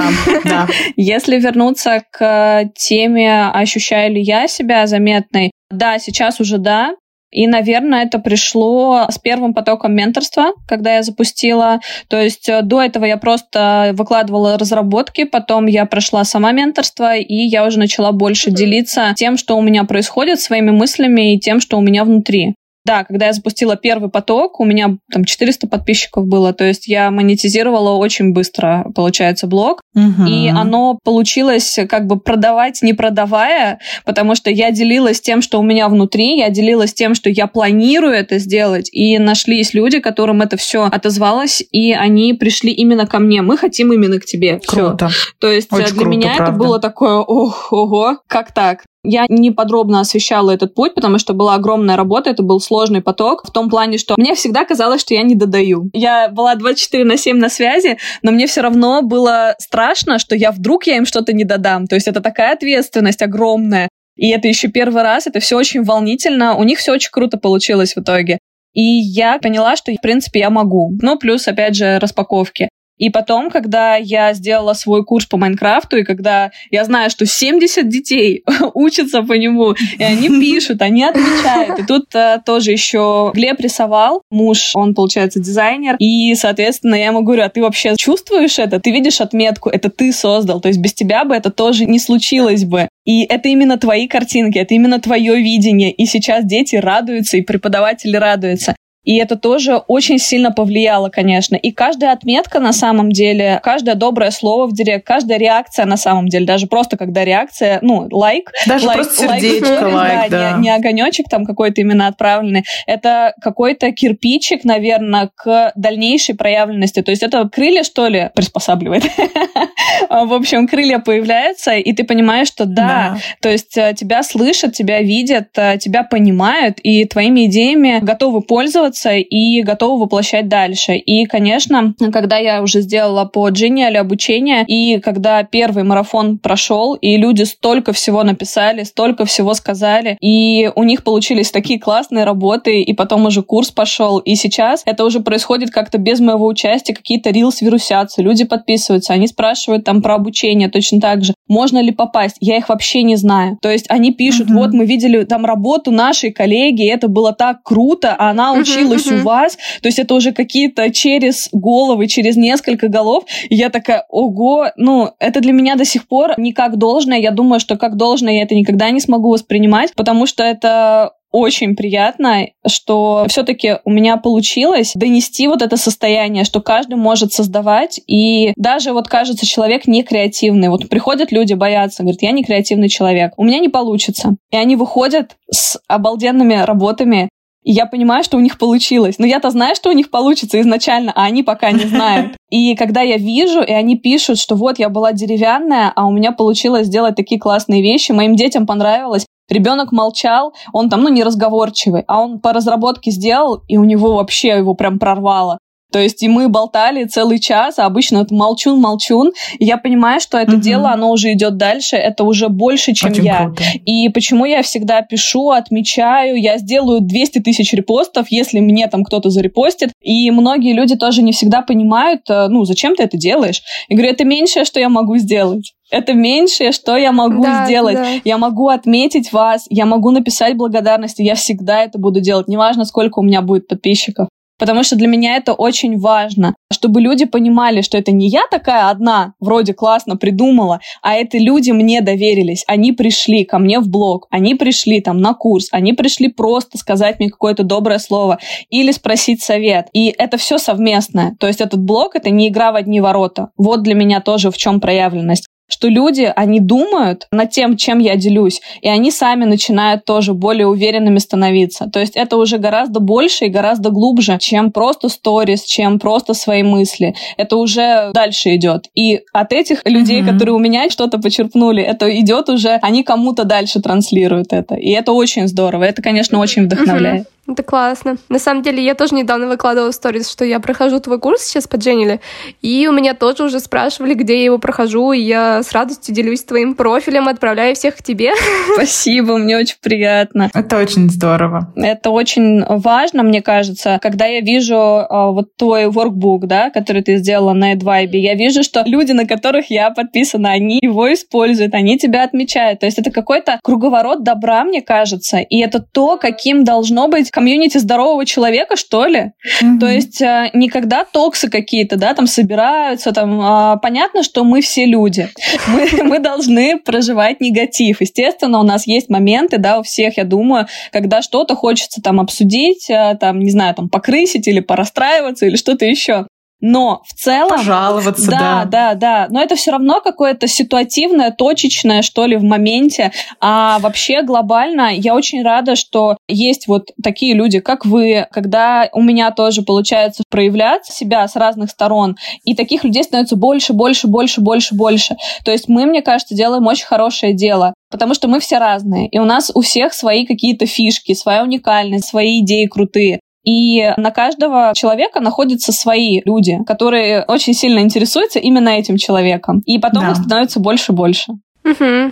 если 0.95 1.39
вернуться 1.39 2.03
к 2.11 2.69
теме, 2.75 3.49
ощущаю 3.49 4.13
ли 4.13 4.21
я 4.21 4.47
себя 4.47 4.87
заметной, 4.87 5.51
да, 5.69 5.99
сейчас 5.99 6.39
уже 6.39 6.57
да, 6.57 6.95
и, 7.31 7.47
наверное, 7.47 8.05
это 8.05 8.19
пришло 8.19 9.07
с 9.09 9.17
первым 9.17 9.53
потоком 9.53 9.93
менторства, 9.93 10.53
когда 10.67 10.95
я 10.95 11.03
запустила. 11.03 11.81
То 12.07 12.21
есть 12.21 12.47
э, 12.47 12.61
до 12.61 12.81
этого 12.81 13.05
я 13.05 13.17
просто 13.17 13.91
выкладывала 13.93 14.57
разработки, 14.57 15.25
потом 15.25 15.65
я 15.65 15.85
прошла 15.85 16.23
сама 16.23 16.51
менторство, 16.51 17.15
и 17.15 17.35
я 17.35 17.65
уже 17.65 17.79
начала 17.79 18.11
больше 18.11 18.51
делиться 18.51 19.13
тем, 19.15 19.37
что 19.37 19.57
у 19.57 19.61
меня 19.61 19.83
происходит, 19.83 20.39
своими 20.39 20.71
мыслями 20.71 21.33
и 21.33 21.39
тем, 21.39 21.59
что 21.59 21.77
у 21.77 21.81
меня 21.81 22.03
внутри. 22.03 22.55
Да, 22.85 23.03
когда 23.03 23.27
я 23.27 23.33
запустила 23.33 23.75
первый 23.75 24.09
поток, 24.09 24.59
у 24.59 24.65
меня 24.65 24.97
там 25.11 25.25
400 25.25 25.67
подписчиков 25.67 26.27
было, 26.27 26.53
то 26.53 26.63
есть 26.63 26.87
я 26.87 27.09
монетизировала 27.09 27.97
очень 27.97 28.31
быстро, 28.31 28.85
получается, 28.93 29.47
блог, 29.47 29.81
угу. 29.95 30.25
и 30.27 30.47
оно 30.49 30.99
получилось 31.03 31.79
как 31.89 32.05
бы 32.05 32.19
продавать 32.19 32.81
не 32.83 32.93
продавая, 32.93 33.79
потому 34.05 34.35
что 34.35 34.51
я 34.51 34.71
делилась 34.71 35.19
тем, 35.19 35.41
что 35.41 35.59
у 35.59 35.63
меня 35.63 35.89
внутри, 35.89 36.37
я 36.37 36.49
делилась 36.49 36.93
тем, 36.93 37.15
что 37.15 37.29
я 37.29 37.47
планирую 37.47 38.13
это 38.13 38.37
сделать, 38.37 38.89
и 38.91 39.17
нашлись 39.17 39.73
люди, 39.73 39.99
которым 39.99 40.41
это 40.41 40.55
все 40.57 40.83
отозвалось, 40.83 41.63
и 41.71 41.91
они 41.93 42.33
пришли 42.33 42.71
именно 42.71 43.07
ко 43.07 43.19
мне. 43.19 43.41
Мы 43.41 43.57
хотим 43.57 43.91
именно 43.93 44.19
к 44.19 44.25
тебе. 44.25 44.59
Круто. 44.65 45.09
Всё. 45.09 45.31
То 45.39 45.51
есть 45.51 45.71
очень 45.73 45.85
для 45.85 45.93
круто, 45.95 46.09
меня 46.09 46.33
правда. 46.35 46.43
это 46.43 46.51
было 46.51 46.79
такое, 46.79 47.15
ох, 47.15 47.73
ого, 47.73 48.19
как 48.27 48.53
так? 48.53 48.83
Я 49.05 49.25
не 49.29 49.51
подробно 49.51 49.99
освещала 49.99 50.51
этот 50.51 50.73
путь, 50.73 50.95
потому 50.95 51.19
что 51.19 51.33
была 51.33 51.55
огромная 51.55 51.95
работа, 51.95 52.29
это 52.29 52.43
был 52.43 52.59
сложный 52.59 53.01
поток, 53.01 53.47
в 53.47 53.51
том 53.51 53.69
плане, 53.69 53.97
что 53.97 54.15
мне 54.17 54.35
всегда 54.35 54.65
казалось, 54.65 55.01
что 55.01 55.13
я 55.13 55.23
не 55.23 55.35
додаю. 55.35 55.89
Я 55.93 56.29
была 56.29 56.55
24 56.55 57.03
на 57.03 57.17
7 57.17 57.37
на 57.37 57.49
связи, 57.49 57.97
но 58.21 58.31
мне 58.31 58.47
все 58.47 58.61
равно 58.61 59.01
было 59.01 59.55
страшно, 59.59 60.19
что 60.19 60.35
я 60.35 60.51
вдруг 60.51 60.87
я 60.87 60.97
им 60.97 61.05
что-то 61.05 61.33
не 61.33 61.43
додам. 61.43 61.87
То 61.87 61.95
есть 61.95 62.07
это 62.07 62.21
такая 62.21 62.53
ответственность 62.53 63.21
огромная. 63.21 63.89
И 64.15 64.29
это 64.29 64.47
еще 64.47 64.69
первый 64.69 65.03
раз, 65.03 65.27
это 65.27 65.39
все 65.39 65.57
очень 65.57 65.83
волнительно. 65.83 66.55
У 66.55 66.63
них 66.63 66.79
все 66.79 66.93
очень 66.93 67.11
круто 67.11 67.37
получилось 67.37 67.95
в 67.95 67.99
итоге. 67.99 68.39
И 68.73 68.81
я 68.81 69.39
поняла, 69.39 69.75
что, 69.75 69.91
в 69.91 70.01
принципе, 70.01 70.39
я 70.39 70.49
могу. 70.49 70.91
Ну, 71.01 71.17
плюс, 71.17 71.47
опять 71.47 71.75
же, 71.75 71.99
распаковки. 71.99 72.69
И 72.97 73.09
потом, 73.09 73.49
когда 73.49 73.95
я 73.95 74.33
сделала 74.33 74.73
свой 74.73 75.03
курс 75.03 75.25
по 75.25 75.37
Майнкрафту, 75.37 75.97
и 75.97 76.03
когда 76.03 76.51
я 76.71 76.85
знаю, 76.85 77.09
что 77.09 77.25
70 77.25 77.89
детей 77.89 78.43
учатся 78.73 79.21
по 79.23 79.33
нему, 79.33 79.73
и 79.97 80.03
они 80.03 80.29
пишут, 80.39 80.81
они 80.81 81.03
отвечают. 81.03 81.79
И 81.79 81.83
тут 81.83 82.15
а, 82.15 82.39
тоже 82.39 82.71
еще 82.71 83.31
Глеб 83.33 83.59
рисовал, 83.59 84.21
муж, 84.31 84.71
он, 84.75 84.93
получается, 84.93 85.39
дизайнер, 85.39 85.95
и, 85.99 86.33
соответственно, 86.35 86.95
я 86.95 87.07
ему 87.07 87.21
говорю, 87.21 87.43
а 87.43 87.49
ты 87.49 87.61
вообще 87.61 87.95
чувствуешь 87.97 88.59
это? 88.59 88.79
Ты 88.79 88.91
видишь 88.91 89.21
отметку, 89.21 89.69
это 89.69 89.89
ты 89.89 90.11
создал, 90.13 90.61
то 90.61 90.67
есть 90.67 90.79
без 90.79 90.93
тебя 90.93 91.25
бы 91.25 91.35
это 91.35 91.51
тоже 91.51 91.85
не 91.85 91.99
случилось 91.99 92.63
бы. 92.63 92.87
И 93.05 93.23
это 93.23 93.49
именно 93.49 93.77
твои 93.77 94.07
картинки, 94.07 94.57
это 94.57 94.73
именно 94.73 94.99
твое 94.99 95.35
видение. 95.35 95.91
И 95.91 96.05
сейчас 96.05 96.43
дети 96.43 96.75
радуются, 96.75 97.37
и 97.37 97.41
преподаватели 97.41 98.15
радуются. 98.15 98.75
И 99.05 99.17
это 99.17 99.37
тоже 99.37 99.77
очень 99.87 100.19
сильно 100.19 100.51
повлияло, 100.51 101.09
конечно. 101.09 101.55
И 101.55 101.71
каждая 101.71 102.11
отметка 102.11 102.59
на 102.59 102.73
самом 102.73 103.11
деле, 103.11 103.59
каждое 103.63 103.95
доброе 103.95 104.31
слово 104.31 104.65
в 104.67 104.73
директ, 104.73 105.05
каждая 105.05 105.37
реакция 105.37 105.85
на 105.85 105.97
самом 105.97 106.27
деле, 106.27 106.45
даже 106.45 106.67
просто 106.67 106.97
когда 106.97 107.23
реакция, 107.23 107.79
ну, 107.81 108.07
лайк. 108.11 108.51
Даже 108.65 108.87
лайк, 108.87 109.01
просто 109.01 109.27
сердечко, 109.27 109.83
лайк, 109.83 109.93
лайк 109.93 110.31
да, 110.31 110.51
да. 110.51 110.57
Не, 110.57 110.63
не 110.63 110.69
огонечек 110.75 111.29
там 111.29 111.45
какой-то 111.45 111.81
именно 111.81 112.07
отправленный. 112.07 112.63
Это 112.87 113.33
какой-то 113.41 113.91
кирпичик, 113.91 114.63
наверное, 114.63 115.29
к 115.35 115.71
дальнейшей 115.75 116.35
проявленности. 116.35 117.01
То 117.01 117.11
есть 117.11 117.23
это 117.23 117.47
крылья, 117.47 117.83
что 117.83 118.07
ли, 118.07 118.31
приспосабливает. 118.33 119.03
В 120.09 120.33
общем, 120.33 120.67
крылья 120.67 120.99
появляются, 120.99 121.75
и 121.75 121.93
ты 121.93 122.03
понимаешь, 122.03 122.47
что 122.47 122.65
да, 122.65 123.17
то 123.41 123.49
есть 123.49 123.77
э, 123.77 123.93
тебя 123.95 124.23
слышат, 124.23 124.73
тебя 124.73 125.01
видят, 125.01 125.49
э, 125.55 125.77
тебя 125.77 126.03
понимают, 126.03 126.79
и 126.81 127.05
твоими 127.05 127.45
идеями 127.45 127.99
готовы 128.01 128.41
пользоваться 128.41 128.94
делаться 128.95 129.11
и 129.11 129.61
готова 129.61 130.01
воплощать 130.01 130.47
дальше. 130.47 130.95
И, 130.95 131.25
конечно, 131.25 131.93
когда 132.11 132.37
я 132.37 132.61
уже 132.61 132.81
сделала 132.81 133.25
по 133.25 133.49
Genial 133.49 133.95
обучение, 133.97 134.65
и 134.67 134.99
когда 134.99 135.43
первый 135.43 135.83
марафон 135.83 136.37
прошел, 136.37 136.95
и 136.95 137.17
люди 137.17 137.43
столько 137.43 137.93
всего 137.93 138.23
написали, 138.23 138.83
столько 138.83 139.25
всего 139.25 139.53
сказали, 139.53 140.17
и 140.21 140.71
у 140.75 140.83
них 140.83 141.03
получились 141.03 141.51
такие 141.51 141.79
классные 141.79 142.25
работы, 142.25 142.81
и 142.81 142.93
потом 142.93 143.25
уже 143.25 143.41
курс 143.41 143.71
пошел, 143.71 144.19
и 144.19 144.35
сейчас 144.35 144.83
это 144.85 145.03
уже 145.05 145.19
происходит 145.19 145.71
как-то 145.71 145.97
без 145.97 146.19
моего 146.19 146.45
участия, 146.47 146.93
какие-то 146.93 147.31
рилс 147.31 147.61
вирусятся, 147.61 148.21
люди 148.21 148.45
подписываются, 148.45 149.13
они 149.13 149.27
спрашивают 149.27 149.83
там 149.83 150.01
про 150.01 150.15
обучение 150.15 150.69
точно 150.69 150.99
так 150.99 151.23
же, 151.23 151.33
можно 151.47 151.79
ли 151.81 151.91
попасть, 151.91 152.37
я 152.39 152.57
их 152.57 152.69
вообще 152.69 153.03
не 153.03 153.15
знаю. 153.15 153.57
То 153.61 153.69
есть 153.69 153.85
они 153.89 154.11
пишут, 154.11 154.49
uh-huh. 154.49 154.55
вот 154.55 154.73
мы 154.73 154.85
видели 154.85 155.23
там 155.23 155.45
работу 155.45 155.91
нашей 155.91 156.31
коллеги, 156.31 156.89
это 156.89 157.07
было 157.07 157.33
так 157.33 157.63
круто, 157.63 158.15
а 158.17 158.29
она 158.29 158.53
училась 158.53 158.84
случилось 158.85 159.07
uh-huh. 159.07 159.21
у 159.21 159.25
вас. 159.25 159.57
То 159.81 159.87
есть 159.87 159.99
это 159.99 160.13
уже 160.13 160.31
какие-то 160.31 160.91
через 160.91 161.49
головы, 161.51 162.07
через 162.07 162.35
несколько 162.35 162.87
голов. 162.87 163.25
И 163.49 163.55
я 163.55 163.69
такая, 163.69 164.05
ого, 164.09 164.67
ну, 164.77 165.11
это 165.19 165.41
для 165.41 165.53
меня 165.53 165.75
до 165.75 165.85
сих 165.85 166.07
пор 166.07 166.33
не 166.37 166.53
как 166.53 166.77
должное. 166.77 167.19
Я 167.19 167.31
думаю, 167.31 167.59
что 167.59 167.77
как 167.77 167.95
должное 167.95 168.35
я 168.35 168.43
это 168.43 168.55
никогда 168.55 168.89
не 168.89 168.99
смогу 168.99 169.31
воспринимать, 169.31 169.93
потому 169.95 170.25
что 170.25 170.43
это 170.43 171.13
очень 171.35 171.75
приятно, 171.75 172.47
что 172.65 173.25
все-таки 173.27 173.79
у 173.83 173.91
меня 173.91 174.15
получилось 174.15 174.93
донести 174.95 175.49
вот 175.49 175.61
это 175.61 175.75
состояние, 175.75 176.45
что 176.45 176.61
каждый 176.61 176.95
может 176.95 177.33
создавать, 177.33 177.99
и 178.07 178.53
даже 178.55 178.93
вот 178.93 179.09
кажется 179.09 179.45
человек 179.45 179.85
не 179.85 180.03
креативный. 180.03 180.69
Вот 180.69 180.87
приходят 180.87 181.33
люди, 181.33 181.53
боятся, 181.53 182.03
говорят, 182.03 182.21
я 182.21 182.31
не 182.31 182.45
креативный 182.45 182.87
человек, 182.87 183.33
у 183.35 183.43
меня 183.43 183.59
не 183.59 183.67
получится. 183.67 184.37
И 184.49 184.55
они 184.55 184.77
выходят 184.77 185.35
с 185.51 185.77
обалденными 185.89 186.53
работами, 186.53 187.27
и 187.65 187.71
я 187.71 187.87
понимаю, 187.87 188.23
что 188.23 188.37
у 188.37 188.39
них 188.39 188.57
получилось. 188.57 189.15
Но 189.17 189.25
я-то 189.25 189.49
знаю, 189.49 189.75
что 189.75 189.89
у 189.89 189.93
них 189.93 190.11
получится 190.11 190.61
изначально, 190.61 191.11
а 191.13 191.23
они 191.23 191.43
пока 191.43 191.71
не 191.71 191.85
знают. 191.85 192.37
И 192.51 192.75
когда 192.75 193.01
я 193.01 193.17
вижу, 193.17 193.61
и 193.61 193.71
они 193.71 193.97
пишут, 193.97 194.37
что 194.37 194.55
вот 194.55 194.77
я 194.77 194.87
была 194.87 195.11
деревянная, 195.11 195.91
а 195.93 196.05
у 196.05 196.11
меня 196.11 196.31
получилось 196.31 196.87
сделать 196.87 197.15
такие 197.15 197.41
классные 197.41 197.81
вещи, 197.81 198.11
моим 198.11 198.35
детям 198.35 198.65
понравилось, 198.65 199.25
Ребенок 199.47 199.91
молчал, 199.91 200.55
он 200.73 200.89
там, 200.89 201.01
ну, 201.01 201.09
не 201.09 201.23
разговорчивый, 201.23 202.03
а 202.07 202.21
он 202.21 202.39
по 202.39 202.51
разработке 202.51 203.11
сделал, 203.11 203.61
и 203.67 203.77
у 203.77 203.83
него 203.83 204.15
вообще 204.15 204.47
его 204.49 204.73
прям 204.73 204.97
прорвало. 204.97 205.59
То 205.95 206.01
есть 206.01 206.21
и 206.23 206.27
мы 206.27 206.49
болтали 206.49 207.05
целый 207.05 207.39
час, 207.39 207.79
а 207.79 207.85
обычно 207.85 208.17
это 208.17 208.35
молчун-молчун. 208.35 209.31
И 209.59 209.63
я 209.63 209.77
понимаю, 209.77 210.19
что 210.19 210.37
это 210.37 210.55
угу. 210.55 210.61
дело, 210.61 210.91
оно 210.91 211.09
уже 211.09 211.31
идет 211.31 211.55
дальше, 211.55 211.95
это 211.95 212.25
уже 212.25 212.49
больше, 212.49 212.91
чем 212.93 213.11
Очень 213.11 213.23
я. 213.23 213.45
Круто. 213.45 213.63
И 213.85 214.09
почему 214.09 214.43
я 214.43 214.61
всегда 214.61 215.03
пишу, 215.03 215.51
отмечаю, 215.51 216.35
я 216.35 216.57
сделаю 216.57 216.99
200 216.99 217.39
тысяч 217.39 217.71
репостов, 217.71 218.27
если 218.29 218.59
мне 218.59 218.87
там 218.87 219.05
кто-то 219.05 219.29
зарепостит. 219.29 219.93
И 220.01 220.29
многие 220.31 220.73
люди 220.73 220.97
тоже 220.97 221.21
не 221.21 221.31
всегда 221.31 221.61
понимают, 221.61 222.29
э, 222.29 222.49
ну, 222.49 222.65
зачем 222.65 222.97
ты 222.97 223.03
это 223.03 223.15
делаешь? 223.15 223.61
Я 223.87 223.95
говорю, 223.95 224.11
это 224.11 224.25
меньшее, 224.25 224.65
что 224.65 224.81
я 224.81 224.89
могу 224.89 225.15
сделать. 225.15 225.75
Это 225.91 226.11
меньшее, 226.11 226.73
что 226.73 226.97
я 226.97 227.13
могу 227.13 227.41
да, 227.41 227.63
сделать. 227.63 227.95
Да. 227.95 228.07
Я 228.25 228.37
могу 228.37 228.67
отметить 228.67 229.31
вас, 229.31 229.65
я 229.69 229.85
могу 229.85 230.11
написать 230.11 230.57
благодарности, 230.57 231.21
я 231.21 231.35
всегда 231.35 231.83
это 231.83 231.99
буду 231.99 232.19
делать, 232.19 232.49
неважно, 232.49 232.83
сколько 232.83 233.19
у 233.19 233.23
меня 233.23 233.41
будет 233.41 233.69
подписчиков. 233.69 234.27
Потому 234.57 234.83
что 234.83 234.95
для 234.95 235.07
меня 235.07 235.35
это 235.35 235.53
очень 235.53 235.99
важно, 235.99 236.55
чтобы 236.71 237.01
люди 237.01 237.25
понимали, 237.25 237.81
что 237.81 237.97
это 237.97 238.11
не 238.11 238.29
я 238.29 238.43
такая 238.49 238.89
одна, 238.89 239.33
вроде 239.39 239.73
классно 239.73 240.15
придумала, 240.15 240.79
а 241.01 241.13
это 241.15 241.37
люди 241.37 241.71
мне 241.71 242.01
доверились. 242.01 242.63
Они 242.67 242.91
пришли 242.91 243.43
ко 243.43 243.57
мне 243.59 243.79
в 243.79 243.89
блог, 243.89 244.27
они 244.29 244.55
пришли 244.55 245.01
там 245.01 245.19
на 245.19 245.33
курс, 245.33 245.67
они 245.71 245.93
пришли 245.93 246.29
просто 246.29 246.77
сказать 246.77 247.19
мне 247.19 247.29
какое-то 247.29 247.63
доброе 247.63 247.99
слово 247.99 248.39
или 248.69 248.91
спросить 248.91 249.41
совет. 249.41 249.87
И 249.93 250.13
это 250.17 250.37
все 250.37 250.57
совместное. 250.57 251.35
То 251.39 251.47
есть 251.47 251.61
этот 251.61 251.81
блог— 251.83 252.11
это 252.15 252.29
не 252.29 252.47
игра 252.47 252.71
в 252.71 252.75
одни 252.75 253.01
ворота. 253.01 253.49
Вот 253.57 253.83
для 253.83 253.95
меня 253.95 254.21
тоже 254.21 254.51
в 254.51 254.57
чем 254.57 254.79
проявленность 254.79 255.47
что 255.67 255.87
люди, 255.87 256.31
они 256.35 256.59
думают 256.59 257.27
над 257.31 257.51
тем, 257.51 257.77
чем 257.77 257.99
я 257.99 258.15
делюсь, 258.15 258.61
и 258.81 258.87
они 258.87 259.11
сами 259.11 259.45
начинают 259.45 260.05
тоже 260.05 260.33
более 260.33 260.67
уверенными 260.67 261.17
становиться. 261.17 261.89
То 261.91 261.99
есть 261.99 262.15
это 262.15 262.37
уже 262.37 262.57
гораздо 262.57 262.99
больше 262.99 263.45
и 263.45 263.49
гораздо 263.49 263.89
глубже, 263.89 264.37
чем 264.39 264.71
просто 264.71 265.09
сторис, 265.09 265.63
чем 265.63 265.99
просто 265.99 266.33
свои 266.33 266.63
мысли. 266.63 267.15
Это 267.37 267.57
уже 267.57 268.11
дальше 268.13 268.55
идет. 268.55 268.89
И 268.95 269.21
от 269.33 269.53
этих 269.53 269.81
людей, 269.85 270.21
mm-hmm. 270.21 270.31
которые 270.33 270.55
у 270.55 270.59
меня 270.59 270.89
что-то 270.89 271.17
почерпнули, 271.17 271.81
это 271.81 272.13
идет 272.19 272.49
уже, 272.49 272.79
они 272.81 273.03
кому-то 273.03 273.43
дальше 273.43 273.81
транслируют 273.81 274.53
это. 274.53 274.75
И 274.75 274.91
это 274.91 275.13
очень 275.13 275.47
здорово. 275.47 275.83
Это, 275.83 276.01
конечно, 276.01 276.39
очень 276.39 276.65
вдохновляет. 276.65 277.23
Mm-hmm. 277.23 277.34
Это 277.47 277.61
классно. 277.61 278.17
На 278.27 278.39
самом 278.39 278.63
деле, 278.63 278.83
я 278.83 278.95
тоже 278.95 279.13
недавно 279.13 279.47
выкладывала 279.47 279.91
в 279.91 279.95
сторис, 279.95 280.31
что 280.31 280.43
я 280.43 280.59
прохожу 280.59 280.99
твой 280.99 281.19
курс 281.19 281.43
сейчас 281.43 281.67
по 281.67 281.75
Дженниле, 281.75 282.19
и 282.63 282.87
у 282.87 282.91
меня 282.91 283.13
тоже 283.13 283.43
уже 283.43 283.59
спрашивали, 283.59 284.15
где 284.15 284.39
я 284.39 284.45
его 284.45 284.57
прохожу, 284.57 285.11
и 285.11 285.19
я 285.19 285.61
с 285.61 285.71
радостью 285.71 286.15
делюсь 286.15 286.43
твоим 286.43 286.73
профилем, 286.73 287.27
отправляю 287.27 287.75
всех 287.75 287.97
к 287.97 288.03
тебе. 288.03 288.31
Спасибо, 288.73 289.37
мне 289.37 289.57
очень 289.57 289.77
приятно. 289.79 290.49
Это 290.55 290.77
очень 290.77 291.09
здорово. 291.11 291.71
Это 291.75 292.09
очень 292.09 292.65
важно, 292.65 293.21
мне 293.21 293.43
кажется, 293.43 293.99
когда 294.01 294.25
я 294.25 294.41
вижу 294.41 294.75
э, 294.75 295.05
вот 295.09 295.55
твой 295.55 295.85
workbook, 295.85 296.47
да, 296.47 296.71
который 296.71 297.03
ты 297.03 297.17
сделала 297.17 297.53
на 297.53 297.75
AdVibe, 297.75 298.17
я 298.17 298.33
вижу, 298.33 298.63
что 298.63 298.81
люди, 298.85 299.11
на 299.11 299.27
которых 299.27 299.69
я 299.69 299.91
подписана, 299.91 300.49
они 300.49 300.79
его 300.81 301.13
используют, 301.13 301.75
они 301.75 301.99
тебя 301.99 302.23
отмечают. 302.23 302.79
То 302.79 302.87
есть 302.87 302.97
это 302.97 303.11
какой-то 303.11 303.59
круговорот 303.63 304.23
добра, 304.23 304.63
мне 304.63 304.81
кажется, 304.81 305.37
и 305.37 305.59
это 305.59 305.79
то, 305.79 306.17
каким 306.17 306.63
должно 306.63 307.07
быть 307.07 307.29
комьюнити 307.35 307.77
здорового 307.77 308.25
человека, 308.25 308.77
что 308.77 309.05
ли. 309.05 309.19
Mm-hmm. 309.61 309.79
То 309.79 309.87
есть 309.87 310.21
э, 310.21 310.49
никогда 310.53 311.03
токсы 311.03 311.49
какие-то, 311.49 311.97
да, 311.97 312.13
там 312.13 312.27
собираются, 312.27 313.11
там 313.11 313.41
э, 313.41 313.77
понятно, 313.81 314.23
что 314.23 314.45
мы 314.45 314.61
все 314.61 314.85
люди. 314.85 315.27
Мы, 315.67 316.03
мы 316.03 316.19
должны 316.19 316.79
проживать 316.79 317.41
негатив. 317.41 317.99
Естественно, 317.99 318.59
у 318.59 318.63
нас 318.63 318.87
есть 318.87 319.09
моменты, 319.09 319.57
да, 319.57 319.79
у 319.79 319.83
всех, 319.83 320.15
я 320.15 320.23
думаю, 320.23 320.67
когда 320.93 321.21
что-то 321.21 321.55
хочется 321.55 322.01
там 322.01 322.21
обсудить, 322.21 322.89
э, 322.89 323.17
там, 323.19 323.39
не 323.39 323.51
знаю, 323.51 323.75
там 323.75 323.89
покрысить 323.89 324.47
или 324.47 324.61
порастраиваться 324.61 325.45
или 325.45 325.57
что-то 325.57 325.85
еще. 325.85 326.27
Но 326.61 327.01
в 327.05 327.13
целом... 327.13 327.49
Пожаловаться, 327.49 328.31
да. 328.31 328.39
Да, 328.39 328.65
да, 328.65 328.95
да. 328.95 329.27
Но 329.29 329.41
это 329.41 329.55
все 329.55 329.71
равно 329.71 330.01
какое-то 330.01 330.47
ситуативное, 330.47 331.31
точечное, 331.31 332.01
что 332.01 332.25
ли, 332.25 332.37
в 332.37 332.43
моменте. 332.43 333.11
А 333.39 333.79
вообще 333.79 334.21
глобально 334.23 334.93
я 334.93 335.13
очень 335.15 335.43
рада, 335.43 335.75
что 335.75 336.17
есть 336.27 336.67
вот 336.67 336.89
такие 337.03 337.33
люди, 337.35 337.59
как 337.59 337.85
вы, 337.85 338.27
когда 338.31 338.89
у 338.93 339.01
меня 339.01 339.31
тоже 339.31 339.61
получается 339.61 340.23
проявлять 340.29 340.85
себя 340.85 341.27
с 341.27 341.35
разных 341.35 341.69
сторон, 341.69 342.15
и 342.43 342.55
таких 342.55 342.83
людей 342.83 343.03
становится 343.03 343.35
больше, 343.35 343.73
больше, 343.73 344.07
больше, 344.07 344.41
больше, 344.41 344.75
больше. 344.75 345.17
То 345.43 345.51
есть 345.51 345.67
мы, 345.67 345.85
мне 345.85 346.01
кажется, 346.01 346.35
делаем 346.35 346.65
очень 346.67 346.85
хорошее 346.85 347.33
дело 347.33 347.73
потому 347.95 348.13
что 348.13 348.27
мы 348.27 348.41
все 348.41 348.57
разные, 348.57 349.07
и 349.07 349.19
у 349.19 349.23
нас 349.23 349.51
у 349.53 349.61
всех 349.61 349.93
свои 349.93 350.25
какие-то 350.25 350.65
фишки, 350.65 351.13
своя 351.13 351.43
уникальность, 351.43 352.09
свои 352.09 352.41
идеи 352.41 352.65
крутые. 352.65 353.21
И 353.45 353.93
на 353.97 354.11
каждого 354.11 354.73
человека 354.75 355.19
находятся 355.19 355.71
свои 355.71 356.21
люди, 356.25 356.59
которые 356.65 357.23
очень 357.27 357.53
сильно 357.53 357.79
интересуются 357.79 358.39
именно 358.39 358.69
этим 358.69 358.97
человеком. 358.97 359.61
И 359.65 359.77
потом 359.77 360.05
да. 360.05 360.11
их 360.11 360.17
становится 360.17 360.59
больше 360.59 360.91
и 360.91 360.95
больше. 360.95 361.33
Угу. 361.63 362.11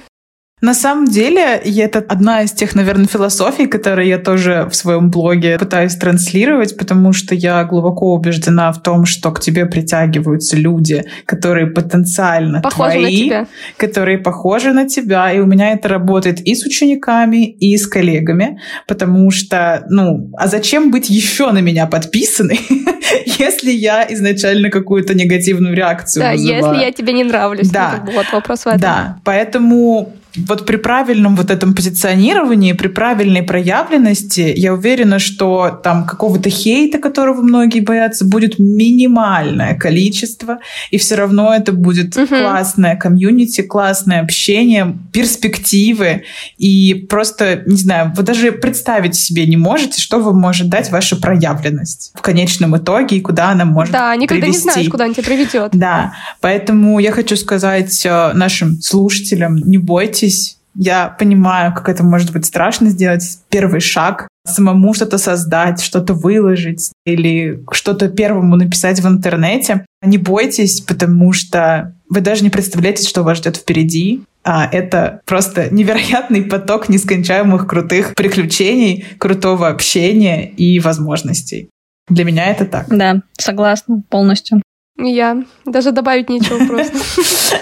На 0.63 0.73
самом 0.73 1.07
деле, 1.07 1.57
это 1.57 1.99
одна 2.07 2.43
из 2.43 2.53
тех, 2.53 2.73
наверное, 2.73 3.05
философий, 3.05 3.67
которые 3.67 4.07
я 4.07 4.17
тоже 4.17 4.65
в 4.71 4.75
своем 4.77 5.11
блоге 5.11 5.57
пытаюсь 5.59 5.93
транслировать, 5.97 6.77
потому 6.77 7.11
что 7.11 7.35
я 7.35 7.65
глубоко 7.65 8.13
убеждена 8.13 8.71
в 8.71 8.81
том, 8.81 9.05
что 9.05 9.31
к 9.31 9.41
тебе 9.41 9.65
притягиваются 9.65 10.55
люди, 10.55 11.03
которые 11.25 11.67
потенциально 11.67 12.61
похожи 12.61 12.97
твои, 12.97 13.31
которые 13.75 14.19
похожи 14.19 14.71
на 14.71 14.87
тебя. 14.87 15.33
И 15.33 15.39
у 15.39 15.45
меня 15.45 15.73
это 15.73 15.89
работает 15.89 16.39
и 16.39 16.55
с 16.55 16.65
учениками, 16.65 17.45
и 17.45 17.75
с 17.75 17.85
коллегами, 17.85 18.61
потому 18.87 19.31
что, 19.31 19.85
ну, 19.89 20.31
а 20.37 20.47
зачем 20.47 20.91
быть 20.91 21.09
еще 21.09 21.51
на 21.51 21.59
меня 21.59 21.87
подписанной, 21.87 22.61
если 23.25 23.71
я 23.71 24.07
изначально 24.13 24.69
какую-то 24.69 25.13
негативную 25.13 25.75
реакцию 25.75 26.23
Да, 26.23 26.31
вызываю? 26.31 26.55
если 26.55 26.85
я 26.85 26.91
тебе 26.93 27.11
не 27.11 27.25
нравлюсь. 27.25 27.69
Да. 27.69 28.01
Ну, 28.05 28.13
вот 28.13 28.27
вопрос 28.31 28.61
в 28.61 28.67
этом. 28.67 28.79
Да, 28.79 29.17
поэтому 29.25 30.13
вот 30.35 30.65
при 30.65 30.77
правильном 30.77 31.35
вот 31.35 31.51
этом 31.51 31.73
позиционировании, 31.73 32.73
при 32.73 32.87
правильной 32.87 33.43
проявленности, 33.43 34.53
я 34.55 34.73
уверена, 34.73 35.19
что 35.19 35.79
там 35.83 36.05
какого-то 36.05 36.49
хейта, 36.49 36.97
которого 36.97 37.41
многие 37.41 37.81
боятся, 37.81 38.25
будет 38.25 38.57
минимальное 38.57 39.75
количество, 39.75 40.59
и 40.91 40.97
все 40.97 41.15
равно 41.15 41.53
это 41.53 41.71
будет 41.71 42.17
угу. 42.17 42.27
классное 42.27 42.95
комьюнити, 42.95 43.61
классное 43.61 44.21
общение, 44.21 44.97
перспективы, 45.11 46.23
и 46.57 46.93
просто, 47.09 47.63
не 47.65 47.77
знаю, 47.77 48.13
вы 48.15 48.23
даже 48.23 48.51
представить 48.51 49.15
себе 49.15 49.45
не 49.45 49.57
можете, 49.57 50.01
что 50.01 50.19
вам 50.19 50.39
может 50.39 50.69
дать 50.69 50.91
ваша 50.91 51.15
проявленность 51.15 52.11
в 52.15 52.21
конечном 52.21 52.75
итоге 52.77 53.17
и 53.17 53.21
куда 53.21 53.49
она 53.49 53.65
может 53.65 53.93
Да, 53.93 54.15
никогда 54.15 54.41
привести. 54.41 54.67
не 54.67 54.71
знаешь, 54.71 54.89
куда 54.89 55.05
она 55.05 55.13
тебя 55.13 55.23
приведет. 55.23 55.71
Да, 55.73 56.13
поэтому 56.41 56.99
я 56.99 57.11
хочу 57.11 57.35
сказать 57.35 58.05
э, 58.05 58.33
нашим 58.33 58.81
слушателям, 58.81 59.57
не 59.57 59.77
бойтесь 59.77 60.22
бойтесь. 60.23 60.57
Я 60.75 61.09
понимаю, 61.19 61.73
как 61.73 61.87
это 61.87 62.03
может 62.03 62.33
быть 62.33 62.45
страшно 62.45 62.89
сделать 62.89 63.23
первый 63.49 63.79
шаг, 63.79 64.27
самому 64.45 64.93
что-то 64.95 65.19
создать, 65.19 65.81
что-то 65.81 66.15
выложить 66.15 66.91
или 67.05 67.63
что-то 67.71 68.09
первому 68.09 68.55
написать 68.55 68.99
в 68.99 69.07
интернете. 69.07 69.85
Не 70.01 70.17
бойтесь, 70.17 70.81
потому 70.81 71.31
что 71.31 71.93
вы 72.09 72.21
даже 72.21 72.43
не 72.43 72.49
представляете, 72.49 73.07
что 73.07 73.21
вас 73.21 73.37
ждет 73.37 73.57
впереди. 73.57 74.23
А 74.43 74.67
это 74.69 75.21
просто 75.25 75.73
невероятный 75.73 76.41
поток 76.41 76.89
нескончаемых 76.89 77.67
крутых 77.67 78.15
приключений, 78.15 79.05
крутого 79.19 79.69
общения 79.69 80.49
и 80.49 80.79
возможностей. 80.79 81.69
Для 82.09 82.25
меня 82.25 82.47
это 82.47 82.65
так. 82.65 82.87
Да, 82.89 83.21
согласна 83.37 84.01
полностью. 84.09 84.61
Я. 84.97 85.43
Даже 85.65 85.91
добавить 85.91 86.29
нечего 86.29 86.65
просто. 86.65 86.97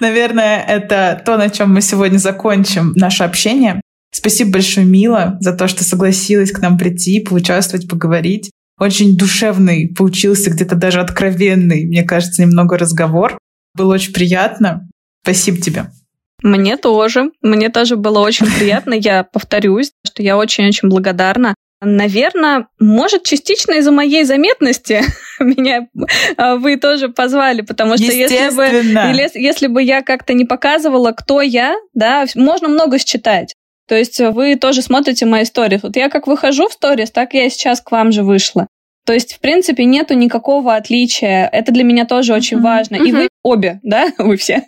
Наверное, 0.00 0.62
это 0.62 1.20
то, 1.24 1.36
на 1.36 1.50
чем 1.50 1.72
мы 1.74 1.80
сегодня 1.80 2.18
закончим 2.18 2.92
наше 2.96 3.24
общение. 3.24 3.80
Спасибо 4.12 4.52
большое, 4.52 4.86
Мила, 4.86 5.36
за 5.40 5.52
то, 5.54 5.68
что 5.68 5.84
согласилась 5.84 6.52
к 6.52 6.60
нам 6.60 6.78
прийти, 6.78 7.20
поучаствовать, 7.20 7.88
поговорить. 7.88 8.50
Очень 8.78 9.16
душевный 9.16 9.92
получился, 9.96 10.50
где-то 10.50 10.74
даже 10.74 11.00
откровенный, 11.00 11.84
мне 11.84 12.02
кажется, 12.02 12.42
немного 12.42 12.78
разговор. 12.78 13.38
Было 13.74 13.94
очень 13.94 14.12
приятно. 14.12 14.88
Спасибо 15.22 15.58
тебе. 15.58 15.86
Мне 16.42 16.76
тоже. 16.76 17.30
Мне 17.40 17.70
тоже 17.70 17.96
было 17.96 18.18
очень 18.20 18.46
приятно. 18.46 18.94
Я 18.94 19.24
повторюсь, 19.24 19.92
что 20.06 20.22
я 20.22 20.36
очень-очень 20.36 20.88
благодарна 20.88 21.54
Наверное, 21.84 22.66
может, 22.78 23.24
частично 23.24 23.72
из-за 23.74 23.92
моей 23.92 24.24
заметности 24.24 25.02
меня 25.38 25.88
а, 26.36 26.56
вы 26.56 26.76
тоже 26.76 27.08
позвали, 27.08 27.62
потому 27.62 27.96
что 27.96 28.06
если 28.06 28.54
бы, 28.54 29.38
если 29.38 29.66
бы 29.66 29.82
я 29.82 30.02
как-то 30.02 30.34
не 30.34 30.44
показывала, 30.44 31.12
кто 31.12 31.40
я, 31.40 31.76
да, 31.94 32.24
можно 32.34 32.68
много 32.68 32.98
считать. 32.98 33.54
То 33.86 33.94
есть 33.94 34.18
вы 34.18 34.56
тоже 34.56 34.82
смотрите 34.82 35.26
мои 35.26 35.42
истории. 35.42 35.78
Вот 35.82 35.96
я 35.96 36.08
как 36.08 36.26
выхожу 36.26 36.68
в 36.68 36.72
сторис, 36.72 37.10
так 37.10 37.34
я 37.34 37.48
сейчас 37.50 37.80
к 37.80 37.90
вам 37.90 38.12
же 38.12 38.22
вышла. 38.22 38.66
То 39.04 39.12
есть, 39.12 39.34
в 39.34 39.40
принципе, 39.40 39.84
нету 39.84 40.14
никакого 40.14 40.74
отличия. 40.74 41.46
Это 41.52 41.72
для 41.72 41.84
меня 41.84 42.06
тоже 42.06 42.32
очень 42.32 42.56
mm-hmm. 42.56 42.62
важно. 42.62 42.96
И 42.96 43.12
вы 43.12 43.28
обе, 43.44 43.78
да, 43.82 44.08
вы 44.18 44.36
все, 44.36 44.64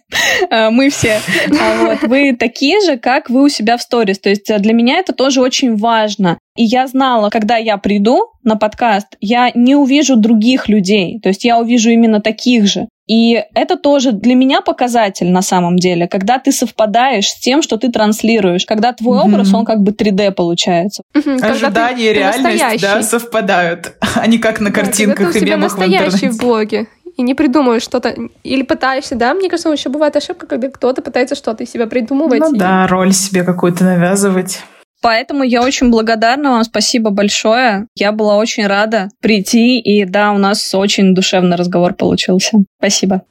а, 0.51 0.71
мы 0.71 0.91
все, 0.91 1.19
а 1.59 1.85
вот, 1.85 2.09
вы 2.09 2.37
такие 2.37 2.81
же, 2.85 2.99
как 2.99 3.31
вы 3.31 3.45
у 3.45 3.49
себя 3.49 3.77
в 3.77 3.83
сторис. 3.83 4.19
То 4.21 4.29
есть 4.29 4.47
для 4.47 4.73
меня 4.73 4.99
это 4.99 5.13
тоже 5.13 5.41
очень 5.41 5.77
важно. 5.77 6.39
И 6.57 6.65
я 6.65 6.87
знала, 6.87 7.31
когда 7.31 7.57
я 7.57 7.77
приду 7.79 8.29
на 8.45 8.57
подкаст, 8.57 9.09
я 9.21 9.51
не 9.55 9.75
увижу 9.75 10.17
других 10.17 10.69
людей. 10.69 11.19
То 11.21 11.29
есть 11.31 11.45
я 11.45 11.59
увижу 11.59 11.91
именно 11.91 12.21
таких 12.21 12.67
же. 12.67 12.87
И 13.07 13.41
это 13.55 13.77
тоже 13.77 14.11
для 14.11 14.35
меня 14.35 14.63
показатель 14.63 15.31
на 15.31 15.43
самом 15.43 15.77
деле, 15.77 16.09
когда 16.09 16.41
ты 16.41 16.51
совпадаешь 16.51 17.29
с 17.29 17.39
тем, 17.39 17.63
что 17.63 17.77
ты 17.77 17.89
транслируешь, 17.89 18.67
когда 18.67 18.93
твой 18.93 19.19
угу. 19.19 19.29
образ, 19.29 19.55
он 19.55 19.65
как 19.65 19.81
бы 19.81 19.93
3D 19.93 20.33
получается. 20.33 21.03
Угу, 21.15 21.39
Ожидания 21.41 22.11
и 22.11 22.15
реальность 22.15 22.83
да, 22.83 23.03
совпадают, 23.03 23.95
а 24.17 24.27
не 24.27 24.39
как 24.39 24.61
на 24.61 24.73
картинках 24.73 25.33
да, 25.33 25.39
и 25.39 25.45
мемах 25.45 25.73
в 25.73 25.77
интернете. 25.77 26.05
настоящий 26.05 26.29
в 26.37 26.41
блоге 26.41 26.89
и 27.17 27.23
не 27.23 27.35
придумываешь 27.35 27.83
что-то, 27.83 28.15
или 28.43 28.63
пытаешься, 28.63 29.15
да, 29.15 29.35
мне 29.35 29.49
кажется, 29.49 29.71
еще 29.71 29.89
бывает 29.89 30.17
ошибка, 30.17 30.47
когда 30.47 30.69
кто-то 30.69 31.03
пытается 31.03 31.35
что-то 31.35 31.65
из 31.65 31.71
себя 31.71 31.87
придумывать. 31.87 32.41
Ну 32.41 32.55
и... 32.55 32.59
да, 32.59 32.87
роль 32.87 33.13
себе 33.13 33.43
какую-то 33.43 33.85
навязывать. 33.85 34.63
Поэтому 35.03 35.45
я 35.45 35.63
очень 35.63 35.91
благодарна 35.91 36.53
вам, 36.53 36.65
спасибо 36.65 37.11
большое. 37.11 37.87
Я 37.95 38.13
была 38.13 38.37
очень 38.39 38.67
рада 38.67 39.09
прийти, 39.21 39.79
и 39.79 40.05
да, 40.05 40.33
у 40.33 40.39
нас 40.39 40.75
очень 40.75 41.15
душевный 41.15 41.57
разговор 41.57 41.95
получился. 41.95 42.59
Спасибо. 42.79 43.23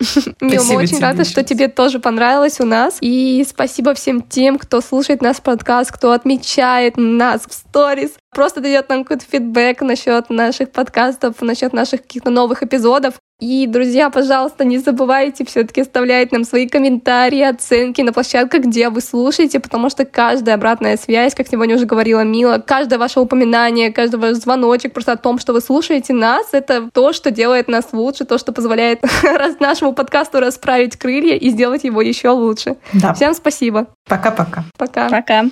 Мил, 0.41 0.63
мы 0.69 0.75
очень 0.77 0.99
рады, 0.99 1.23
что 1.23 1.43
тебе 1.43 1.67
тоже 1.67 1.99
понравилось 1.99 2.59
у 2.59 2.65
нас. 2.65 2.97
И 3.01 3.43
спасибо 3.47 3.93
всем 3.93 4.21
тем, 4.21 4.57
кто 4.57 4.79
слушает 4.79 5.21
наш 5.21 5.37
подкаст, 5.41 5.91
кто 5.91 6.11
отмечает 6.11 6.95
нас 6.97 7.41
в 7.45 7.53
сторис, 7.53 8.11
просто 8.35 8.59
дает 8.59 8.89
нам 8.89 9.03
какой-то 9.03 9.25
фидбэк 9.25 9.81
насчет 9.81 10.29
наших 10.29 10.71
подкастов, 10.71 11.41
насчет 11.41 11.73
наших 11.73 12.01
каких-то 12.01 12.29
новых 12.29 12.61
эпизодов. 12.61 13.15
И, 13.39 13.65
друзья, 13.67 14.09
пожалуйста, 14.09 14.63
не 14.63 14.77
забывайте 14.77 15.45
все-таки 15.45 15.81
оставлять 15.81 16.31
нам 16.31 16.45
свои 16.45 16.69
комментарии, 16.69 17.41
оценки 17.41 18.01
на 18.01 18.13
площадках, 18.13 18.61
где 18.61 18.89
вы 18.89 19.01
слушаете, 19.01 19.59
потому 19.59 19.89
что 19.89 20.05
каждая 20.05 20.55
обратная 20.55 20.95
связь, 20.95 21.35
как 21.35 21.47
сегодня 21.47 21.75
уже 21.75 21.85
говорила 21.85 22.21
Мила, 22.21 22.63
каждое 22.65 22.97
ваше 22.97 23.19
упоминание, 23.19 23.91
каждый 23.91 24.19
ваш 24.19 24.37
звоночек 24.37 24.93
просто 24.93 25.13
о 25.13 25.17
том, 25.17 25.39
что 25.39 25.51
вы 25.51 25.59
слушаете 25.59 26.13
нас, 26.13 26.49
это 26.53 26.89
то, 26.93 27.11
что 27.11 27.31
делает 27.31 27.67
нас 27.67 27.87
лучше, 27.91 28.23
то, 28.23 28.37
что 28.37 28.53
позволяет 28.53 29.01
нашему 29.59 29.93
подкасту 29.93 30.39
расправить 30.39 30.95
крылья 30.95 31.35
и 31.35 31.49
сделать 31.49 31.83
его 31.83 32.01
еще 32.01 32.29
лучше. 32.29 32.77
Да. 32.93 33.13
Всем 33.13 33.33
спасибо. 33.33 33.87
Пока-пока. 34.07 34.63
Пока. 34.77 35.09
Пока. 35.09 35.45